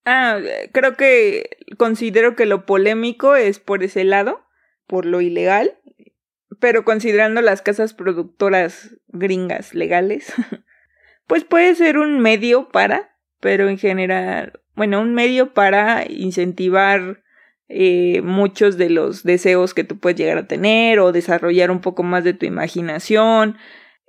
Ah, 0.09 0.39
creo 0.71 0.95
que 0.95 1.57
considero 1.77 2.37
que 2.37 2.45
lo 2.45 2.65
polémico 2.65 3.35
es 3.35 3.59
por 3.59 3.83
ese 3.83 4.05
lado, 4.05 4.39
por 4.87 5.05
lo 5.05 5.19
ilegal, 5.19 5.77
pero 6.59 6.85
considerando 6.85 7.41
las 7.41 7.61
casas 7.61 7.93
productoras 7.93 8.95
gringas 9.07 9.73
legales, 9.73 10.33
pues 11.27 11.43
puede 11.43 11.75
ser 11.75 11.97
un 11.97 12.19
medio 12.19 12.69
para, 12.69 13.17
pero 13.39 13.69
en 13.69 13.77
general, 13.77 14.61
bueno, 14.75 15.01
un 15.01 15.13
medio 15.13 15.53
para 15.53 16.05
incentivar 16.09 17.23
eh, 17.69 18.21
muchos 18.23 18.77
de 18.77 18.89
los 18.89 19.23
deseos 19.23 19.73
que 19.73 19.83
tú 19.83 19.99
puedes 19.99 20.17
llegar 20.17 20.37
a 20.37 20.47
tener 20.47 20.99
o 20.99 21.11
desarrollar 21.11 21.69
un 21.69 21.81
poco 21.81 22.03
más 22.03 22.23
de 22.23 22.33
tu 22.33 22.45
imaginación. 22.45 23.57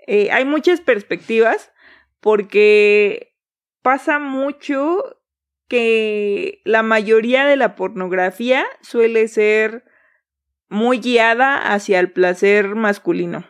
Eh, 0.06 0.30
hay 0.30 0.44
muchas 0.44 0.80
perspectivas 0.80 1.72
porque 2.20 3.34
pasa 3.82 4.18
mucho 4.18 5.18
que 5.68 6.62
la 6.64 6.82
mayoría 6.82 7.46
de 7.46 7.56
la 7.56 7.74
pornografía 7.74 8.64
suele 8.80 9.28
ser 9.28 9.84
muy 10.68 10.98
guiada 10.98 11.72
hacia 11.72 12.00
el 12.00 12.10
placer 12.10 12.74
masculino. 12.74 13.44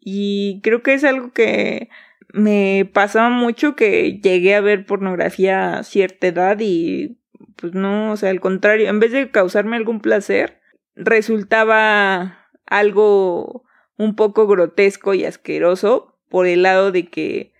Y 0.00 0.60
creo 0.62 0.82
que 0.82 0.94
es 0.94 1.04
algo 1.04 1.32
que 1.32 1.88
me 2.32 2.90
pasaba 2.92 3.30
mucho 3.30 3.76
que 3.76 4.20
llegué 4.22 4.54
a 4.54 4.60
ver 4.60 4.86
pornografía 4.86 5.78
a 5.78 5.82
cierta 5.82 6.26
edad 6.26 6.58
y 6.60 7.18
pues 7.56 7.74
no, 7.74 8.12
o 8.12 8.16
sea, 8.16 8.30
al 8.30 8.40
contrario, 8.40 8.88
en 8.88 9.00
vez 9.00 9.12
de 9.12 9.30
causarme 9.30 9.76
algún 9.76 10.00
placer, 10.00 10.60
resultaba 10.96 12.48
algo 12.66 13.64
un 13.96 14.16
poco 14.16 14.46
grotesco 14.46 15.14
y 15.14 15.24
asqueroso 15.24 16.18
por 16.28 16.46
el 16.46 16.62
lado 16.62 16.90
de 16.90 17.06
que 17.06 17.52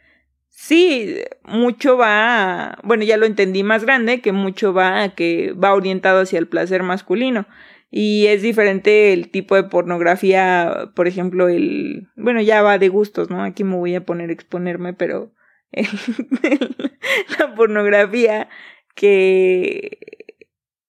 sí, 0.50 1.16
mucho 1.44 1.96
va, 1.96 2.78
bueno, 2.82 3.04
ya 3.04 3.16
lo 3.16 3.26
entendí 3.26 3.62
más 3.62 3.84
grande, 3.84 4.20
que 4.20 4.32
mucho 4.32 4.72
va 4.72 5.02
a 5.02 5.14
que 5.14 5.52
va 5.52 5.74
orientado 5.74 6.20
hacia 6.20 6.38
el 6.38 6.48
placer 6.48 6.82
masculino. 6.82 7.46
Y 7.90 8.26
es 8.26 8.42
diferente 8.42 9.12
el 9.12 9.30
tipo 9.30 9.54
de 9.54 9.64
pornografía, 9.64 10.90
por 10.96 11.06
ejemplo, 11.06 11.48
el, 11.48 12.08
bueno, 12.16 12.40
ya 12.40 12.62
va 12.62 12.78
de 12.78 12.88
gustos, 12.88 13.30
¿no? 13.30 13.42
Aquí 13.42 13.62
me 13.62 13.76
voy 13.76 13.94
a 13.94 14.04
poner 14.04 14.30
exponerme, 14.30 14.94
pero 14.94 15.32
la 17.38 17.54
pornografía 17.54 18.48
que, 18.94 19.98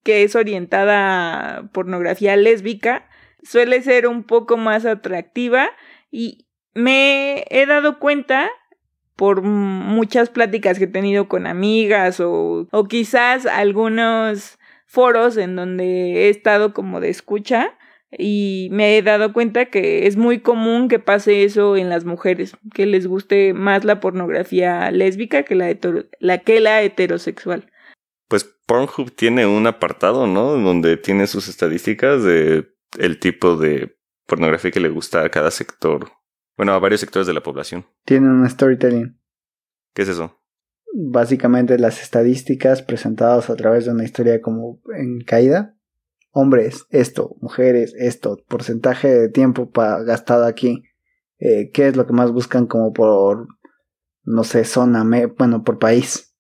que 0.03 0.23
es 0.23 0.35
orientada 0.35 1.57
a 1.57 1.71
pornografía 1.71 2.35
lésbica 2.35 3.07
suele 3.43 3.81
ser 3.81 4.07
un 4.07 4.23
poco 4.23 4.57
más 4.57 4.85
atractiva 4.85 5.69
y 6.11 6.47
me 6.73 7.45
he 7.49 7.65
dado 7.65 7.99
cuenta 7.99 8.49
por 9.15 9.41
muchas 9.41 10.29
pláticas 10.29 10.77
que 10.77 10.85
he 10.85 10.87
tenido 10.87 11.27
con 11.27 11.47
amigas 11.47 12.19
o, 12.19 12.67
o 12.71 12.83
quizás 12.85 13.45
algunos 13.45 14.59
foros 14.95 15.35
en 15.37 15.55
donde 15.55 16.23
he 16.25 16.29
estado 16.29 16.73
como 16.73 17.01
de 17.01 17.09
escucha 17.09 17.77
y 18.17 18.69
me 18.71 18.97
he 18.97 19.01
dado 19.01 19.33
cuenta 19.33 19.65
que 19.65 20.07
es 20.07 20.15
muy 20.15 20.39
común 20.39 20.87
que 20.87 20.99
pase 20.99 21.43
eso 21.43 21.75
en 21.75 21.89
las 21.89 22.05
mujeres, 22.05 22.55
que 22.73 22.85
les 22.85 23.05
guste 23.05 23.53
más 23.53 23.83
la 23.83 23.99
pornografía 23.99 24.89
lésbica 24.91 25.43
que 25.43 25.55
la, 25.55 25.75
la 26.19 26.37
que 26.39 26.61
la 26.61 26.81
heterosexual. 26.81 27.69
Pues 28.29 28.45
Pornhub 28.65 29.11
tiene 29.11 29.45
un 29.45 29.67
apartado, 29.67 30.27
¿no? 30.27 30.53
Donde 30.53 30.97
tiene 30.97 31.27
sus 31.27 31.49
estadísticas 31.49 32.23
de 32.23 32.73
el 32.97 33.19
tipo 33.19 33.57
de 33.57 33.97
pornografía 34.25 34.71
que 34.71 34.79
le 34.79 34.89
gusta 34.89 35.23
a 35.23 35.29
cada 35.29 35.51
sector. 35.51 36.09
Bueno, 36.55 36.71
a 36.71 36.79
varios 36.79 37.01
sectores 37.01 37.27
de 37.27 37.33
la 37.33 37.43
población. 37.43 37.85
Tiene 38.05 38.29
un 38.29 38.49
storytelling. 38.49 39.19
¿Qué 39.93 40.03
es 40.03 40.09
eso? 40.09 40.39
Básicamente 40.97 41.77
las 41.77 42.01
estadísticas 42.01 42.81
presentadas 42.81 43.49
a 43.49 43.55
través 43.57 43.83
de 43.83 43.91
una 43.91 44.05
historia 44.05 44.41
como 44.41 44.79
en 44.97 45.25
caída. 45.25 45.75
Hombres, 46.31 46.85
esto, 46.89 47.35
mujeres, 47.41 47.93
esto, 47.97 48.37
porcentaje 48.47 49.09
de 49.09 49.27
tiempo 49.27 49.69
gastado 49.73 50.45
aquí. 50.45 50.83
Eh, 51.39 51.69
¿Qué 51.73 51.89
es 51.89 51.97
lo 51.97 52.07
que 52.07 52.13
más 52.13 52.31
buscan 52.31 52.65
como 52.65 52.93
por, 52.93 53.49
no 54.23 54.45
sé, 54.45 54.63
zona, 54.63 55.03
bueno, 55.37 55.65
por 55.65 55.79
país? 55.79 56.33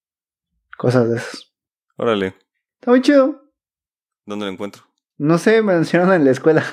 Cosas 0.77 1.09
de 1.09 1.17
esas. 1.17 1.53
Órale. 1.97 2.35
Está 2.75 2.91
muy 2.91 3.01
chido. 3.01 3.41
¿Dónde 4.25 4.45
lo 4.45 4.51
encuentro? 4.53 4.83
No 5.17 5.37
sé, 5.37 5.61
me 5.63 5.73
mencionaron 5.73 6.13
en 6.15 6.23
la 6.23 6.31
escuela. 6.31 6.63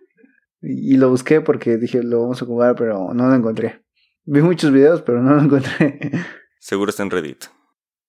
y 0.62 0.96
lo 0.96 1.10
busqué 1.10 1.42
porque 1.42 1.76
dije, 1.76 2.02
lo 2.02 2.22
vamos 2.22 2.40
a 2.40 2.46
jugar, 2.46 2.74
pero 2.74 3.12
no 3.12 3.28
lo 3.28 3.34
encontré. 3.34 3.84
Vi 4.24 4.40
muchos 4.40 4.72
videos, 4.72 5.02
pero 5.02 5.22
no 5.22 5.34
lo 5.34 5.42
encontré. 5.42 6.10
Seguro 6.58 6.90
está 6.90 7.02
en 7.02 7.10
Reddit. 7.10 7.44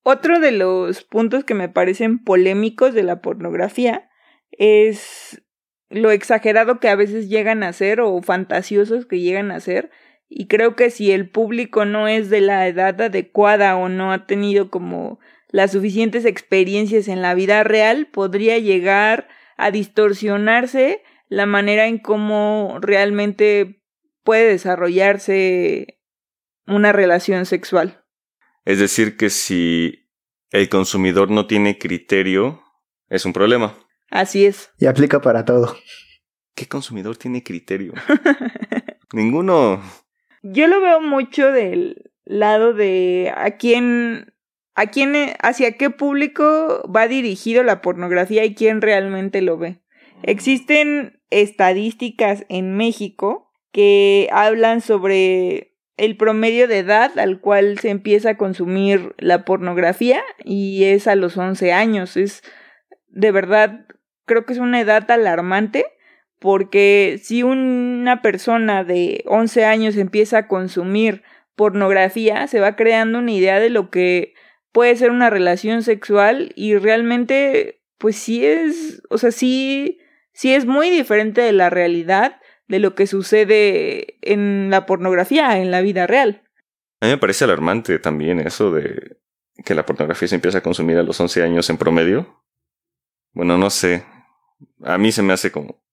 Otro 0.04 0.40
de 0.40 0.52
los 0.52 1.04
puntos 1.04 1.44
que 1.44 1.54
me 1.54 1.70
parecen 1.70 2.24
polémicos 2.24 2.94
de 2.94 3.04
la 3.04 3.22
pornografía 3.22 4.10
es 4.52 5.42
lo 5.90 6.12
exagerado 6.12 6.80
que 6.80 6.90
a 6.90 6.96
veces 6.96 7.30
llegan 7.30 7.64
a 7.64 7.74
ser 7.74 8.02
o 8.02 8.22
fantasiosos 8.22 9.06
que 9.06 9.20
llegan 9.20 9.52
a 9.52 9.60
ser. 9.60 9.92
Y 10.28 10.48
creo 10.48 10.76
que 10.76 10.92
si 10.92 11.12
el 11.12 11.30
público 11.30 11.86
no 11.86 12.08
es 12.08 12.30
de 12.30 12.42
la 12.42 12.68
edad 12.68 13.02
adecuada 13.02 13.76
o 13.76 13.90
no 13.90 14.12
ha 14.12 14.26
tenido 14.26 14.70
como 14.70 15.20
las 15.50 15.72
suficientes 15.72 16.26
experiencias 16.26 17.08
en 17.08 17.22
la 17.22 17.34
vida 17.34 17.64
real, 17.64 18.08
podría 18.08 18.60
llegar 18.60 19.28
a 19.58 19.72
distorsionarse 19.72 21.02
la 21.28 21.46
manera 21.46 21.88
en 21.88 21.98
cómo 21.98 22.78
realmente 22.82 23.82
puede 24.24 24.48
desarrollarse 24.48 26.00
una 26.68 26.92
relación 26.92 27.46
sexual. 27.48 27.99
Es 28.70 28.78
decir, 28.78 29.18
que 29.18 29.32
si 29.32 30.12
el 30.52 30.70
consumidor 30.70 31.32
no 31.32 31.48
tiene 31.48 31.80
criterio, 31.80 32.62
es 33.10 33.26
un 33.26 33.34
problema. 33.34 33.76
Así 34.12 34.46
es. 34.46 34.70
Y 34.78 34.86
aplica 34.86 35.22
para 35.22 35.44
todo. 35.44 35.76
¿Qué 36.54 36.68
consumidor 36.68 37.18
tiene 37.18 37.42
criterio? 37.42 37.94
Ninguno. 39.12 39.82
Yo 40.44 40.68
lo 40.68 40.82
veo 40.82 41.02
mucho 41.02 41.52
del 41.52 42.12
lado 42.26 42.74
de 42.76 43.34
a 43.36 43.58
quién 43.58 44.36
a 44.76 44.86
quién, 44.86 45.16
hacia 45.42 45.76
qué 45.76 45.90
público 45.90 46.88
va 46.96 47.08
dirigido 47.08 47.64
la 47.64 47.82
pornografía 47.82 48.46
y 48.46 48.54
quién 48.54 48.82
realmente 48.82 49.42
lo 49.42 49.58
ve. 49.58 49.82
Existen 50.22 51.24
estadísticas 51.32 52.46
en 52.50 52.78
México 52.78 53.52
que 53.72 54.30
hablan 54.32 54.82
sobre 54.82 55.69
el 56.00 56.16
promedio 56.16 56.68
de 56.68 56.80
edad 56.80 57.20
al 57.20 57.40
cual 57.42 57.78
se 57.80 57.90
empieza 57.90 58.32
a 58.32 58.38
consumir 58.38 59.14
la 59.18 59.44
pornografía 59.44 60.22
y 60.44 60.86
es 60.86 61.08
a 61.08 61.16
los 61.16 61.38
11 61.38 61.74
años. 61.74 62.16
Es 62.18 62.42
de 63.10 63.32
verdad, 63.32 63.86
creo 64.26 64.46
que 64.46 64.54
es 64.54 64.60
una 64.60 64.80
edad 64.80 65.10
alarmante 65.12 65.86
porque 66.40 67.20
si 67.22 67.44
una 67.44 68.22
persona 68.22 68.86
de 68.86 69.24
11 69.26 69.66
años 69.66 69.98
empieza 69.98 70.38
a 70.38 70.48
consumir 70.48 71.24
pornografía, 71.56 72.48
se 72.48 72.62
va 72.62 72.78
creando 72.78 73.20
una 73.20 73.34
idea 73.34 73.60
de 73.60 73.70
lo 73.70 73.90
que 73.90 74.34
puede 74.72 74.96
ser 74.96 75.12
una 75.12 75.30
relación 75.30 75.84
sexual 75.84 76.54
y 76.56 76.78
realmente 76.78 77.82
pues 77.98 78.16
sí 78.16 78.46
es, 78.46 79.02
o 79.10 79.18
sea, 79.18 79.32
sí, 79.32 80.00
sí 80.32 80.54
es 80.54 80.66
muy 80.66 80.90
diferente 80.90 81.42
de 81.42 81.52
la 81.52 81.70
realidad 81.70 82.39
de 82.70 82.80
lo 82.80 82.96
que 82.96 83.08
sucede 83.08 84.18
en 84.22 84.70
la 84.70 84.86
pornografía, 84.86 85.60
en 85.60 85.72
la 85.72 85.82
vida 85.82 86.08
real. 86.08 86.44
A 87.02 87.08
mí 87.08 87.12
me 87.12 87.18
parece 87.18 87.44
alarmante 87.44 88.00
también 88.00 88.40
eso 88.40 88.72
de 88.72 89.18
que 89.66 89.76
la 89.76 89.86
pornografía 89.86 90.28
se 90.30 90.36
empieza 90.36 90.60
a 90.60 90.64
consumir 90.64 90.98
a 90.98 91.04
los 91.04 91.20
11 91.20 91.44
años 91.44 91.70
en 91.70 91.78
promedio. 91.78 92.42
Bueno, 93.34 93.58
no 93.58 93.70
sé. 93.70 94.06
A 94.84 94.98
mí 94.98 95.12
se 95.12 95.22
me 95.22 95.34
hace 95.34 95.52
como, 95.52 95.84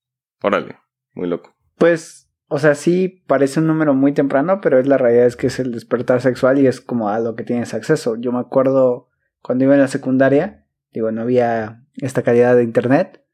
órale, 0.40 0.76
muy 1.14 1.28
loco. 1.28 1.56
Pues 1.76 2.26
o 2.48 2.58
sea, 2.58 2.76
sí 2.76 3.24
parece 3.26 3.58
un 3.58 3.66
número 3.66 3.92
muy 3.94 4.12
temprano, 4.12 4.60
pero 4.60 4.78
es 4.78 4.86
la 4.86 4.98
realidad 4.98 5.26
es 5.26 5.36
que 5.36 5.48
es 5.48 5.58
el 5.58 5.72
despertar 5.72 6.20
sexual 6.20 6.58
y 6.58 6.66
es 6.68 6.80
como 6.80 7.08
a 7.08 7.18
lo 7.18 7.34
que 7.34 7.42
tienes 7.42 7.74
acceso. 7.74 8.16
Yo 8.16 8.30
me 8.30 8.38
acuerdo 8.38 9.08
cuando 9.42 9.64
iba 9.64 9.74
en 9.74 9.80
la 9.80 9.88
secundaria, 9.88 10.64
digo, 10.92 11.10
no 11.10 11.22
había 11.22 11.84
esta 11.96 12.22
calidad 12.22 12.54
de 12.54 12.62
internet, 12.62 13.24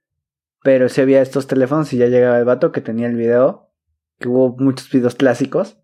pero 0.63 0.89
sí 0.89 1.01
había 1.01 1.23
estos 1.23 1.47
teléfonos 1.47 1.93
y 1.93 1.99
ya 1.99 2.07
llegaba 2.07 2.39
el 2.39 2.45
vato 2.45 2.73
que 2.73 2.81
tenía 2.81 3.09
el 3.09 3.17
video, 3.17 3.71
que 4.19 4.29
hubo 4.29 4.57
muchos 4.59 4.91
videos 4.91 5.15
clásicos. 5.15 5.79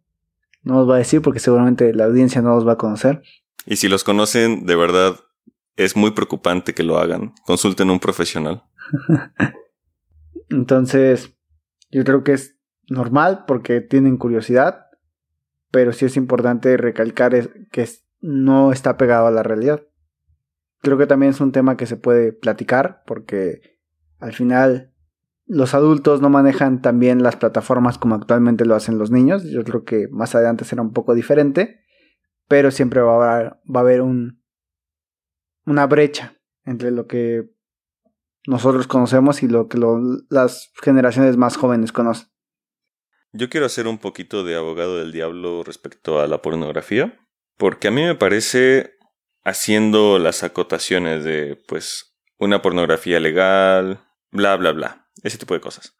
No 0.62 0.80
os 0.80 0.88
va 0.88 0.96
a 0.96 0.98
decir 0.98 1.22
porque 1.22 1.40
seguramente 1.40 1.92
la 1.94 2.04
audiencia 2.04 2.42
no 2.42 2.54
los 2.54 2.66
va 2.66 2.72
a 2.72 2.78
conocer. 2.78 3.22
Y 3.66 3.76
si 3.76 3.88
los 3.88 4.04
conocen, 4.04 4.66
de 4.66 4.76
verdad, 4.76 5.16
es 5.76 5.96
muy 5.96 6.12
preocupante 6.12 6.74
que 6.74 6.82
lo 6.82 6.98
hagan. 6.98 7.34
Consulten 7.44 7.90
a 7.90 7.92
un 7.92 8.00
profesional. 8.00 8.64
Entonces, 10.48 11.36
yo 11.90 12.04
creo 12.04 12.24
que 12.24 12.32
es 12.32 12.56
normal 12.88 13.44
porque 13.46 13.80
tienen 13.80 14.16
curiosidad, 14.16 14.86
pero 15.70 15.92
sí 15.92 16.06
es 16.06 16.16
importante 16.16 16.76
recalcar 16.76 17.32
que 17.70 17.88
no 18.20 18.72
está 18.72 18.96
pegado 18.96 19.26
a 19.26 19.30
la 19.30 19.42
realidad. 19.42 19.82
Creo 20.80 20.96
que 20.96 21.06
también 21.06 21.30
es 21.30 21.40
un 21.40 21.52
tema 21.52 21.76
que 21.76 21.86
se 21.86 21.96
puede 21.96 22.32
platicar 22.32 23.02
porque 23.06 23.77
al 24.18 24.32
final 24.32 24.94
los 25.46 25.74
adultos 25.74 26.20
no 26.20 26.28
manejan 26.28 26.82
también 26.82 27.22
las 27.22 27.36
plataformas 27.36 27.98
como 27.98 28.14
actualmente 28.14 28.66
lo 28.66 28.74
hacen 28.74 28.98
los 28.98 29.10
niños. 29.10 29.44
Yo 29.44 29.64
creo 29.64 29.84
que 29.84 30.08
más 30.10 30.34
adelante 30.34 30.64
será 30.64 30.82
un 30.82 30.92
poco 30.92 31.14
diferente, 31.14 31.80
pero 32.48 32.70
siempre 32.70 33.00
va 33.00 33.12
a 33.12 33.36
haber, 33.36 33.52
va 33.74 33.80
a 33.80 33.82
haber 33.82 34.02
un, 34.02 34.44
una 35.64 35.86
brecha 35.86 36.36
entre 36.64 36.90
lo 36.90 37.06
que 37.06 37.48
nosotros 38.46 38.86
conocemos 38.86 39.42
y 39.42 39.48
lo 39.48 39.68
que 39.68 39.78
las 40.28 40.70
generaciones 40.82 41.36
más 41.36 41.56
jóvenes 41.56 41.92
conocen. 41.92 42.28
Yo 43.32 43.50
quiero 43.50 43.66
hacer 43.66 43.86
un 43.86 43.98
poquito 43.98 44.42
de 44.42 44.56
abogado 44.56 44.98
del 44.98 45.12
diablo 45.12 45.62
respecto 45.62 46.20
a 46.20 46.26
la 46.26 46.40
pornografía, 46.40 47.18
porque 47.56 47.88
a 47.88 47.90
mí 47.90 48.02
me 48.02 48.14
parece 48.14 48.94
haciendo 49.44 50.18
las 50.18 50.42
acotaciones 50.42 51.24
de, 51.24 51.62
pues, 51.68 52.18
una 52.38 52.62
pornografía 52.62 53.20
legal, 53.20 54.00
bla, 54.30 54.56
bla, 54.56 54.72
bla, 54.72 55.08
ese 55.22 55.38
tipo 55.38 55.54
de 55.54 55.60
cosas. 55.60 55.94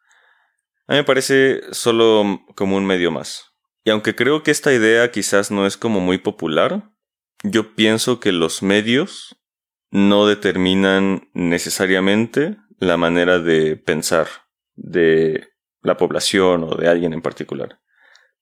A 0.87 0.93
mí 0.93 0.97
me 0.97 1.03
parece 1.03 1.61
solo 1.71 2.41
como 2.55 2.75
un 2.75 2.85
medio 2.85 3.11
más. 3.11 3.53
Y 3.83 3.91
aunque 3.91 4.15
creo 4.15 4.43
que 4.43 4.51
esta 4.51 4.73
idea 4.73 5.11
quizás 5.11 5.51
no 5.51 5.65
es 5.65 5.77
como 5.77 5.99
muy 5.99 6.17
popular, 6.17 6.89
yo 7.43 7.75
pienso 7.75 8.19
que 8.19 8.31
los 8.31 8.61
medios 8.63 9.39
no 9.91 10.27
determinan 10.27 11.29
necesariamente 11.33 12.57
la 12.79 12.97
manera 12.97 13.39
de 13.39 13.77
pensar 13.77 14.27
de 14.75 15.47
la 15.81 15.97
población 15.97 16.63
o 16.63 16.75
de 16.75 16.87
alguien 16.87 17.13
en 17.13 17.21
particular. 17.21 17.79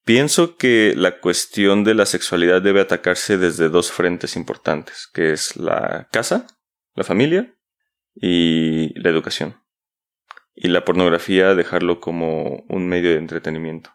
Pienso 0.03 0.55
que 0.57 0.93
la 0.95 1.19
cuestión 1.19 1.83
de 1.83 1.93
la 1.93 2.05
sexualidad 2.05 2.61
debe 2.61 2.79
atacarse 2.79 3.37
desde 3.37 3.69
dos 3.69 3.91
frentes 3.91 4.35
importantes, 4.35 5.09
que 5.13 5.33
es 5.33 5.57
la 5.57 6.07
casa, 6.11 6.47
la 6.95 7.03
familia 7.03 7.53
y 8.15 8.97
la 8.99 9.09
educación. 9.09 9.61
Y 10.59 10.69
la 10.69 10.83
pornografía 10.83 11.53
dejarlo 11.53 11.99
como 11.99 12.65
un 12.67 12.87
medio 12.87 13.11
de 13.11 13.17
entretenimiento. 13.17 13.91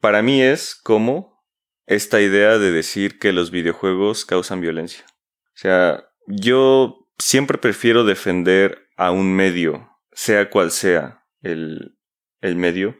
Para 0.00 0.22
mí 0.22 0.42
es 0.42 0.74
como 0.74 1.40
esta 1.86 2.20
idea 2.20 2.58
de 2.58 2.72
decir 2.72 3.20
que 3.20 3.32
los 3.32 3.52
videojuegos 3.52 4.24
causan 4.24 4.60
violencia. 4.60 5.04
O 5.08 5.56
sea, 5.56 6.04
yo 6.26 7.06
siempre 7.16 7.58
prefiero 7.58 8.02
defender 8.04 8.88
a 8.96 9.12
un 9.12 9.32
medio, 9.32 9.88
sea 10.12 10.50
cual 10.50 10.72
sea 10.72 11.24
el, 11.42 11.96
el 12.40 12.56
medio, 12.56 12.96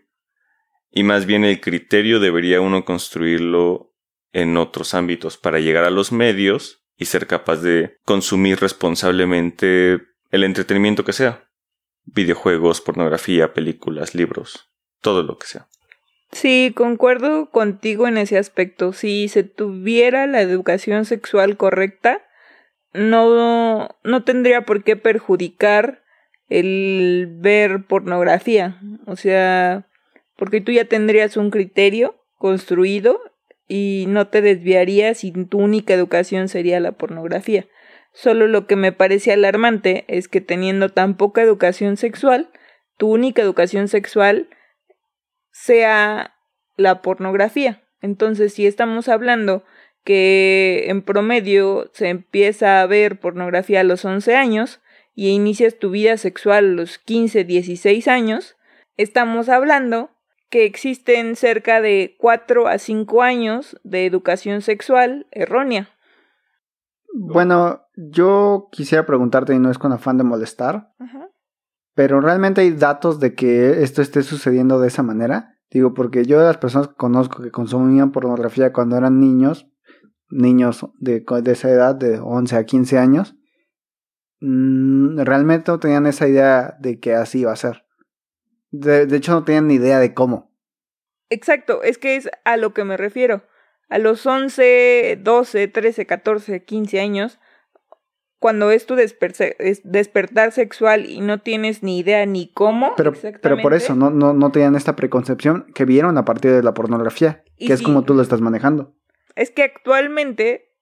y 0.90 1.02
más 1.02 1.26
bien 1.26 1.44
el 1.44 1.60
criterio 1.60 2.20
debería 2.20 2.60
uno 2.60 2.84
construirlo 2.84 3.94
en 4.32 4.56
otros 4.56 4.94
ámbitos 4.94 5.36
para 5.36 5.58
llegar 5.58 5.84
a 5.84 5.90
los 5.90 6.12
medios 6.12 6.84
y 6.96 7.06
ser 7.06 7.26
capaz 7.26 7.56
de 7.56 7.96
consumir 8.04 8.60
responsablemente 8.60 10.00
el 10.30 10.44
entretenimiento 10.44 11.04
que 11.04 11.12
sea. 11.12 11.49
Videojuegos, 12.04 12.80
pornografía, 12.80 13.52
películas, 13.52 14.14
libros, 14.14 14.70
todo 15.00 15.22
lo 15.22 15.38
que 15.38 15.46
sea. 15.46 15.68
Sí, 16.32 16.72
concuerdo 16.74 17.50
contigo 17.50 18.06
en 18.06 18.16
ese 18.16 18.38
aspecto. 18.38 18.92
Si 18.92 19.28
se 19.28 19.42
tuviera 19.42 20.26
la 20.26 20.40
educación 20.40 21.04
sexual 21.04 21.56
correcta, 21.56 22.22
no, 22.92 23.96
no 24.04 24.24
tendría 24.24 24.62
por 24.62 24.84
qué 24.84 24.96
perjudicar 24.96 26.02
el 26.48 27.28
ver 27.38 27.84
pornografía. 27.86 28.80
O 29.06 29.16
sea, 29.16 29.86
porque 30.36 30.60
tú 30.60 30.72
ya 30.72 30.84
tendrías 30.84 31.36
un 31.36 31.50
criterio 31.50 32.16
construido 32.36 33.20
y 33.68 34.06
no 34.08 34.28
te 34.28 34.40
desviarías 34.40 35.24
y 35.24 35.32
tu 35.32 35.58
única 35.58 35.94
educación 35.94 36.48
sería 36.48 36.80
la 36.80 36.92
pornografía. 36.92 37.66
Solo 38.12 38.48
lo 38.48 38.66
que 38.66 38.76
me 38.76 38.92
parece 38.92 39.32
alarmante 39.32 40.04
es 40.08 40.28
que 40.28 40.40
teniendo 40.40 40.88
tan 40.88 41.16
poca 41.16 41.42
educación 41.42 41.96
sexual, 41.96 42.50
tu 42.96 43.10
única 43.10 43.42
educación 43.42 43.88
sexual 43.88 44.48
sea 45.52 46.34
la 46.76 47.02
pornografía. 47.02 47.82
Entonces, 48.02 48.54
si 48.54 48.66
estamos 48.66 49.08
hablando 49.08 49.64
que 50.04 50.86
en 50.88 51.02
promedio 51.02 51.90
se 51.92 52.08
empieza 52.08 52.80
a 52.80 52.86
ver 52.86 53.20
pornografía 53.20 53.80
a 53.80 53.84
los 53.84 54.04
11 54.04 54.34
años 54.34 54.80
y 55.14 55.28
inicias 55.28 55.78
tu 55.78 55.90
vida 55.90 56.16
sexual 56.16 56.64
a 56.64 56.68
los 56.68 56.98
15, 56.98 57.44
16 57.44 58.08
años, 58.08 58.56
estamos 58.96 59.48
hablando 59.48 60.10
que 60.48 60.64
existen 60.64 61.36
cerca 61.36 61.80
de 61.80 62.16
4 62.18 62.66
a 62.66 62.78
5 62.78 63.22
años 63.22 63.78
de 63.84 64.06
educación 64.06 64.62
sexual 64.62 65.26
errónea. 65.30 65.90
Bueno, 67.12 67.82
yo 67.96 68.68
quisiera 68.70 69.06
preguntarte, 69.06 69.54
y 69.54 69.58
no 69.58 69.70
es 69.70 69.78
con 69.78 69.92
afán 69.92 70.18
de 70.18 70.24
molestar, 70.24 70.92
pero 71.94 72.20
realmente 72.20 72.60
hay 72.60 72.70
datos 72.70 73.20
de 73.20 73.34
que 73.34 73.82
esto 73.82 74.00
esté 74.00 74.22
sucediendo 74.22 74.80
de 74.80 74.88
esa 74.88 75.02
manera. 75.02 75.56
Digo, 75.70 75.94
porque 75.94 76.24
yo 76.24 76.38
de 76.38 76.46
las 76.46 76.58
personas 76.58 76.88
que 76.88 76.94
conozco 76.94 77.42
que 77.42 77.50
consumían 77.50 78.12
pornografía 78.12 78.72
cuando 78.72 78.96
eran 78.96 79.20
niños, 79.20 79.68
niños 80.30 80.86
de, 80.98 81.24
de 81.42 81.52
esa 81.52 81.70
edad, 81.70 81.94
de 81.94 82.18
11 82.18 82.56
a 82.56 82.64
15 82.64 82.98
años, 82.98 83.36
mm, 84.40 85.20
realmente 85.20 85.70
no 85.70 85.78
tenían 85.78 86.06
esa 86.06 86.26
idea 86.26 86.76
de 86.80 86.98
que 86.98 87.14
así 87.14 87.40
iba 87.40 87.52
a 87.52 87.56
ser. 87.56 87.84
De, 88.70 89.06
de 89.06 89.16
hecho, 89.16 89.32
no 89.32 89.44
tenían 89.44 89.68
ni 89.68 89.74
idea 89.74 89.98
de 89.98 90.14
cómo. 90.14 90.50
Exacto, 91.28 91.82
es 91.82 91.98
que 91.98 92.16
es 92.16 92.28
a 92.44 92.56
lo 92.56 92.74
que 92.74 92.84
me 92.84 92.96
refiero. 92.96 93.42
A 93.90 93.98
los 93.98 94.24
11, 94.24 95.18
12, 95.20 95.68
13, 95.68 96.06
14, 96.06 96.64
15 96.64 97.00
años, 97.00 97.38
cuando 98.40 98.70
es 98.70 98.86
tu 98.86 98.96
despertar 98.96 100.52
sexual 100.52 101.04
y 101.04 101.20
no 101.20 101.40
tienes 101.42 101.82
ni 101.82 101.98
idea 101.98 102.24
ni 102.24 102.50
cómo. 102.50 102.94
Pero, 102.96 103.12
pero 103.42 103.58
por 103.58 103.74
eso, 103.74 103.94
no, 103.94 104.08
no, 104.10 104.32
no 104.32 104.50
tenían 104.50 104.74
esta 104.76 104.96
preconcepción 104.96 105.66
que 105.74 105.84
vieron 105.84 106.16
a 106.16 106.24
partir 106.24 106.52
de 106.52 106.62
la 106.62 106.72
pornografía, 106.72 107.44
que 107.58 107.74
es 107.74 107.82
como 107.82 108.02
tú 108.02 108.14
lo 108.14 108.22
estás 108.22 108.40
manejando. 108.40 108.94
Es 109.36 109.50
que 109.50 109.62
actualmente, 109.62 110.72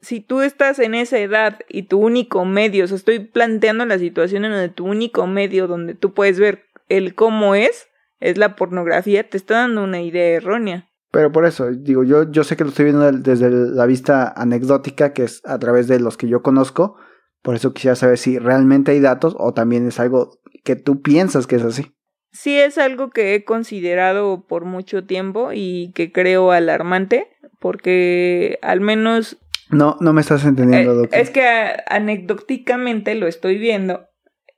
si 0.00 0.20
tú 0.20 0.42
estás 0.42 0.80
en 0.80 0.96
esa 0.96 1.18
edad 1.18 1.60
y 1.68 1.84
tu 1.84 2.00
único 2.00 2.44
medio, 2.44 2.84
o 2.84 2.88
sea, 2.88 2.96
estoy 2.96 3.20
planteando 3.20 3.86
la 3.86 4.00
situación 4.00 4.44
en 4.44 4.50
donde 4.50 4.68
tu 4.68 4.84
único 4.84 5.28
medio 5.28 5.68
donde 5.68 5.94
tú 5.94 6.14
puedes 6.14 6.40
ver 6.40 6.64
el 6.88 7.14
cómo 7.14 7.54
es, 7.54 7.88
es 8.18 8.38
la 8.38 8.56
pornografía, 8.56 9.28
te 9.28 9.36
está 9.36 9.54
dando 9.58 9.84
una 9.84 10.02
idea 10.02 10.36
errónea. 10.36 10.87
Pero 11.10 11.32
por 11.32 11.46
eso, 11.46 11.70
digo, 11.70 12.04
yo, 12.04 12.30
yo 12.30 12.44
sé 12.44 12.56
que 12.56 12.64
lo 12.64 12.70
estoy 12.70 12.86
viendo 12.86 13.10
desde 13.10 13.50
la 13.50 13.86
vista 13.86 14.32
anecdótica, 14.36 15.12
que 15.12 15.24
es 15.24 15.40
a 15.44 15.58
través 15.58 15.88
de 15.88 16.00
los 16.00 16.16
que 16.16 16.28
yo 16.28 16.42
conozco. 16.42 16.96
Por 17.42 17.54
eso 17.54 17.72
quisiera 17.72 17.94
saber 17.94 18.18
si 18.18 18.38
realmente 18.38 18.92
hay 18.92 19.00
datos 19.00 19.34
o 19.38 19.54
también 19.54 19.86
es 19.86 20.00
algo 20.00 20.38
que 20.64 20.76
tú 20.76 21.00
piensas 21.00 21.46
que 21.46 21.56
es 21.56 21.62
así. 21.62 21.94
Sí, 22.30 22.58
es 22.58 22.76
algo 22.76 23.10
que 23.10 23.34
he 23.34 23.44
considerado 23.44 24.46
por 24.46 24.66
mucho 24.66 25.04
tiempo 25.04 25.50
y 25.54 25.92
que 25.94 26.12
creo 26.12 26.52
alarmante, 26.52 27.26
porque 27.58 28.58
al 28.60 28.80
menos... 28.80 29.38
No, 29.70 29.96
no 30.00 30.12
me 30.12 30.20
estás 30.20 30.44
entendiendo, 30.44 30.92
eh, 30.92 30.96
doctor. 30.96 31.18
Es 31.18 31.30
que 31.30 31.42
anecdóticamente 31.88 33.14
lo 33.14 33.26
estoy 33.26 33.58
viendo 33.58 34.08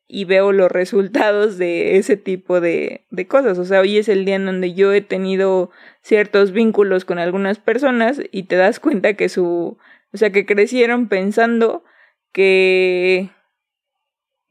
y 0.08 0.24
veo 0.24 0.50
los 0.50 0.70
resultados 0.70 1.58
de 1.58 1.96
ese 1.96 2.16
tipo 2.16 2.60
de, 2.60 3.06
de 3.10 3.28
cosas. 3.28 3.58
O 3.58 3.64
sea, 3.64 3.80
hoy 3.80 3.98
es 3.98 4.08
el 4.08 4.24
día 4.24 4.34
en 4.34 4.46
donde 4.46 4.74
yo 4.74 4.92
he 4.92 5.00
tenido 5.00 5.70
ciertos 6.02 6.52
vínculos 6.52 7.04
con 7.04 7.18
algunas 7.18 7.58
personas 7.58 8.20
y 8.32 8.44
te 8.44 8.56
das 8.56 8.80
cuenta 8.80 9.14
que 9.14 9.28
su, 9.28 9.78
o 10.12 10.16
sea, 10.16 10.30
que 10.30 10.46
crecieron 10.46 11.08
pensando 11.08 11.84
que 12.32 13.30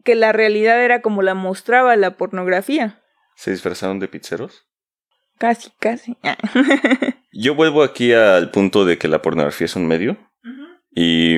que 0.04 0.16
la 0.16 0.32
realidad 0.32 0.84
era 0.84 1.02
como 1.02 1.22
la 1.22 1.34
mostraba 1.34 1.96
la 1.96 2.18
pornografía. 2.18 3.02
¿Se 3.36 3.52
disfrazaron 3.52 4.00
de 4.00 4.08
pizzeros? 4.08 4.66
Casi, 5.38 5.72
casi. 5.80 6.18
Yo 7.32 7.56
vuelvo 7.56 7.84
aquí 7.84 8.14
al 8.14 8.52
punto 8.52 8.86
de 8.86 8.98
que 8.98 9.08
la 9.08 9.22
pornografía 9.22 9.66
es 9.66 9.76
un 9.76 9.88
medio. 9.88 10.18
Y 10.92 11.38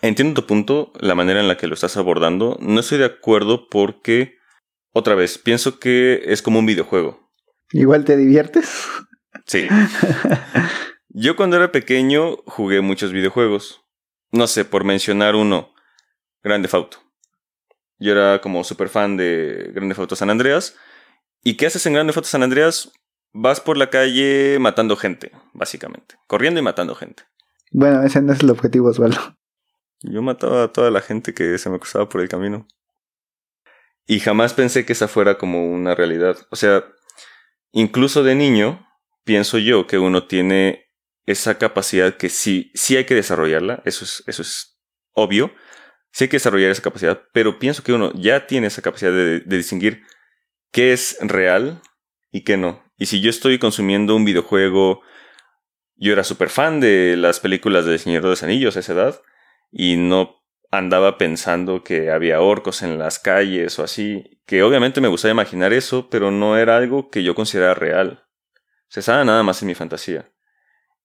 entiendo 0.00 0.40
tu 0.40 0.46
punto, 0.46 0.92
la 0.98 1.14
manera 1.14 1.40
en 1.40 1.48
la 1.48 1.56
que 1.56 1.66
lo 1.66 1.74
estás 1.74 1.96
abordando. 1.96 2.56
No 2.60 2.80
estoy 2.80 2.98
de 2.98 3.04
acuerdo 3.04 3.68
porque, 3.68 4.38
otra 4.92 5.14
vez, 5.14 5.38
pienso 5.38 5.78
que 5.78 6.22
es 6.24 6.42
como 6.42 6.58
un 6.58 6.66
videojuego. 6.66 7.27
Igual 7.72 8.04
te 8.04 8.16
diviertes. 8.16 8.86
Sí. 9.46 9.68
Yo 11.08 11.36
cuando 11.36 11.56
era 11.56 11.72
pequeño 11.72 12.36
jugué 12.46 12.80
muchos 12.80 13.12
videojuegos. 13.12 13.82
No 14.30 14.46
sé, 14.46 14.64
por 14.64 14.84
mencionar 14.84 15.34
uno, 15.34 15.72
Grande 16.42 16.68
Auto. 16.72 16.98
Yo 17.98 18.12
era 18.12 18.40
como 18.40 18.62
super 18.62 18.88
fan 18.88 19.16
de 19.16 19.70
Grande 19.74 19.94
Auto 19.98 20.16
San 20.16 20.30
Andreas. 20.30 20.76
¿Y 21.42 21.56
qué 21.56 21.66
haces 21.66 21.84
en 21.86 21.94
Grande 21.94 22.12
Auto 22.14 22.28
San 22.28 22.42
Andreas? 22.42 22.92
Vas 23.32 23.60
por 23.60 23.76
la 23.76 23.90
calle 23.90 24.58
matando 24.60 24.96
gente, 24.96 25.32
básicamente. 25.52 26.16
Corriendo 26.26 26.60
y 26.60 26.62
matando 26.62 26.94
gente. 26.94 27.24
Bueno, 27.70 28.02
ese 28.02 28.22
no 28.22 28.32
es 28.32 28.40
el 28.40 28.50
objetivo, 28.50 28.88
Osvaldo. 28.88 29.36
Yo 30.02 30.22
mataba 30.22 30.64
a 30.64 30.72
toda 30.72 30.90
la 30.90 31.00
gente 31.00 31.34
que 31.34 31.58
se 31.58 31.70
me 31.70 31.78
cruzaba 31.78 32.08
por 32.08 32.20
el 32.20 32.28
camino. 32.28 32.66
Y 34.06 34.20
jamás 34.20 34.54
pensé 34.54 34.86
que 34.86 34.92
esa 34.92 35.08
fuera 35.08 35.36
como 35.36 35.70
una 35.70 35.94
realidad. 35.94 36.36
O 36.50 36.56
sea, 36.56 36.84
incluso 37.72 38.22
de 38.22 38.34
niño, 38.34 38.86
pienso 39.24 39.58
yo 39.58 39.86
que 39.86 39.98
uno 39.98 40.26
tiene 40.26 40.88
esa 41.26 41.58
capacidad 41.58 42.16
que 42.16 42.30
sí, 42.30 42.70
sí 42.74 42.96
hay 42.96 43.04
que 43.04 43.14
desarrollarla, 43.14 43.82
eso 43.84 44.04
es, 44.04 44.24
eso 44.26 44.42
es 44.42 44.80
obvio, 45.12 45.52
sí 46.10 46.24
hay 46.24 46.28
que 46.28 46.36
desarrollar 46.36 46.70
esa 46.70 46.82
capacidad, 46.82 47.22
pero 47.32 47.58
pienso 47.58 47.82
que 47.82 47.92
uno 47.92 48.12
ya 48.14 48.46
tiene 48.46 48.68
esa 48.68 48.82
capacidad 48.82 49.12
de, 49.12 49.40
distinguir 49.40 50.02
qué 50.72 50.92
es 50.92 51.18
real 51.20 51.82
y 52.30 52.44
qué 52.44 52.56
no. 52.56 52.82
Y 52.96 53.06
si 53.06 53.20
yo 53.20 53.30
estoy 53.30 53.58
consumiendo 53.58 54.16
un 54.16 54.24
videojuego, 54.24 55.02
yo 55.96 56.12
era 56.12 56.24
súper 56.24 56.48
fan 56.48 56.80
de 56.80 57.16
las 57.16 57.40
películas 57.40 57.84
de 57.84 57.98
Señor 57.98 58.22
de 58.22 58.30
los 58.30 58.42
Anillos 58.42 58.76
a 58.76 58.80
esa 58.80 58.92
edad, 58.92 59.20
y 59.70 59.96
no 59.96 60.42
andaba 60.70 61.18
pensando 61.18 61.82
que 61.82 62.10
había 62.10 62.40
orcos 62.40 62.82
en 62.82 62.98
las 62.98 63.18
calles 63.18 63.78
o 63.78 63.84
así, 63.84 64.40
que 64.46 64.62
obviamente 64.62 65.00
me 65.00 65.08
gustaba 65.08 65.32
imaginar 65.32 65.72
eso, 65.72 66.08
pero 66.10 66.30
no 66.30 66.56
era 66.56 66.76
algo 66.76 67.10
que 67.10 67.22
yo 67.22 67.34
considerara 67.34 67.74
real. 67.74 68.24
Se 68.88 69.02
sabe 69.02 69.24
nada 69.24 69.42
más 69.42 69.62
en 69.62 69.68
mi 69.68 69.74
fantasía. 69.74 70.30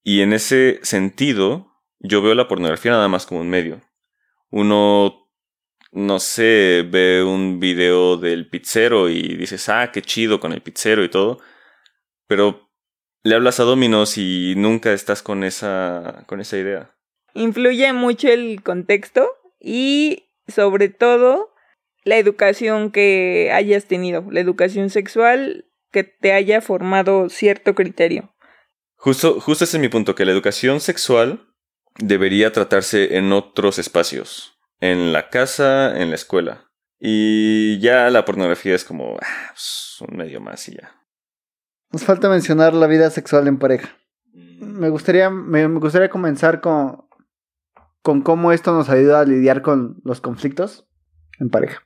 Y 0.03 0.21
en 0.21 0.33
ese 0.33 0.79
sentido, 0.83 1.71
yo 1.99 2.21
veo 2.21 2.35
la 2.35 2.47
pornografía 2.47 2.91
nada 2.91 3.07
más 3.07 3.25
como 3.25 3.41
un 3.41 3.49
medio. 3.49 3.81
Uno, 4.49 5.29
no 5.91 6.19
sé, 6.19 6.85
ve 6.89 7.23
un 7.23 7.59
video 7.59 8.17
del 8.17 8.49
pizzero 8.49 9.09
y 9.09 9.35
dices, 9.37 9.69
ah, 9.69 9.91
qué 9.91 10.01
chido 10.01 10.39
con 10.39 10.53
el 10.53 10.61
pizzero 10.61 11.03
y 11.03 11.09
todo, 11.09 11.39
pero 12.27 12.69
le 13.23 13.35
hablas 13.35 13.59
a 13.59 13.63
Dominos 13.63 14.17
y 14.17 14.55
nunca 14.57 14.91
estás 14.91 15.21
con 15.21 15.43
esa, 15.43 16.23
con 16.27 16.41
esa 16.41 16.57
idea 16.57 16.93
influye 17.33 17.91
mucho 17.93 18.27
el 18.27 18.61
contexto 18.63 19.29
y 19.63 20.29
sobre 20.47 20.89
todo 20.89 21.53
la 22.03 22.17
educación 22.17 22.91
que 22.91 23.49
hayas 23.53 23.85
tenido, 23.85 24.25
la 24.29 24.41
educación 24.41 24.89
sexual 24.89 25.65
que 25.89 26.03
te 26.03 26.33
haya 26.33 26.59
formado 26.61 27.29
cierto 27.29 27.73
criterio. 27.73 28.33
Justo, 28.95 29.39
justo 29.39 29.63
ese 29.63 29.77
es 29.77 29.81
mi 29.81 29.89
punto, 29.89 30.15
que 30.15 30.25
la 30.25 30.31
educación 30.31 30.81
sexual 30.81 31.47
debería 31.97 32.51
tratarse 32.51 33.17
en 33.17 33.31
otros 33.31 33.79
espacios, 33.79 34.59
en 34.79 35.13
la 35.13 35.29
casa, 35.29 35.97
en 35.99 36.09
la 36.09 36.15
escuela. 36.15 36.69
Y 36.99 37.79
ya 37.79 38.09
la 38.09 38.25
pornografía 38.25 38.75
es 38.75 38.83
como 38.83 39.17
ah, 39.21 39.51
pues, 39.51 39.97
un 40.07 40.17
medio 40.17 40.41
más 40.41 40.67
y 40.67 40.75
ya. 40.75 40.91
Nos 41.91 42.03
falta 42.03 42.29
mencionar 42.29 42.73
la 42.73 42.87
vida 42.87 43.09
sexual 43.09 43.47
en 43.47 43.59
pareja. 43.59 43.97
Mm. 44.33 44.79
Me 44.79 44.89
gustaría, 44.89 45.29
me, 45.29 45.67
me 45.67 45.79
gustaría 45.79 46.09
comenzar 46.09 46.59
con, 46.59 47.02
con 48.03 48.21
cómo 48.21 48.51
esto 48.51 48.73
nos 48.73 48.89
ayuda 48.89 49.21
a 49.21 49.25
lidiar 49.25 49.61
con 49.61 49.99
los 50.03 50.21
conflictos 50.21 50.85
en 51.39 51.49
pareja. 51.49 51.81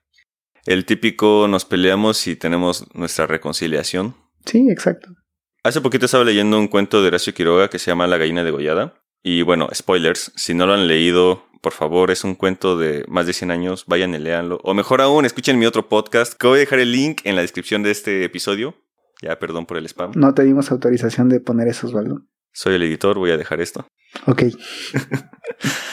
El 0.65 0.84
típico 0.84 1.47
nos 1.47 1.63
peleamos 1.63 2.28
y 2.28 2.36
tenemos 2.36 2.86
nuestra 2.93 3.28
reconciliación. 3.28 4.15
Sí, 4.45 4.70
exacto. 4.70 5.09
Hace 5.63 5.80
poquito 5.80 6.05
estaba 6.05 6.26
leyendo 6.26 6.59
un 6.59 6.68
cuento 6.68 7.01
de 7.01 7.07
Horacio 7.07 7.34
Quiroga 7.34 7.70
que 7.70 7.80
se 7.80 7.91
llama 7.91 8.07
La 8.07 8.18
gallina 8.18 8.43
degollada. 8.43 8.95
Y 9.24 9.43
bueno, 9.43 9.70
spoilers, 9.74 10.34
si 10.36 10.53
no 10.53 10.65
lo 10.65 10.74
han 10.74 10.88
leído, 10.88 11.45
por 11.61 11.74
favor, 11.74 12.11
es 12.11 12.24
un 12.24 12.36
cuento 12.36 12.78
de 12.78 13.05
más 13.07 13.28
de 13.28 13.34
100 13.34 13.51
años, 13.51 13.86
vayan 13.88 14.13
y 14.13 14.20
léanlo. 14.20 14.59
O 14.63 14.74
mejor 14.74 15.01
aún, 15.01 15.26
escuchen 15.26 15.59
mi 15.59 15.65
otro 15.65 15.88
podcast, 15.88 16.34
que 16.34 16.47
voy 16.47 16.57
a 16.57 16.59
dejar 16.61 16.80
el 16.80 16.91
link 16.91 17.22
en 17.24 17.36
la 17.36 17.41
descripción 17.41 17.84
de 17.84 17.91
este 17.91 18.24
episodio. 18.24 18.76
Ya, 19.22 19.38
perdón 19.39 19.65
por 19.65 19.78
el 19.78 19.86
spam. 19.86 20.11
No 20.15 20.34
te 20.34 20.43
dimos 20.43 20.72
autorización 20.72 21.30
de 21.30 21.39
poner 21.39 21.68
esos 21.68 21.91
Osvaldo. 21.91 22.24
Soy 22.53 22.76
el 22.76 22.84
editor, 22.84 23.18
voy 23.18 23.32
a 23.32 23.38
dejar 23.38 23.61
esto. 23.61 23.88
Ok. 24.26 24.43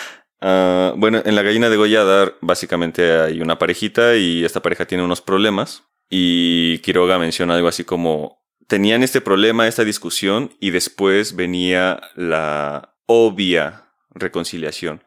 Ah, 0.47 0.93
bueno, 0.99 1.23
en 1.25 1.37
la 1.37 1.43
gallina 1.43 1.71
degollada 1.71 2.35
básicamente 2.43 3.19
hay 3.19 3.41
una 3.41 3.59
parejita 3.59 4.15
y 4.17 4.45
esta 4.45 4.61
pareja 4.61 4.85
tiene 4.85 5.03
unos 5.03 5.23
problemas. 5.23 5.85
Y 6.11 6.81
Quiroga 6.81 7.19
menciona 7.19 7.55
algo 7.55 7.67
así 7.67 7.85
como, 7.85 8.45
tenían 8.69 9.03
este 9.03 9.23
problema, 9.23 9.67
esta 9.67 9.85
discusión 9.85 10.55
y 10.61 10.71
después 10.71 11.35
venía 11.35 11.99
la 12.15 12.95
obvia 13.07 13.89
reconciliación, 14.11 15.03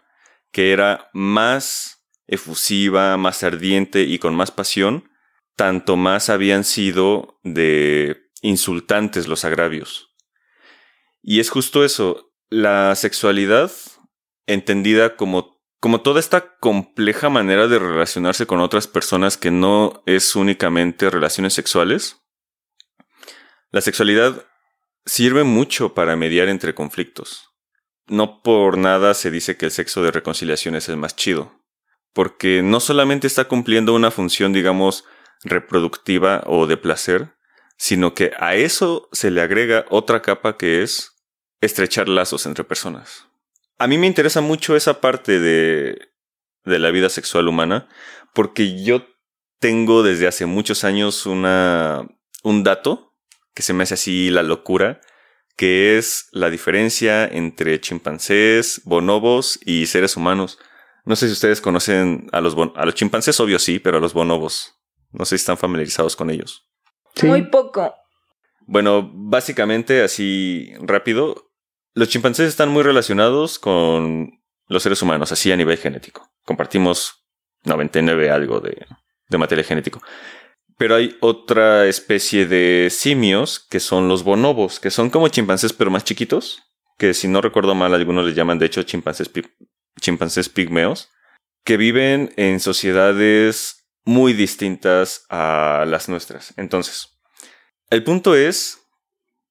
que 0.52 0.72
era 0.74 1.12
más 1.14 2.10
efusiva, 2.26 3.16
más 3.18 3.44
ardiente 3.44 4.02
y 4.02 4.18
con 4.18 4.34
más 4.34 4.50
pasión, 4.50 5.12
tanto 5.56 5.98
más 5.98 6.32
habían 6.32 6.64
sido 6.64 7.40
de 7.44 8.24
insultantes 8.42 9.28
los 9.28 9.46
agravios. 9.46 10.16
Y 11.22 11.42
es 11.42 11.52
justo 11.52 11.86
eso, 11.86 12.34
la 12.50 12.96
sexualidad 12.96 13.72
entendida 14.48 15.16
como, 15.16 15.62
como 15.80 16.02
toda 16.02 16.20
esta 16.20 16.58
compleja 16.58 17.30
manera 17.30 17.68
de 17.68 17.78
relacionarse 17.78 18.48
con 18.48 18.60
otras 18.60 18.88
personas 18.88 19.38
que 19.38 19.52
no 19.52 20.02
es 20.06 20.36
únicamente 20.36 21.10
relaciones 21.10 21.54
sexuales. 21.54 22.24
La 23.72 23.82
sexualidad 23.82 24.46
sirve 25.06 25.44
mucho 25.44 25.94
para 25.94 26.16
mediar 26.16 26.48
entre 26.50 26.74
conflictos. 26.74 27.52
No 28.08 28.42
por 28.42 28.78
nada 28.78 29.14
se 29.14 29.32
dice 29.32 29.58
que 29.58 29.66
el 29.66 29.72
sexo 29.72 30.02
de 30.02 30.12
reconciliación 30.12 30.76
es 30.76 30.88
el 30.88 30.98
más 30.98 31.16
chido, 31.16 31.62
porque 32.14 32.62
no 32.64 32.80
solamente 32.80 33.28
está 33.28 33.46
cumpliendo 33.46 33.94
una 33.94 34.12
función, 34.12 34.54
digamos, 34.54 35.04
reproductiva 35.44 36.44
o 36.48 36.68
de 36.68 36.78
placer, 36.78 37.36
sino 37.78 38.14
que 38.14 38.32
a 38.40 38.56
eso 38.56 39.10
se 39.12 39.30
le 39.30 39.42
agrega 39.42 39.86
otra 39.90 40.22
capa 40.22 40.58
que 40.58 40.82
es 40.82 41.12
estrechar 41.62 42.08
lazos 42.08 42.46
entre 42.46 42.64
personas. 42.64 43.27
A 43.78 43.88
mí 43.88 43.98
me 43.98 44.08
interesa 44.08 44.42
mucho 44.42 44.76
esa 44.76 45.02
parte 45.02 45.40
de, 45.40 46.10
de 46.66 46.80
la 46.80 46.92
vida 46.92 47.10
sexual 47.10 47.48
humana, 47.48 47.88
porque 48.34 48.84
yo 48.84 49.06
tengo 49.60 50.04
desde 50.04 50.28
hace 50.28 50.46
muchos 50.46 50.84
años 50.84 51.26
una, 51.26 52.08
un 52.44 52.64
dato 52.64 53.14
que 53.54 53.64
se 53.64 53.74
me 53.74 53.84
hace 53.84 53.96
así 53.96 54.30
la 54.30 54.44
locura, 54.44 55.02
que 55.56 55.98
es 55.98 56.28
la 56.32 56.50
diferencia 56.52 57.26
entre 57.26 57.82
chimpancés, 57.82 58.82
bonobos 58.86 59.60
y 59.66 59.88
seres 59.88 60.16
humanos. 60.16 60.60
No 61.06 61.16
sé 61.16 61.28
si 61.28 61.34
ustedes 61.34 61.62
conocen 61.62 62.28
a 62.32 62.42
los, 62.42 62.54
bon- 62.54 62.74
a 62.76 62.86
los 62.86 62.94
chimpancés, 62.94 63.40
obvio 63.40 63.58
sí, 63.58 63.80
pero 63.80 63.98
a 63.98 64.02
los 64.02 64.14
bonobos. 64.14 64.76
No 65.12 65.26
sé 65.26 65.38
si 65.38 65.42
están 65.42 65.58
familiarizados 65.58 66.16
con 66.16 66.30
ellos. 66.30 66.68
Sí. 67.16 67.26
Muy 67.28 67.44
poco. 67.50 67.96
Bueno, 68.68 69.10
básicamente, 69.14 70.04
así 70.04 70.74
rápido, 70.82 71.47
los 71.98 72.10
chimpancés 72.10 72.48
están 72.48 72.70
muy 72.70 72.84
relacionados 72.84 73.58
con 73.58 74.40
los 74.68 74.84
seres 74.84 75.02
humanos, 75.02 75.32
así 75.32 75.52
a 75.52 75.58
nivel 75.58 75.80
genético. 75.80 76.30
Compartimos 76.46 77.26
99 77.64 78.30
algo 78.30 78.60
de, 78.60 78.86
material 79.36 79.66
genético. 79.66 80.04
Pero 80.78 80.94
hay 80.94 81.18
otra 81.22 81.88
especie 81.88 82.46
de 82.46 82.90
simios 82.92 83.60
que 83.60 83.80
son 83.80 84.08
los 84.08 84.24
bonobos, 84.24 84.80
que 84.80 84.92
son 84.92 85.10
como 85.10 85.30
chimpancés 85.30 85.74
pero 85.74 85.90
más 85.90 86.04
chiquitos, 86.04 86.62
que 87.00 87.16
si 87.16 87.28
no 87.28 87.42
recuerdo 87.42 87.74
mal 87.74 87.96
algunos 87.96 88.28
les 88.28 88.36
llaman 88.36 88.60
de 88.60 88.68
hecho 88.68 88.84
chimpancés, 88.84 89.32
chimpancés 90.00 90.50
pigmeos, 90.50 91.10
que 91.64 91.78
viven 91.78 92.32
en 92.38 92.60
sociedades 92.60 93.88
muy 94.06 94.34
distintas 94.34 95.26
a 95.30 95.84
las 95.88 96.10
nuestras. 96.10 96.54
Entonces, 96.58 97.18
el 97.90 98.04
punto 98.04 98.36
es 98.36 98.84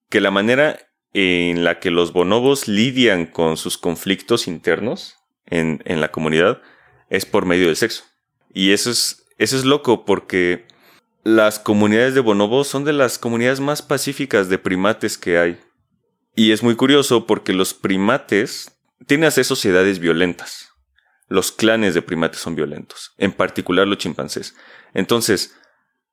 que 0.09 0.20
la 0.20 0.30
manera 0.30 0.78
en 1.16 1.64
la 1.64 1.80
que 1.80 1.90
los 1.90 2.12
bonobos 2.12 2.68
lidian 2.68 3.24
con 3.24 3.56
sus 3.56 3.78
conflictos 3.78 4.46
internos 4.46 5.16
en, 5.46 5.82
en 5.86 6.02
la 6.02 6.12
comunidad 6.12 6.60
es 7.08 7.24
por 7.24 7.46
medio 7.46 7.68
del 7.68 7.76
sexo. 7.76 8.04
Y 8.52 8.72
eso 8.72 8.90
es, 8.90 9.24
eso 9.38 9.56
es 9.56 9.64
loco 9.64 10.04
porque 10.04 10.66
las 11.24 11.58
comunidades 11.58 12.14
de 12.14 12.20
bonobos 12.20 12.68
son 12.68 12.84
de 12.84 12.92
las 12.92 13.18
comunidades 13.18 13.60
más 13.60 13.80
pacíficas 13.80 14.50
de 14.50 14.58
primates 14.58 15.16
que 15.16 15.38
hay. 15.38 15.58
Y 16.34 16.52
es 16.52 16.62
muy 16.62 16.76
curioso 16.76 17.26
porque 17.26 17.54
los 17.54 17.72
primates 17.72 18.78
tienen 19.06 19.28
a 19.28 19.30
ser 19.30 19.46
sociedades 19.46 19.98
violentas. 20.00 20.68
Los 21.28 21.50
clanes 21.50 21.94
de 21.94 22.02
primates 22.02 22.40
son 22.40 22.56
violentos, 22.56 23.14
en 23.16 23.32
particular 23.32 23.88
los 23.88 23.96
chimpancés. 23.96 24.54
Entonces, 24.92 25.56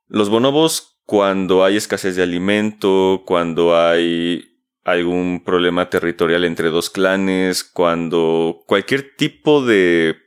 los 0.07 0.29
bonobos, 0.29 0.97
cuando 1.05 1.65
hay 1.65 1.75
escasez 1.75 2.15
de 2.15 2.23
alimento, 2.23 3.23
cuando 3.25 3.77
hay 3.77 4.52
algún 4.83 5.43
problema 5.43 5.89
territorial 5.89 6.43
entre 6.43 6.69
dos 6.69 6.89
clanes, 6.89 7.63
cuando 7.63 8.63
cualquier 8.67 9.15
tipo 9.15 9.65
de 9.65 10.17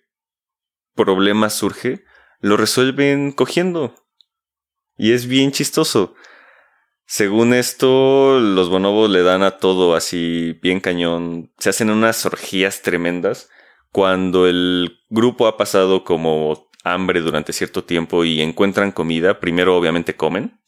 problema 0.94 1.50
surge, 1.50 2.04
lo 2.40 2.56
resuelven 2.56 3.32
cogiendo. 3.32 3.94
Y 4.96 5.12
es 5.12 5.26
bien 5.26 5.52
chistoso. 5.52 6.14
Según 7.04 7.54
esto, 7.54 8.40
los 8.40 8.68
bonobos 8.68 9.10
le 9.10 9.22
dan 9.22 9.42
a 9.42 9.58
todo 9.58 9.94
así 9.94 10.58
bien 10.62 10.80
cañón. 10.80 11.52
Se 11.58 11.70
hacen 11.70 11.90
unas 11.90 12.24
orgías 12.26 12.82
tremendas. 12.82 13.48
Cuando 13.92 14.48
el 14.48 14.98
grupo 15.08 15.46
ha 15.46 15.56
pasado 15.56 16.02
como 16.02 16.68
hambre 16.82 17.20
durante 17.20 17.52
cierto 17.52 17.84
tiempo 17.84 18.24
y 18.24 18.40
encuentran 18.40 18.92
comida, 18.92 19.38
primero 19.38 19.76
obviamente 19.76 20.16
comen, 20.16 20.60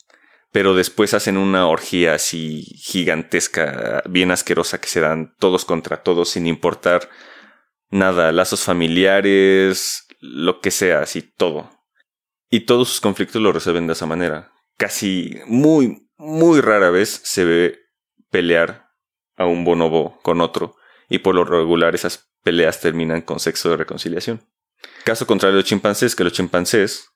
pero 0.50 0.74
después 0.74 1.14
hacen 1.14 1.36
una 1.36 1.66
orgía 1.66 2.14
así 2.14 2.62
gigantesca, 2.62 4.02
bien 4.08 4.30
asquerosa, 4.30 4.80
que 4.80 4.88
se 4.88 5.00
dan 5.00 5.34
todos 5.38 5.64
contra 5.64 6.02
todos 6.02 6.30
sin 6.30 6.46
importar 6.46 7.08
nada, 7.90 8.32
lazos 8.32 8.64
familiares, 8.64 10.06
lo 10.20 10.60
que 10.60 10.70
sea, 10.70 11.00
así 11.00 11.22
todo. 11.22 11.70
Y 12.50 12.60
todos 12.60 12.88
sus 12.88 13.00
conflictos 13.00 13.42
lo 13.42 13.52
resuelven 13.52 13.86
de 13.86 13.92
esa 13.92 14.06
manera. 14.06 14.52
Casi 14.76 15.38
muy, 15.46 16.08
muy 16.16 16.60
rara 16.60 16.90
vez 16.90 17.20
se 17.24 17.44
ve 17.44 17.78
pelear 18.30 18.88
a 19.36 19.46
un 19.46 19.64
bonobo 19.64 20.18
con 20.22 20.40
otro, 20.40 20.76
y 21.08 21.18
por 21.18 21.34
lo 21.34 21.44
regular 21.44 21.94
esas 21.94 22.30
peleas 22.42 22.80
terminan 22.80 23.22
con 23.22 23.40
sexo 23.40 23.70
de 23.70 23.76
reconciliación. 23.76 24.46
Caso 25.04 25.26
contrario 25.26 25.56
de 25.56 25.62
los 25.62 25.68
chimpancés, 25.68 26.14
que 26.14 26.24
los 26.24 26.32
chimpancés 26.32 27.10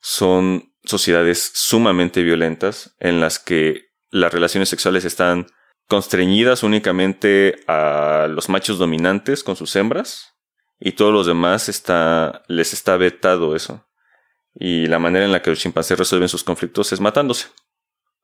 son 0.00 0.69
sociedades 0.84 1.52
sumamente 1.54 2.22
violentas 2.22 2.96
en 3.00 3.20
las 3.20 3.38
que 3.38 3.90
las 4.10 4.32
relaciones 4.32 4.68
sexuales 4.68 5.04
están 5.04 5.46
constreñidas 5.88 6.62
únicamente 6.62 7.56
a 7.66 8.28
los 8.30 8.48
machos 8.48 8.78
dominantes 8.78 9.42
con 9.42 9.56
sus 9.56 9.74
hembras 9.76 10.34
y 10.78 10.92
todos 10.92 11.12
los 11.12 11.26
demás 11.26 11.68
está, 11.68 12.42
les 12.48 12.72
está 12.72 12.96
vetado 12.96 13.54
eso. 13.54 13.86
Y 14.54 14.86
la 14.86 14.98
manera 14.98 15.24
en 15.24 15.32
la 15.32 15.42
que 15.42 15.50
los 15.50 15.58
chimpancés 15.58 15.98
resuelven 15.98 16.28
sus 16.28 16.42
conflictos 16.42 16.92
es 16.92 17.00
matándose. 17.00 17.48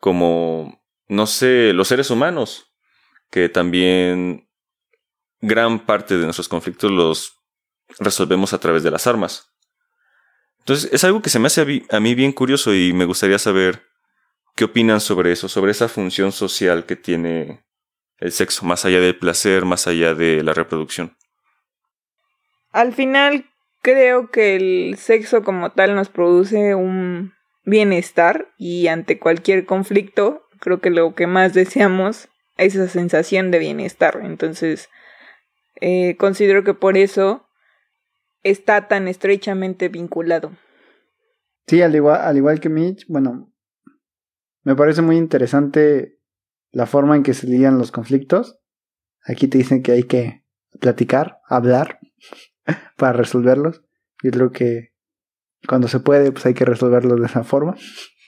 Como, 0.00 0.82
no 1.08 1.26
sé, 1.26 1.72
los 1.72 1.88
seres 1.88 2.10
humanos, 2.10 2.72
que 3.30 3.48
también 3.48 4.48
gran 5.40 5.84
parte 5.84 6.16
de 6.16 6.24
nuestros 6.24 6.48
conflictos 6.48 6.90
los 6.90 7.36
resolvemos 7.98 8.52
a 8.52 8.58
través 8.58 8.82
de 8.82 8.90
las 8.90 9.06
armas. 9.06 9.52
Entonces, 10.66 10.92
es 10.92 11.04
algo 11.04 11.22
que 11.22 11.30
se 11.30 11.38
me 11.38 11.46
hace 11.46 11.84
a 11.90 12.00
mí 12.00 12.14
bien 12.16 12.32
curioso 12.32 12.74
y 12.74 12.92
me 12.92 13.04
gustaría 13.04 13.38
saber 13.38 13.82
qué 14.56 14.64
opinan 14.64 15.00
sobre 15.00 15.30
eso, 15.30 15.48
sobre 15.48 15.70
esa 15.70 15.88
función 15.88 16.32
social 16.32 16.86
que 16.86 16.96
tiene 16.96 17.64
el 18.18 18.32
sexo, 18.32 18.66
más 18.66 18.84
allá 18.84 18.98
del 18.98 19.16
placer, 19.16 19.64
más 19.64 19.86
allá 19.86 20.14
de 20.14 20.42
la 20.42 20.54
reproducción. 20.54 21.16
Al 22.72 22.92
final, 22.94 23.48
creo 23.80 24.32
que 24.32 24.56
el 24.56 24.96
sexo 24.98 25.44
como 25.44 25.70
tal 25.70 25.94
nos 25.94 26.08
produce 26.08 26.74
un 26.74 27.32
bienestar 27.64 28.52
y 28.58 28.88
ante 28.88 29.20
cualquier 29.20 29.66
conflicto, 29.66 30.48
creo 30.58 30.80
que 30.80 30.90
lo 30.90 31.14
que 31.14 31.28
más 31.28 31.54
deseamos 31.54 32.28
esa 32.56 32.88
sensación 32.88 33.52
de 33.52 33.60
bienestar. 33.60 34.18
Entonces, 34.20 34.88
eh, 35.80 36.16
considero 36.16 36.64
que 36.64 36.74
por 36.74 36.96
eso 36.96 37.45
está 38.50 38.88
tan 38.88 39.08
estrechamente 39.08 39.88
vinculado. 39.88 40.52
Sí, 41.66 41.82
al 41.82 41.94
igual, 41.94 42.20
al 42.20 42.36
igual 42.36 42.60
que 42.60 42.68
Mitch, 42.68 43.06
bueno, 43.08 43.52
me 44.62 44.76
parece 44.76 45.02
muy 45.02 45.16
interesante 45.16 46.20
la 46.70 46.86
forma 46.86 47.16
en 47.16 47.22
que 47.22 47.34
se 47.34 47.46
lidian 47.46 47.78
los 47.78 47.90
conflictos. 47.90 48.58
Aquí 49.24 49.48
te 49.48 49.58
dicen 49.58 49.82
que 49.82 49.92
hay 49.92 50.04
que 50.04 50.44
platicar, 50.80 51.40
hablar 51.48 51.98
para 52.96 53.12
resolverlos. 53.12 53.82
Yo 54.22 54.30
creo 54.30 54.52
que 54.52 54.94
cuando 55.68 55.88
se 55.88 56.00
puede, 56.00 56.30
pues 56.32 56.46
hay 56.46 56.54
que 56.54 56.64
resolverlos 56.64 57.20
de 57.20 57.26
esa 57.26 57.44
forma. 57.44 57.76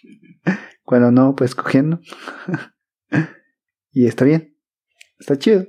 Cuando 0.83 1.11
no, 1.11 1.37
pues 1.37 1.55
cogiendo. 1.55 2.01
y 3.93 4.07
está 4.07 4.25
bien. 4.25 4.57
Está 5.19 5.37
chido. 5.39 5.67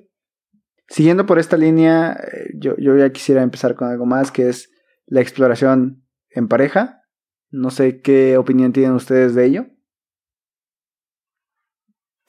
Siguiendo 0.90 1.26
por 1.26 1.40
esta 1.40 1.56
línea, 1.56 2.14
eh, 2.14 2.52
yo, 2.56 2.76
yo 2.78 2.98
ya 2.98 3.12
quisiera 3.12 3.44
empezar 3.44 3.76
con 3.76 3.90
algo 3.90 4.06
más, 4.06 4.32
que 4.32 4.50
es 4.50 4.72
la 5.06 5.22
exploración 5.22 6.06
en 6.30 6.48
pareja. 6.48 7.04
No 7.52 7.70
sé 7.70 8.02
qué 8.02 8.38
opinión 8.38 8.74
tienen 8.74 8.94
ustedes 8.94 9.36
de 9.36 9.46
ello. 9.46 9.68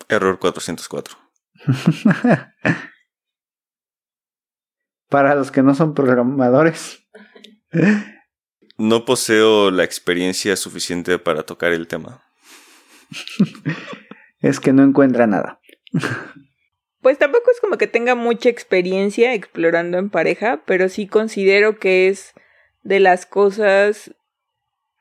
Error 0.09 0.39
404. 0.39 1.17
Para 5.09 5.35
los 5.35 5.51
que 5.51 5.63
no 5.63 5.75
son 5.75 5.95
programadores. 5.95 7.09
No 8.77 9.05
poseo 9.05 9.71
la 9.71 9.85
experiencia 9.85 10.57
suficiente 10.57 11.19
para 11.19 11.43
tocar 11.43 11.73
el 11.73 11.87
tema. 11.89 12.23
es 14.41 14.61
que 14.61 14.73
no 14.73 14.83
encuentra 14.83 15.27
nada. 15.27 15.61
Pues 17.01 17.19
tampoco 17.19 17.51
es 17.51 17.61
como 17.61 17.79
que 17.79 17.87
tenga 17.87 18.15
mucha 18.15 18.49
experiencia 18.49 19.33
explorando 19.33 19.99
en 19.99 20.11
pareja, 20.11 20.63
pero 20.67 20.89
sí 20.89 21.07
considero 21.07 21.79
que 21.79 22.09
es 22.09 22.35
de 22.83 23.01
las 23.01 23.27
cosas 23.27 24.15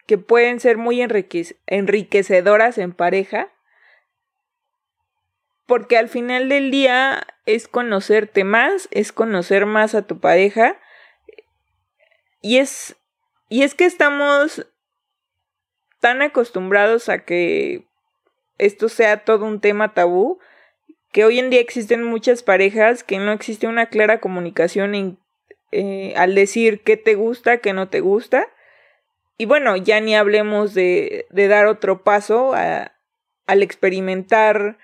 que 0.05 0.17
pueden 0.17 0.59
ser 0.59 0.77
muy 0.77 1.01
enriquecedoras 1.01 2.77
en 2.77 2.93
pareja, 2.93 3.51
porque 5.65 5.97
al 5.97 6.09
final 6.09 6.49
del 6.49 6.71
día 6.71 7.27
es 7.45 7.67
conocerte 7.67 8.43
más, 8.43 8.87
es 8.91 9.11
conocer 9.11 9.65
más 9.65 9.93
a 9.93 10.01
tu 10.07 10.19
pareja, 10.19 10.79
y 12.41 12.57
es, 12.57 12.95
y 13.49 13.63
es 13.63 13.75
que 13.75 13.85
estamos 13.85 14.65
tan 15.99 16.21
acostumbrados 16.21 17.09
a 17.09 17.19
que 17.19 17.85
esto 18.57 18.89
sea 18.89 19.25
todo 19.25 19.45
un 19.45 19.59
tema 19.59 19.93
tabú, 19.93 20.39
que 21.11 21.25
hoy 21.25 21.39
en 21.39 21.49
día 21.49 21.59
existen 21.59 22.03
muchas 22.03 22.43
parejas 22.43 23.03
que 23.03 23.17
no 23.17 23.31
existe 23.31 23.67
una 23.67 23.87
clara 23.87 24.19
comunicación 24.19 25.17
eh, 25.71 26.13
al 26.15 26.35
decir 26.35 26.81
qué 26.81 26.97
te 26.97 27.15
gusta, 27.15 27.57
qué 27.57 27.73
no 27.73 27.89
te 27.89 27.99
gusta. 27.99 28.47
Y 29.37 29.45
bueno, 29.45 29.77
ya 29.77 29.99
ni 30.01 30.15
hablemos 30.15 30.73
de, 30.73 31.25
de 31.29 31.47
dar 31.47 31.65
otro 31.67 32.03
paso 32.03 32.53
al 32.53 33.63
experimentar 33.63 34.77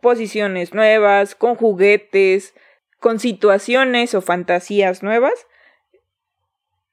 posiciones 0.00 0.74
nuevas, 0.74 1.34
con 1.34 1.54
juguetes, 1.56 2.54
con 3.00 3.18
situaciones 3.18 4.14
o 4.14 4.20
fantasías 4.20 5.02
nuevas. 5.02 5.46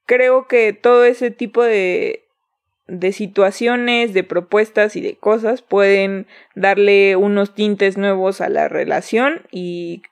Creo 0.06 0.48
que 0.48 0.72
todo 0.72 1.04
ese 1.04 1.30
tipo 1.30 1.62
de, 1.62 2.21
de 2.86 3.12
situaciones, 3.12 4.12
de 4.12 4.24
propuestas 4.24 4.96
y 4.96 5.00
de 5.00 5.16
cosas 5.16 5.62
pueden 5.62 6.26
darle 6.54 7.16
unos 7.16 7.54
tintes 7.54 7.96
nuevos 7.96 8.40
a 8.40 8.48
la 8.48 8.68
relación 8.68 9.42
y 9.50 10.02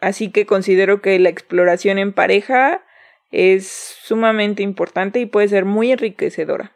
así 0.00 0.30
que 0.30 0.46
considero 0.46 1.00
que 1.00 1.18
la 1.18 1.28
exploración 1.28 1.98
en 1.98 2.12
pareja 2.12 2.84
es 3.30 3.66
sumamente 4.02 4.62
importante 4.62 5.20
y 5.20 5.26
puede 5.26 5.48
ser 5.48 5.64
muy 5.64 5.92
enriquecedora. 5.92 6.72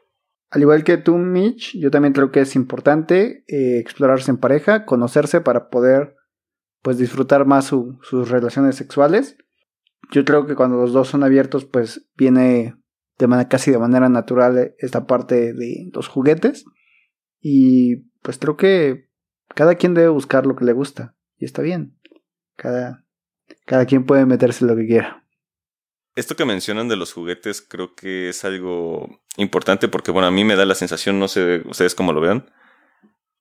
Al 0.51 0.63
igual 0.63 0.85
que 0.85 0.97
tú, 0.97 1.17
Mitch, 1.17 1.77
yo 1.77 1.91
también 1.91 2.15
creo 2.15 2.31
que 2.31 2.41
es 2.41 2.55
importante 2.55 3.45
eh, 3.49 3.79
explorarse 3.79 4.31
en 4.31 4.37
pareja, 4.37 4.85
conocerse 4.85 5.41
para 5.41 5.69
poder 5.69 6.15
pues 6.81 6.99
disfrutar 6.99 7.45
más 7.45 7.65
sus 7.65 8.29
relaciones 8.29 8.77
sexuales. 8.77 9.37
Yo 10.13 10.25
creo 10.25 10.47
que 10.47 10.55
cuando 10.55 10.77
los 10.77 10.93
dos 10.93 11.09
son 11.09 11.25
abiertos, 11.25 11.65
pues 11.65 12.09
viene 12.15 12.77
de 13.19 13.27
manera 13.27 13.49
casi 13.49 13.71
de 13.71 13.79
manera 13.79 14.09
natural 14.09 14.75
esta 14.79 15.07
parte 15.07 15.53
de 15.53 15.91
los 15.93 16.09
juguetes. 16.09 16.65
Y 17.41 17.97
pues 18.23 18.39
creo 18.39 18.57
que 18.57 19.09
cada 19.55 19.77
quien 19.77 19.95
debe 19.95 20.09
buscar 20.09 20.47
lo 20.47 20.57
que 20.57 20.65
le 20.65 20.73
gusta. 20.73 21.15
Y 21.39 21.45
está 21.45 21.63
bien. 21.63 21.99
Cada, 22.57 23.05
cada 23.67 23.87
quien 23.87 24.05
puede 24.05 24.27
meterse 24.27 24.65
lo 24.65 24.77
que 24.77 24.87
quiera. 24.87 25.25
Esto 26.17 26.37
que 26.37 26.45
mencionan 26.45 26.89
de 26.89 26.97
los 26.97 27.13
juguetes 27.13 27.61
creo 27.61 27.95
que 27.95 28.29
es 28.29 28.45
algo 28.45 29.21
importante 29.37 29.89
porque, 29.89 30.13
bueno, 30.13 30.29
a 30.29 30.31
mí 30.31 30.45
me 30.45 30.55
da 30.55 30.65
la 30.65 30.77
sensación, 30.77 31.19
no 31.19 31.27
sé 31.27 31.63
ustedes 31.67 31.97
cómo 31.97 32.13
lo 32.13 32.21
vean. 32.21 32.53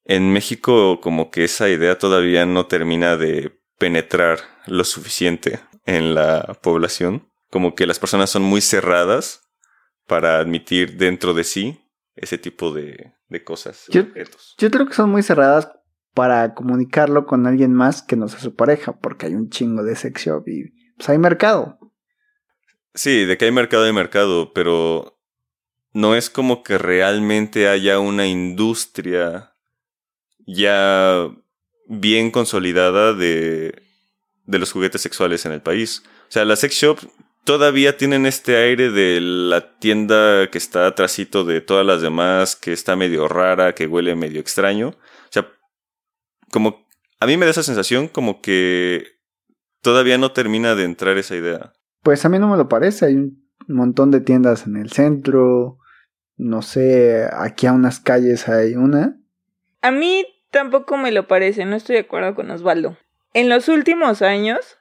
En 0.06 0.34
México 0.34 1.00
como 1.00 1.30
que 1.30 1.44
esa 1.44 1.70
idea 1.70 1.98
todavía 1.98 2.46
no 2.46 2.66
termina 2.66 3.16
de 3.16 3.60
penetrar 3.78 4.40
lo 4.66 4.84
suficiente 4.84 5.60
en 5.86 6.16
la 6.16 6.58
población. 6.62 7.30
Como 7.52 7.76
que 7.76 7.86
las 7.86 8.00
personas 8.00 8.32
son 8.32 8.42
muy 8.42 8.62
cerradas 8.62 9.43
para 10.08 10.40
admitir 10.40 10.98
dentro 10.98 11.34
de 11.34 11.44
sí 11.44 11.80
ese 12.16 12.38
tipo 12.38 12.72
de, 12.72 13.14
cosas. 13.44 13.86
Yo, 13.90 14.04
yo 14.60 14.72
creo 14.72 14.88
que 14.88 14.94
son 14.94 15.10
muy 15.10 15.24
cerradas 15.24 15.68
para 16.14 16.54
comunicarlo 16.54 17.26
con 17.26 17.48
alguien 17.48 17.74
más 17.74 18.04
que 18.04 18.16
no 18.16 18.28
sea 18.28 18.40
su 18.40 18.56
pareja, 18.56 19.00
porque 19.00 19.26
hay 19.26 19.34
un 19.34 19.50
chingo 19.50 19.84
de 19.84 19.96
sex 19.96 20.22
shop 20.22 20.48
y 20.48 20.72
pues 20.96 21.10
hay 21.10 21.18
mercado. 21.18 21.80
Sí, 22.94 23.26
de 23.26 23.38
que 23.38 23.46
hay 23.46 23.52
mercado 23.52 23.86
hay 23.86 23.94
mercado, 23.94 24.54
pero 24.54 25.20
no 25.94 26.16
es 26.16 26.30
como 26.30 26.64
que 26.64 26.78
realmente 26.78 27.68
haya 27.68 28.00
una 28.00 28.28
industria 28.28 29.56
ya 30.46 31.30
bien 31.88 32.30
consolidada 32.30 33.14
de, 33.14 33.82
de 34.46 34.60
los 34.60 34.72
juguetes 34.72 35.02
sexuales 35.02 35.46
en 35.46 35.54
el 35.54 35.62
país. 35.62 36.04
O 36.30 36.32
sea, 36.32 36.46
las 36.46 36.60
sex 36.60 36.76
shops 36.76 37.08
todavía 37.44 37.98
tienen 37.98 38.26
este 38.26 38.56
aire 38.58 38.90
de 38.90 39.20
la 39.22 39.78
tienda 39.78 40.50
que 40.50 40.58
está 40.58 40.88
atrásito 40.88 41.44
de 41.44 41.62
todas 41.62 41.86
las 41.86 42.02
demás, 42.02 42.56
que 42.56 42.74
está 42.74 42.96
medio 42.96 43.28
rara, 43.28 43.76
que 43.76 43.88
huele 43.88 44.16
medio 44.16 44.40
extraño. 44.40 44.90
O 44.90 45.30
sea, 45.30 45.48
como 46.52 46.86
a 47.20 47.26
mí 47.26 47.38
me 47.38 47.46
da 47.46 47.52
esa 47.52 47.64
sensación 47.64 48.08
como 48.08 48.42
que 48.42 49.20
todavía 49.82 50.18
no 50.18 50.32
termina 50.32 50.76
de 50.76 50.84
entrar 50.84 51.18
esa 51.18 51.36
idea. 51.36 51.74
Pues 52.02 52.26
a 52.26 52.30
mí 52.30 52.40
no 52.40 52.50
me 52.50 52.58
lo 52.58 52.68
parece, 52.68 53.06
hay 53.06 53.16
un 53.16 53.48
montón 53.68 54.12
de 54.12 54.22
tiendas 54.22 54.68
en 54.68 54.78
el 54.78 54.92
centro, 54.92 55.78
no 56.36 56.62
sé, 56.62 57.28
aquí 57.32 57.68
a 57.68 57.74
unas 57.74 58.00
calles 58.00 58.50
hay 58.50 58.76
una. 58.76 59.18
A 59.82 59.92
mí 59.92 60.26
tampoco 60.52 60.98
me 60.98 61.12
lo 61.12 61.28
parece, 61.28 61.66
no 61.66 61.76
estoy 61.76 61.96
de 61.96 62.02
acuerdo 62.02 62.36
con 62.36 62.52
Osvaldo. 62.52 62.98
En 63.34 63.50
los 63.50 63.68
últimos 63.70 64.22
años, 64.22 64.78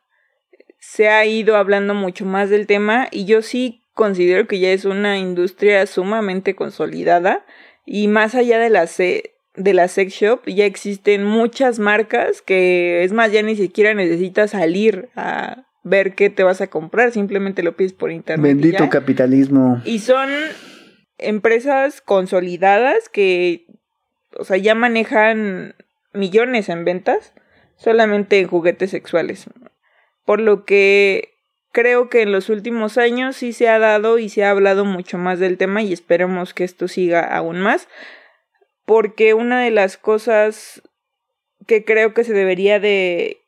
se 0.83 1.09
ha 1.09 1.25
ido 1.25 1.57
hablando 1.57 1.95
mucho 1.95 2.27
más 2.27 2.51
del 2.51 2.67
tema 2.67 3.07
y 3.13 3.25
yo 3.25 3.41
sí 3.41 3.85
considero 3.95 4.49
que 4.49 4.59
ya 4.59 4.73
es 4.73 4.85
una 4.85 5.17
industria 5.17 5.87
sumamente 5.87 6.57
consolidada 6.57 7.47
y 7.87 8.09
más 8.09 8.35
allá 8.35 8.59
de 8.59 8.69
la, 8.69 8.89
de 8.89 9.75
la 9.75 9.87
sex 9.87 10.13
shop 10.13 10.41
ya 10.47 10.67
existen 10.67 11.25
muchas 11.25 11.79
marcas 11.79 12.43
que 12.43 13.05
es 13.05 13.13
más 13.13 13.31
ya 13.31 13.43
ni 13.43 13.55
siquiera 13.55 13.95
necesitas 13.95 14.51
salir 14.51 15.09
a 15.15 15.67
ver 15.85 16.17
qué 16.17 16.31
te 16.31 16.43
vas 16.43 16.61
a 16.61 16.67
comprar, 16.67 17.13
simplemente 17.13 17.63
lo 17.63 17.77
pides 17.77 17.93
por 17.93 18.11
internet. 18.11 18.57
Bendito 18.57 18.89
capitalismo. 18.89 19.81
Y 19.85 20.01
son 20.01 20.31
empresas 21.19 22.01
consolidadas 22.01 23.09
que, 23.09 23.67
o 24.37 24.45
sea, 24.45 24.57
ya 24.57 24.75
manejan 24.75 25.77
millones 26.13 26.69
en 26.69 26.85
ventas 26.85 27.35
solamente 27.77 28.41
en 28.41 28.49
juguetes 28.49 28.91
sexuales 28.91 29.49
por 30.25 30.41
lo 30.41 30.65
que 30.65 31.33
creo 31.73 32.09
que 32.09 32.23
en 32.23 32.33
los 32.33 32.49
últimos 32.49 32.99
años 32.99 33.37
sí 33.37 33.53
se 33.53 33.69
ha 33.69 33.79
dado 33.79 34.19
y 34.19 34.29
se 34.29 34.45
ha 34.45 34.51
hablado 34.51 34.85
mucho 34.85 35.19
más 35.19 35.39
del 35.39 35.57
tema 35.59 35.83
y 35.83 35.93
esperemos 35.93 36.55
que 36.55 36.65
esto 36.65 36.87
siga 36.87 37.23
aún 37.23 37.61
más, 37.61 37.89
porque 38.85 39.35
una 39.35 39.63
de 39.63 39.71
las 39.71 39.97
cosas 39.97 40.83
que 41.67 41.85
creo 41.85 42.15
que 42.15 42.25
se 42.25 42.33
debería 42.33 42.79
de 42.79 43.39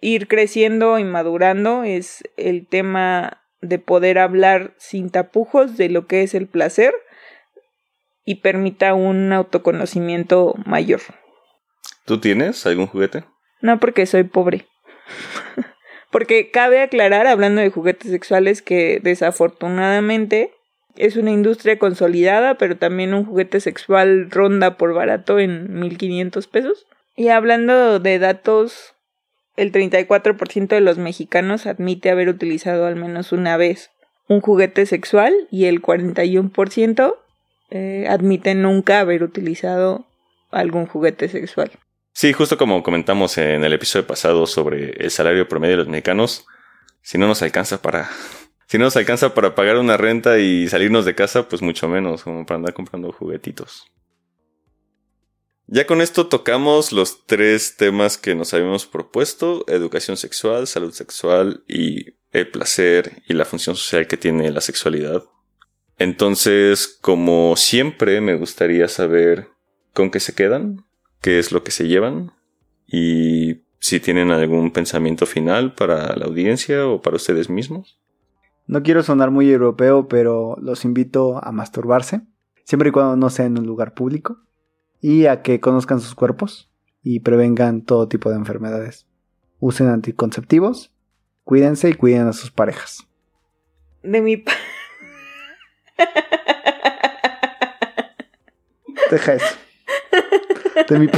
ir 0.00 0.26
creciendo 0.26 0.98
y 0.98 1.04
madurando 1.04 1.84
es 1.84 2.24
el 2.36 2.66
tema 2.66 3.42
de 3.60 3.78
poder 3.78 4.18
hablar 4.18 4.74
sin 4.76 5.10
tapujos 5.10 5.76
de 5.76 5.88
lo 5.88 6.06
que 6.06 6.22
es 6.22 6.34
el 6.34 6.48
placer 6.48 6.92
y 8.24 8.36
permita 8.36 8.94
un 8.94 9.32
autoconocimiento 9.32 10.54
mayor. 10.66 11.00
¿Tú 12.04 12.18
tienes 12.18 12.66
algún 12.66 12.88
juguete? 12.88 13.24
No, 13.60 13.78
porque 13.78 14.06
soy 14.06 14.24
pobre. 14.24 14.66
Porque 16.12 16.50
cabe 16.50 16.82
aclarar, 16.82 17.26
hablando 17.26 17.62
de 17.62 17.70
juguetes 17.70 18.10
sexuales, 18.10 18.60
que 18.60 19.00
desafortunadamente 19.02 20.52
es 20.94 21.16
una 21.16 21.30
industria 21.30 21.78
consolidada, 21.78 22.58
pero 22.58 22.76
también 22.76 23.14
un 23.14 23.24
juguete 23.24 23.60
sexual 23.60 24.30
ronda 24.30 24.76
por 24.76 24.92
barato 24.92 25.38
en 25.38 25.80
1500 25.80 26.46
pesos. 26.48 26.86
Y 27.16 27.28
hablando 27.28 27.98
de 27.98 28.18
datos, 28.18 28.94
el 29.56 29.72
34% 29.72 30.68
de 30.68 30.80
los 30.82 30.98
mexicanos 30.98 31.66
admite 31.66 32.10
haber 32.10 32.28
utilizado 32.28 32.86
al 32.86 32.96
menos 32.96 33.32
una 33.32 33.56
vez 33.56 33.90
un 34.28 34.42
juguete 34.42 34.84
sexual 34.84 35.34
y 35.50 35.64
el 35.64 35.80
41% 35.80 37.14
eh, 37.70 38.06
admite 38.06 38.54
nunca 38.54 39.00
haber 39.00 39.22
utilizado 39.22 40.04
algún 40.50 40.84
juguete 40.84 41.30
sexual. 41.30 41.70
Sí, 42.12 42.32
justo 42.32 42.58
como 42.58 42.82
comentamos 42.82 43.38
en 43.38 43.64
el 43.64 43.72
episodio 43.72 44.06
pasado 44.06 44.46
sobre 44.46 44.90
el 45.02 45.10
salario 45.10 45.48
promedio 45.48 45.72
de 45.72 45.78
los 45.78 45.88
mexicanos, 45.88 46.44
si 47.00 47.16
no 47.18 47.26
nos 47.26 47.42
alcanza 47.42 47.80
para 47.80 48.10
si 48.66 48.78
no 48.78 48.84
nos 48.84 48.96
alcanza 48.96 49.34
para 49.34 49.54
pagar 49.54 49.76
una 49.78 49.96
renta 49.96 50.38
y 50.38 50.68
salirnos 50.68 51.04
de 51.04 51.14
casa, 51.14 51.48
pues 51.48 51.62
mucho 51.62 51.88
menos, 51.88 52.22
como 52.22 52.46
para 52.46 52.56
andar 52.56 52.74
comprando 52.74 53.12
juguetitos. 53.12 53.84
Ya 55.66 55.86
con 55.86 56.02
esto 56.02 56.26
tocamos 56.26 56.92
los 56.92 57.26
tres 57.26 57.76
temas 57.76 58.18
que 58.18 58.34
nos 58.34 58.52
habíamos 58.52 58.86
propuesto, 58.86 59.64
educación 59.68 60.16
sexual, 60.16 60.66
salud 60.66 60.92
sexual 60.92 61.64
y 61.66 62.14
el 62.32 62.50
placer 62.50 63.22
y 63.26 63.34
la 63.34 63.44
función 63.44 63.76
social 63.76 64.06
que 64.06 64.16
tiene 64.16 64.50
la 64.50 64.60
sexualidad. 64.60 65.22
Entonces, 65.98 66.98
como 67.00 67.56
siempre, 67.56 68.20
me 68.20 68.34
gustaría 68.36 68.88
saber 68.88 69.48
con 69.94 70.10
qué 70.10 70.20
se 70.20 70.34
quedan, 70.34 70.84
qué 71.22 71.38
es 71.38 71.52
lo 71.52 71.64
que 71.64 71.70
se 71.70 71.88
llevan 71.88 72.32
y 72.86 73.62
si 73.78 74.00
tienen 74.00 74.30
algún 74.30 74.70
pensamiento 74.70 75.24
final 75.24 75.74
para 75.74 76.14
la 76.16 76.26
audiencia 76.26 76.86
o 76.86 77.00
para 77.00 77.16
ustedes 77.16 77.48
mismos. 77.48 77.98
No 78.66 78.82
quiero 78.82 79.02
sonar 79.02 79.30
muy 79.30 79.50
europeo, 79.50 80.06
pero 80.08 80.56
los 80.60 80.84
invito 80.84 81.42
a 81.42 81.50
masturbarse, 81.52 82.20
siempre 82.64 82.90
y 82.90 82.92
cuando 82.92 83.16
no 83.16 83.30
sea 83.30 83.46
en 83.46 83.58
un 83.58 83.66
lugar 83.66 83.94
público 83.94 84.42
y 85.00 85.26
a 85.26 85.42
que 85.42 85.58
conozcan 85.58 86.00
sus 86.00 86.14
cuerpos 86.14 86.70
y 87.02 87.20
prevengan 87.20 87.82
todo 87.82 88.08
tipo 88.08 88.30
de 88.30 88.36
enfermedades. 88.36 89.06
Usen 89.58 89.88
anticonceptivos, 89.88 90.92
cuídense 91.44 91.88
y 91.88 91.94
cuiden 91.94 92.28
a 92.28 92.32
sus 92.32 92.50
parejas. 92.50 93.06
De 94.02 94.20
mi 94.20 94.44
Deja 99.10 99.34
eso. 99.34 99.61
De 100.88 100.98
mi 100.98 101.08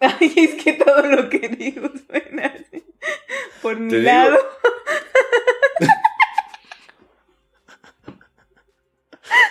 Ay, 0.00 0.32
es 0.36 0.62
que 0.62 0.72
todo 0.74 1.02
lo 1.02 1.28
que 1.30 1.48
digo 1.48 1.90
suena 2.08 2.46
así 2.46 2.84
por 3.66 3.78
mi 3.80 4.00
lado. 4.00 4.38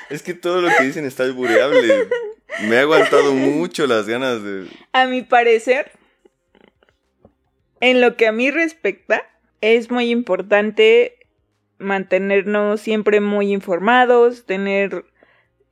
es 0.10 0.24
que 0.24 0.34
todo 0.34 0.62
lo 0.62 0.70
que 0.70 0.84
dicen 0.84 1.06
está 1.06 1.24
albureable. 1.24 2.08
Me 2.62 2.78
ha 2.78 2.82
aguantado 2.82 3.34
mucho 3.34 3.88
las 3.88 4.08
ganas 4.08 4.42
de. 4.42 4.68
A 4.94 5.06
mi 5.06 5.22
parecer, 5.24 5.92
en 7.82 8.00
lo 8.00 8.16
que 8.16 8.28
a 8.28 8.32
mí 8.32 8.52
respecta, 8.52 9.28
es 9.62 9.92
muy 9.92 10.10
importante 10.12 11.16
mantenernos 11.78 12.82
siempre 12.82 13.20
muy 13.20 13.52
informados, 13.52 14.46
tener 14.46 15.06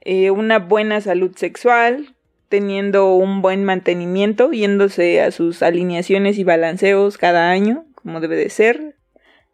eh, 0.01 0.31
una 0.31 0.59
buena 0.59 1.01
salud 1.01 1.35
sexual, 1.35 2.15
teniendo 2.49 3.15
un 3.15 3.41
buen 3.41 3.63
mantenimiento, 3.63 4.51
yéndose 4.51 5.21
a 5.21 5.31
sus 5.31 5.63
alineaciones 5.63 6.37
y 6.37 6.43
balanceos 6.43 7.17
cada 7.17 7.49
año, 7.49 7.85
como 7.95 8.19
debe 8.19 8.35
de 8.35 8.49
ser. 8.49 8.95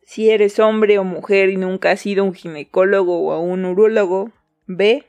Si 0.04 0.32
eres 0.32 0.60
hombre 0.60 0.98
o 0.98 1.04
mujer 1.04 1.50
y 1.50 1.58
nunca 1.58 1.92
has 1.92 2.02
sido 2.02 2.24
un 2.24 2.34
ginecólogo 2.34 3.30
o 3.30 3.40
un 3.40 3.64
urólogo, 3.66 4.32
ve. 4.66 5.06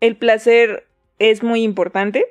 El 0.00 0.16
placer 0.16 0.86
es 1.18 1.42
muy 1.42 1.62
importante. 1.62 2.24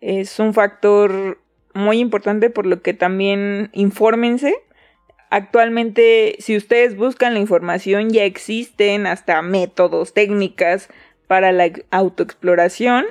Es 0.00 0.38
un 0.38 0.54
factor 0.54 1.38
muy 1.74 1.98
importante 1.98 2.50
por 2.50 2.66
lo 2.66 2.82
que 2.82 2.94
también 2.94 3.70
infórmense. 3.72 4.54
Actualmente, 5.34 6.36
si 6.40 6.58
ustedes 6.58 6.94
buscan 6.94 7.32
la 7.32 7.40
información, 7.40 8.10
ya 8.10 8.24
existen 8.24 9.06
hasta 9.06 9.40
métodos, 9.40 10.12
técnicas 10.12 10.90
para 11.26 11.52
la 11.52 11.70
autoexploración. 11.90 13.06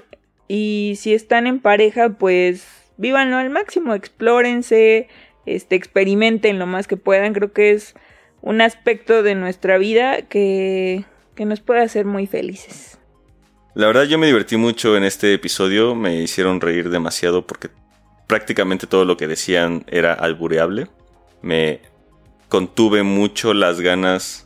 Y 0.48 0.94
si 1.00 1.16
están 1.16 1.48
en 1.48 1.60
pareja, 1.60 2.10
pues 2.10 2.68
vívanlo 2.98 3.38
al 3.38 3.50
máximo, 3.50 3.96
explórense, 3.96 5.08
este, 5.48 5.76
experimenten 5.76 6.60
lo 6.60 6.68
más 6.68 6.88
que 6.88 6.96
puedan. 6.96 7.34
Creo 7.34 7.54
que 7.54 7.72
es 7.72 7.96
un 8.44 8.62
aspecto 8.62 9.24
de 9.24 9.34
nuestra 9.34 9.80
vida 9.80 10.22
que, 10.22 11.06
que 11.34 11.46
nos 11.46 11.60
puede 11.60 11.82
hacer 11.82 12.06
muy 12.06 12.28
felices. 12.28 13.00
La 13.74 13.88
verdad 13.88 14.04
yo 14.04 14.20
me 14.20 14.28
divertí 14.28 14.58
mucho 14.58 14.96
en 14.96 15.06
este 15.06 15.34
episodio, 15.34 15.96
me 15.96 16.22
hicieron 16.22 16.62
reír 16.62 16.92
demasiado 16.92 17.48
porque 17.48 17.70
prácticamente 18.28 18.86
todo 18.86 19.06
lo 19.06 19.18
que 19.18 19.26
decían 19.26 19.86
era 19.88 20.14
albureable. 20.14 20.88
Me 21.42 21.80
contuve 22.52 23.02
mucho 23.04 23.54
las 23.54 23.80
ganas 23.80 24.46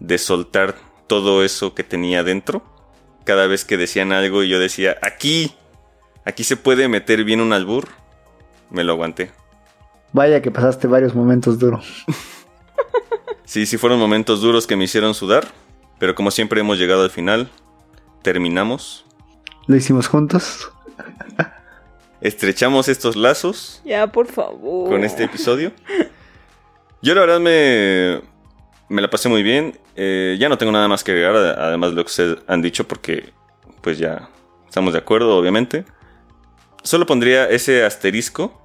de 0.00 0.16
soltar 0.16 0.76
todo 1.06 1.44
eso 1.44 1.74
que 1.74 1.84
tenía 1.84 2.24
dentro. 2.24 2.62
Cada 3.24 3.46
vez 3.46 3.66
que 3.66 3.76
decían 3.76 4.12
algo 4.12 4.42
y 4.42 4.48
yo 4.48 4.58
decía, 4.58 4.96
aquí, 5.02 5.54
aquí 6.24 6.42
se 6.42 6.56
puede 6.56 6.88
meter 6.88 7.22
bien 7.22 7.42
un 7.42 7.52
albur, 7.52 7.88
me 8.70 8.82
lo 8.82 8.94
aguanté. 8.94 9.30
Vaya 10.14 10.40
que 10.40 10.50
pasaste 10.50 10.86
varios 10.86 11.14
momentos 11.14 11.58
duros. 11.58 12.06
sí, 13.44 13.66
sí 13.66 13.76
fueron 13.76 13.98
momentos 13.98 14.40
duros 14.40 14.66
que 14.66 14.76
me 14.76 14.84
hicieron 14.84 15.12
sudar, 15.12 15.46
pero 15.98 16.14
como 16.14 16.30
siempre 16.30 16.60
hemos 16.60 16.78
llegado 16.78 17.02
al 17.02 17.10
final, 17.10 17.50
terminamos. 18.22 19.04
Lo 19.66 19.76
hicimos 19.76 20.08
juntos. 20.08 20.72
Estrechamos 22.22 22.88
estos 22.88 23.16
lazos. 23.16 23.82
Ya, 23.84 24.06
por 24.06 24.28
favor. 24.28 24.88
Con 24.88 25.04
este 25.04 25.24
episodio. 25.24 25.72
Yo 27.04 27.14
la 27.14 27.20
verdad 27.20 27.38
me, 27.38 28.22
me 28.88 29.02
la 29.02 29.10
pasé 29.10 29.28
muy 29.28 29.42
bien. 29.42 29.78
Eh, 29.94 30.38
ya 30.40 30.48
no 30.48 30.56
tengo 30.56 30.72
nada 30.72 30.88
más 30.88 31.04
que 31.04 31.12
agregar, 31.12 31.36
además 31.36 31.90
de 31.90 31.96
lo 31.96 32.02
que 32.02 32.08
ustedes 32.08 32.38
han 32.46 32.62
dicho, 32.62 32.88
porque 32.88 33.34
pues 33.82 33.98
ya 33.98 34.30
estamos 34.66 34.94
de 34.94 35.00
acuerdo, 35.00 35.36
obviamente. 35.36 35.84
Solo 36.82 37.04
pondría 37.04 37.46
ese 37.50 37.84
asterisco 37.84 38.58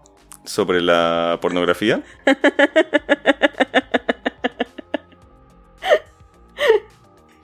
sobre 0.46 0.80
la 0.80 1.38
pornografía. 1.42 2.02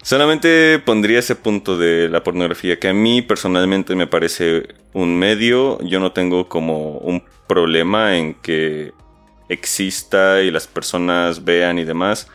Solamente 0.02 0.80
pondría 0.80 1.20
ese 1.20 1.36
punto 1.36 1.78
de 1.78 2.08
la 2.08 2.24
pornografía 2.24 2.80
que 2.80 2.88
a 2.88 2.94
mí 2.94 3.22
personalmente 3.22 3.96
me 3.96 4.08
parece 4.08 4.70
un 4.94 5.20
medio. 5.20 5.78
Yo 5.82 6.00
no 6.00 6.14
tengo 6.14 6.48
como 6.48 7.00
un 7.00 7.22
problema 7.48 8.16
en 8.16 8.36
que 8.36 8.94
exista 9.50 10.42
y 10.42 10.52
las 10.52 10.68
personas 10.68 11.44
vean 11.44 11.78
y 11.80 11.86
demás. 11.86 12.28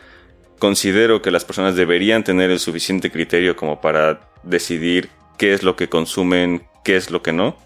Considero 0.59 1.21
que 1.21 1.31
las 1.31 1.45
personas 1.45 1.75
deberían 1.75 2.23
tener 2.23 2.51
el 2.51 2.59
suficiente 2.59 3.11
criterio 3.11 3.55
como 3.55 3.81
para 3.81 4.29
decidir 4.43 5.09
qué 5.37 5.53
es 5.53 5.63
lo 5.63 5.75
que 5.75 5.89
consumen, 5.89 6.67
qué 6.83 6.95
es 6.95 7.09
lo 7.09 7.21
que 7.21 7.33
no. 7.33 7.57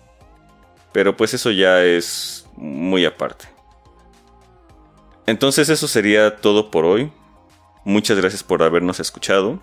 Pero 0.93 1.17
pues 1.17 1.33
eso 1.33 1.51
ya 1.51 1.83
es 1.83 2.47
muy 2.55 3.05
aparte. 3.05 3.47
Entonces 5.25 5.69
eso 5.69 5.87
sería 5.87 6.37
todo 6.37 6.71
por 6.71 6.85
hoy. 6.85 7.11
Muchas 7.83 8.17
gracias 8.17 8.43
por 8.43 8.63
habernos 8.63 8.99
escuchado. 8.99 9.61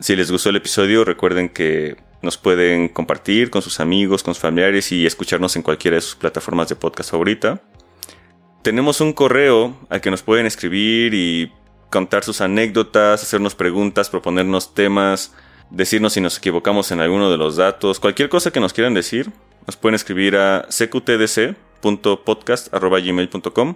Si 0.00 0.14
les 0.14 0.30
gustó 0.30 0.50
el 0.50 0.56
episodio, 0.56 1.04
recuerden 1.04 1.48
que 1.48 1.96
nos 2.22 2.38
pueden 2.38 2.88
compartir 2.88 3.50
con 3.50 3.62
sus 3.62 3.80
amigos, 3.80 4.22
con 4.22 4.34
sus 4.34 4.42
familiares 4.42 4.90
y 4.92 5.06
escucharnos 5.06 5.56
en 5.56 5.62
cualquiera 5.62 5.96
de 5.96 6.00
sus 6.00 6.16
plataformas 6.16 6.68
de 6.68 6.76
podcast 6.76 7.10
favorita. 7.10 7.60
Tenemos 8.64 9.02
un 9.02 9.12
correo 9.12 9.76
al 9.90 10.00
que 10.00 10.10
nos 10.10 10.22
pueden 10.22 10.46
escribir 10.46 11.12
y 11.12 11.52
contar 11.90 12.24
sus 12.24 12.40
anécdotas, 12.40 13.22
hacernos 13.22 13.54
preguntas, 13.54 14.08
proponernos 14.08 14.72
temas, 14.72 15.34
decirnos 15.68 16.14
si 16.14 16.22
nos 16.22 16.38
equivocamos 16.38 16.90
en 16.90 17.02
alguno 17.02 17.30
de 17.30 17.36
los 17.36 17.56
datos, 17.56 18.00
cualquier 18.00 18.30
cosa 18.30 18.50
que 18.50 18.60
nos 18.60 18.72
quieran 18.72 18.94
decir, 18.94 19.30
nos 19.66 19.76
pueden 19.76 19.96
escribir 19.96 20.36
a 20.36 20.66
cqtdc 20.70 21.54
podcast.gmail.com. 22.24 23.74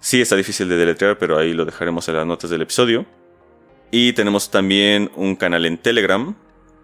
Sí, 0.00 0.22
está 0.22 0.36
difícil 0.36 0.70
de 0.70 0.76
deletrear, 0.76 1.18
pero 1.18 1.36
ahí 1.36 1.52
lo 1.52 1.66
dejaremos 1.66 2.08
en 2.08 2.16
las 2.16 2.26
notas 2.26 2.48
del 2.48 2.62
episodio. 2.62 3.04
Y 3.90 4.14
tenemos 4.14 4.50
también 4.50 5.10
un 5.16 5.36
canal 5.36 5.66
en 5.66 5.76
Telegram, 5.76 6.34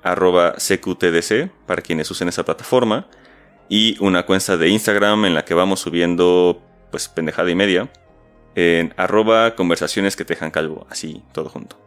arroba 0.03 0.57
CQTDC, 0.57 1.51
para 1.65 1.81
quienes 1.81 2.11
usen 2.11 2.29
esa 2.29 2.45
plataforma. 2.45 3.07
Y 3.71 3.97
una 4.05 4.27
cuenta 4.27 4.59
de 4.59 4.69
Instagram 4.69 5.25
en 5.25 5.33
la 5.33 5.47
que 5.47 5.55
vamos 5.55 5.81
subiendo, 5.81 6.61
pues, 6.97 7.11
pendejada 7.11 7.51
y 7.51 7.55
media. 7.55 7.91
En 8.55 8.95
arroba 8.97 9.55
conversaciones 9.55 10.17
que 10.17 10.25
te 10.25 10.33
dejan 10.33 10.51
calvo, 10.51 10.87
así, 10.89 11.23
todo 11.35 11.51
junto. 11.51 11.79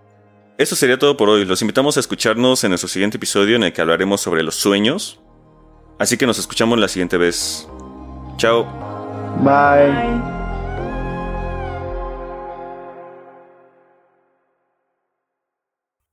Eso 0.59 0.75
sería 0.75 0.99
todo 0.99 1.17
por 1.17 1.29
hoy. 1.29 1.45
Los 1.45 1.63
invitamos 1.63 1.97
a 1.97 1.99
escucharnos 1.99 2.63
en 2.63 2.69
nuestro 2.69 2.87
siguiente 2.87 3.17
episodio 3.17 3.55
en 3.55 3.63
el 3.63 3.73
que 3.73 3.81
hablaremos 3.81 4.21
sobre 4.21 4.43
los 4.43 4.53
sueños. 4.53 5.19
Así 5.97 6.15
que 6.15 6.27
nos 6.27 6.37
escuchamos 6.37 6.77
la 6.77 6.87
siguiente 6.87 7.17
vez. 7.17 7.67
Chao. 8.37 8.65
Bye. 9.41 9.93
Bye. 9.93 10.21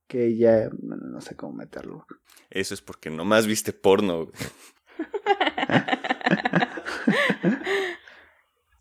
que 0.07 0.35
ya 0.37 0.69
no 0.71 1.21
sé 1.21 1.35
cómo 1.35 1.53
meterlo. 1.53 2.07
Eso 2.49 2.73
es 2.73 2.81
porque 2.81 3.11
nomás 3.11 3.45
viste 3.45 3.73
porno. 3.73 4.31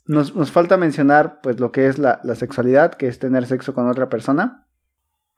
Nos, 0.07 0.35
nos, 0.35 0.53
falta 0.53 0.77
mencionar 0.77 1.41
pues 1.43 1.59
lo 1.59 1.73
que 1.73 1.89
es 1.89 1.99
la, 1.99 2.21
la, 2.23 2.35
sexualidad, 2.35 2.95
que 2.95 3.09
es 3.09 3.19
tener 3.19 3.47
sexo 3.47 3.75
con 3.75 3.89
otra 3.89 4.09
persona. 4.09 4.67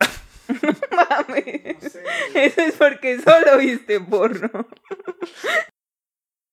Mames. 0.49 1.99
Eso 2.35 2.61
es 2.61 2.75
porque 2.77 3.21
solo 3.21 3.59
viste 3.59 4.01
porno. 4.01 4.51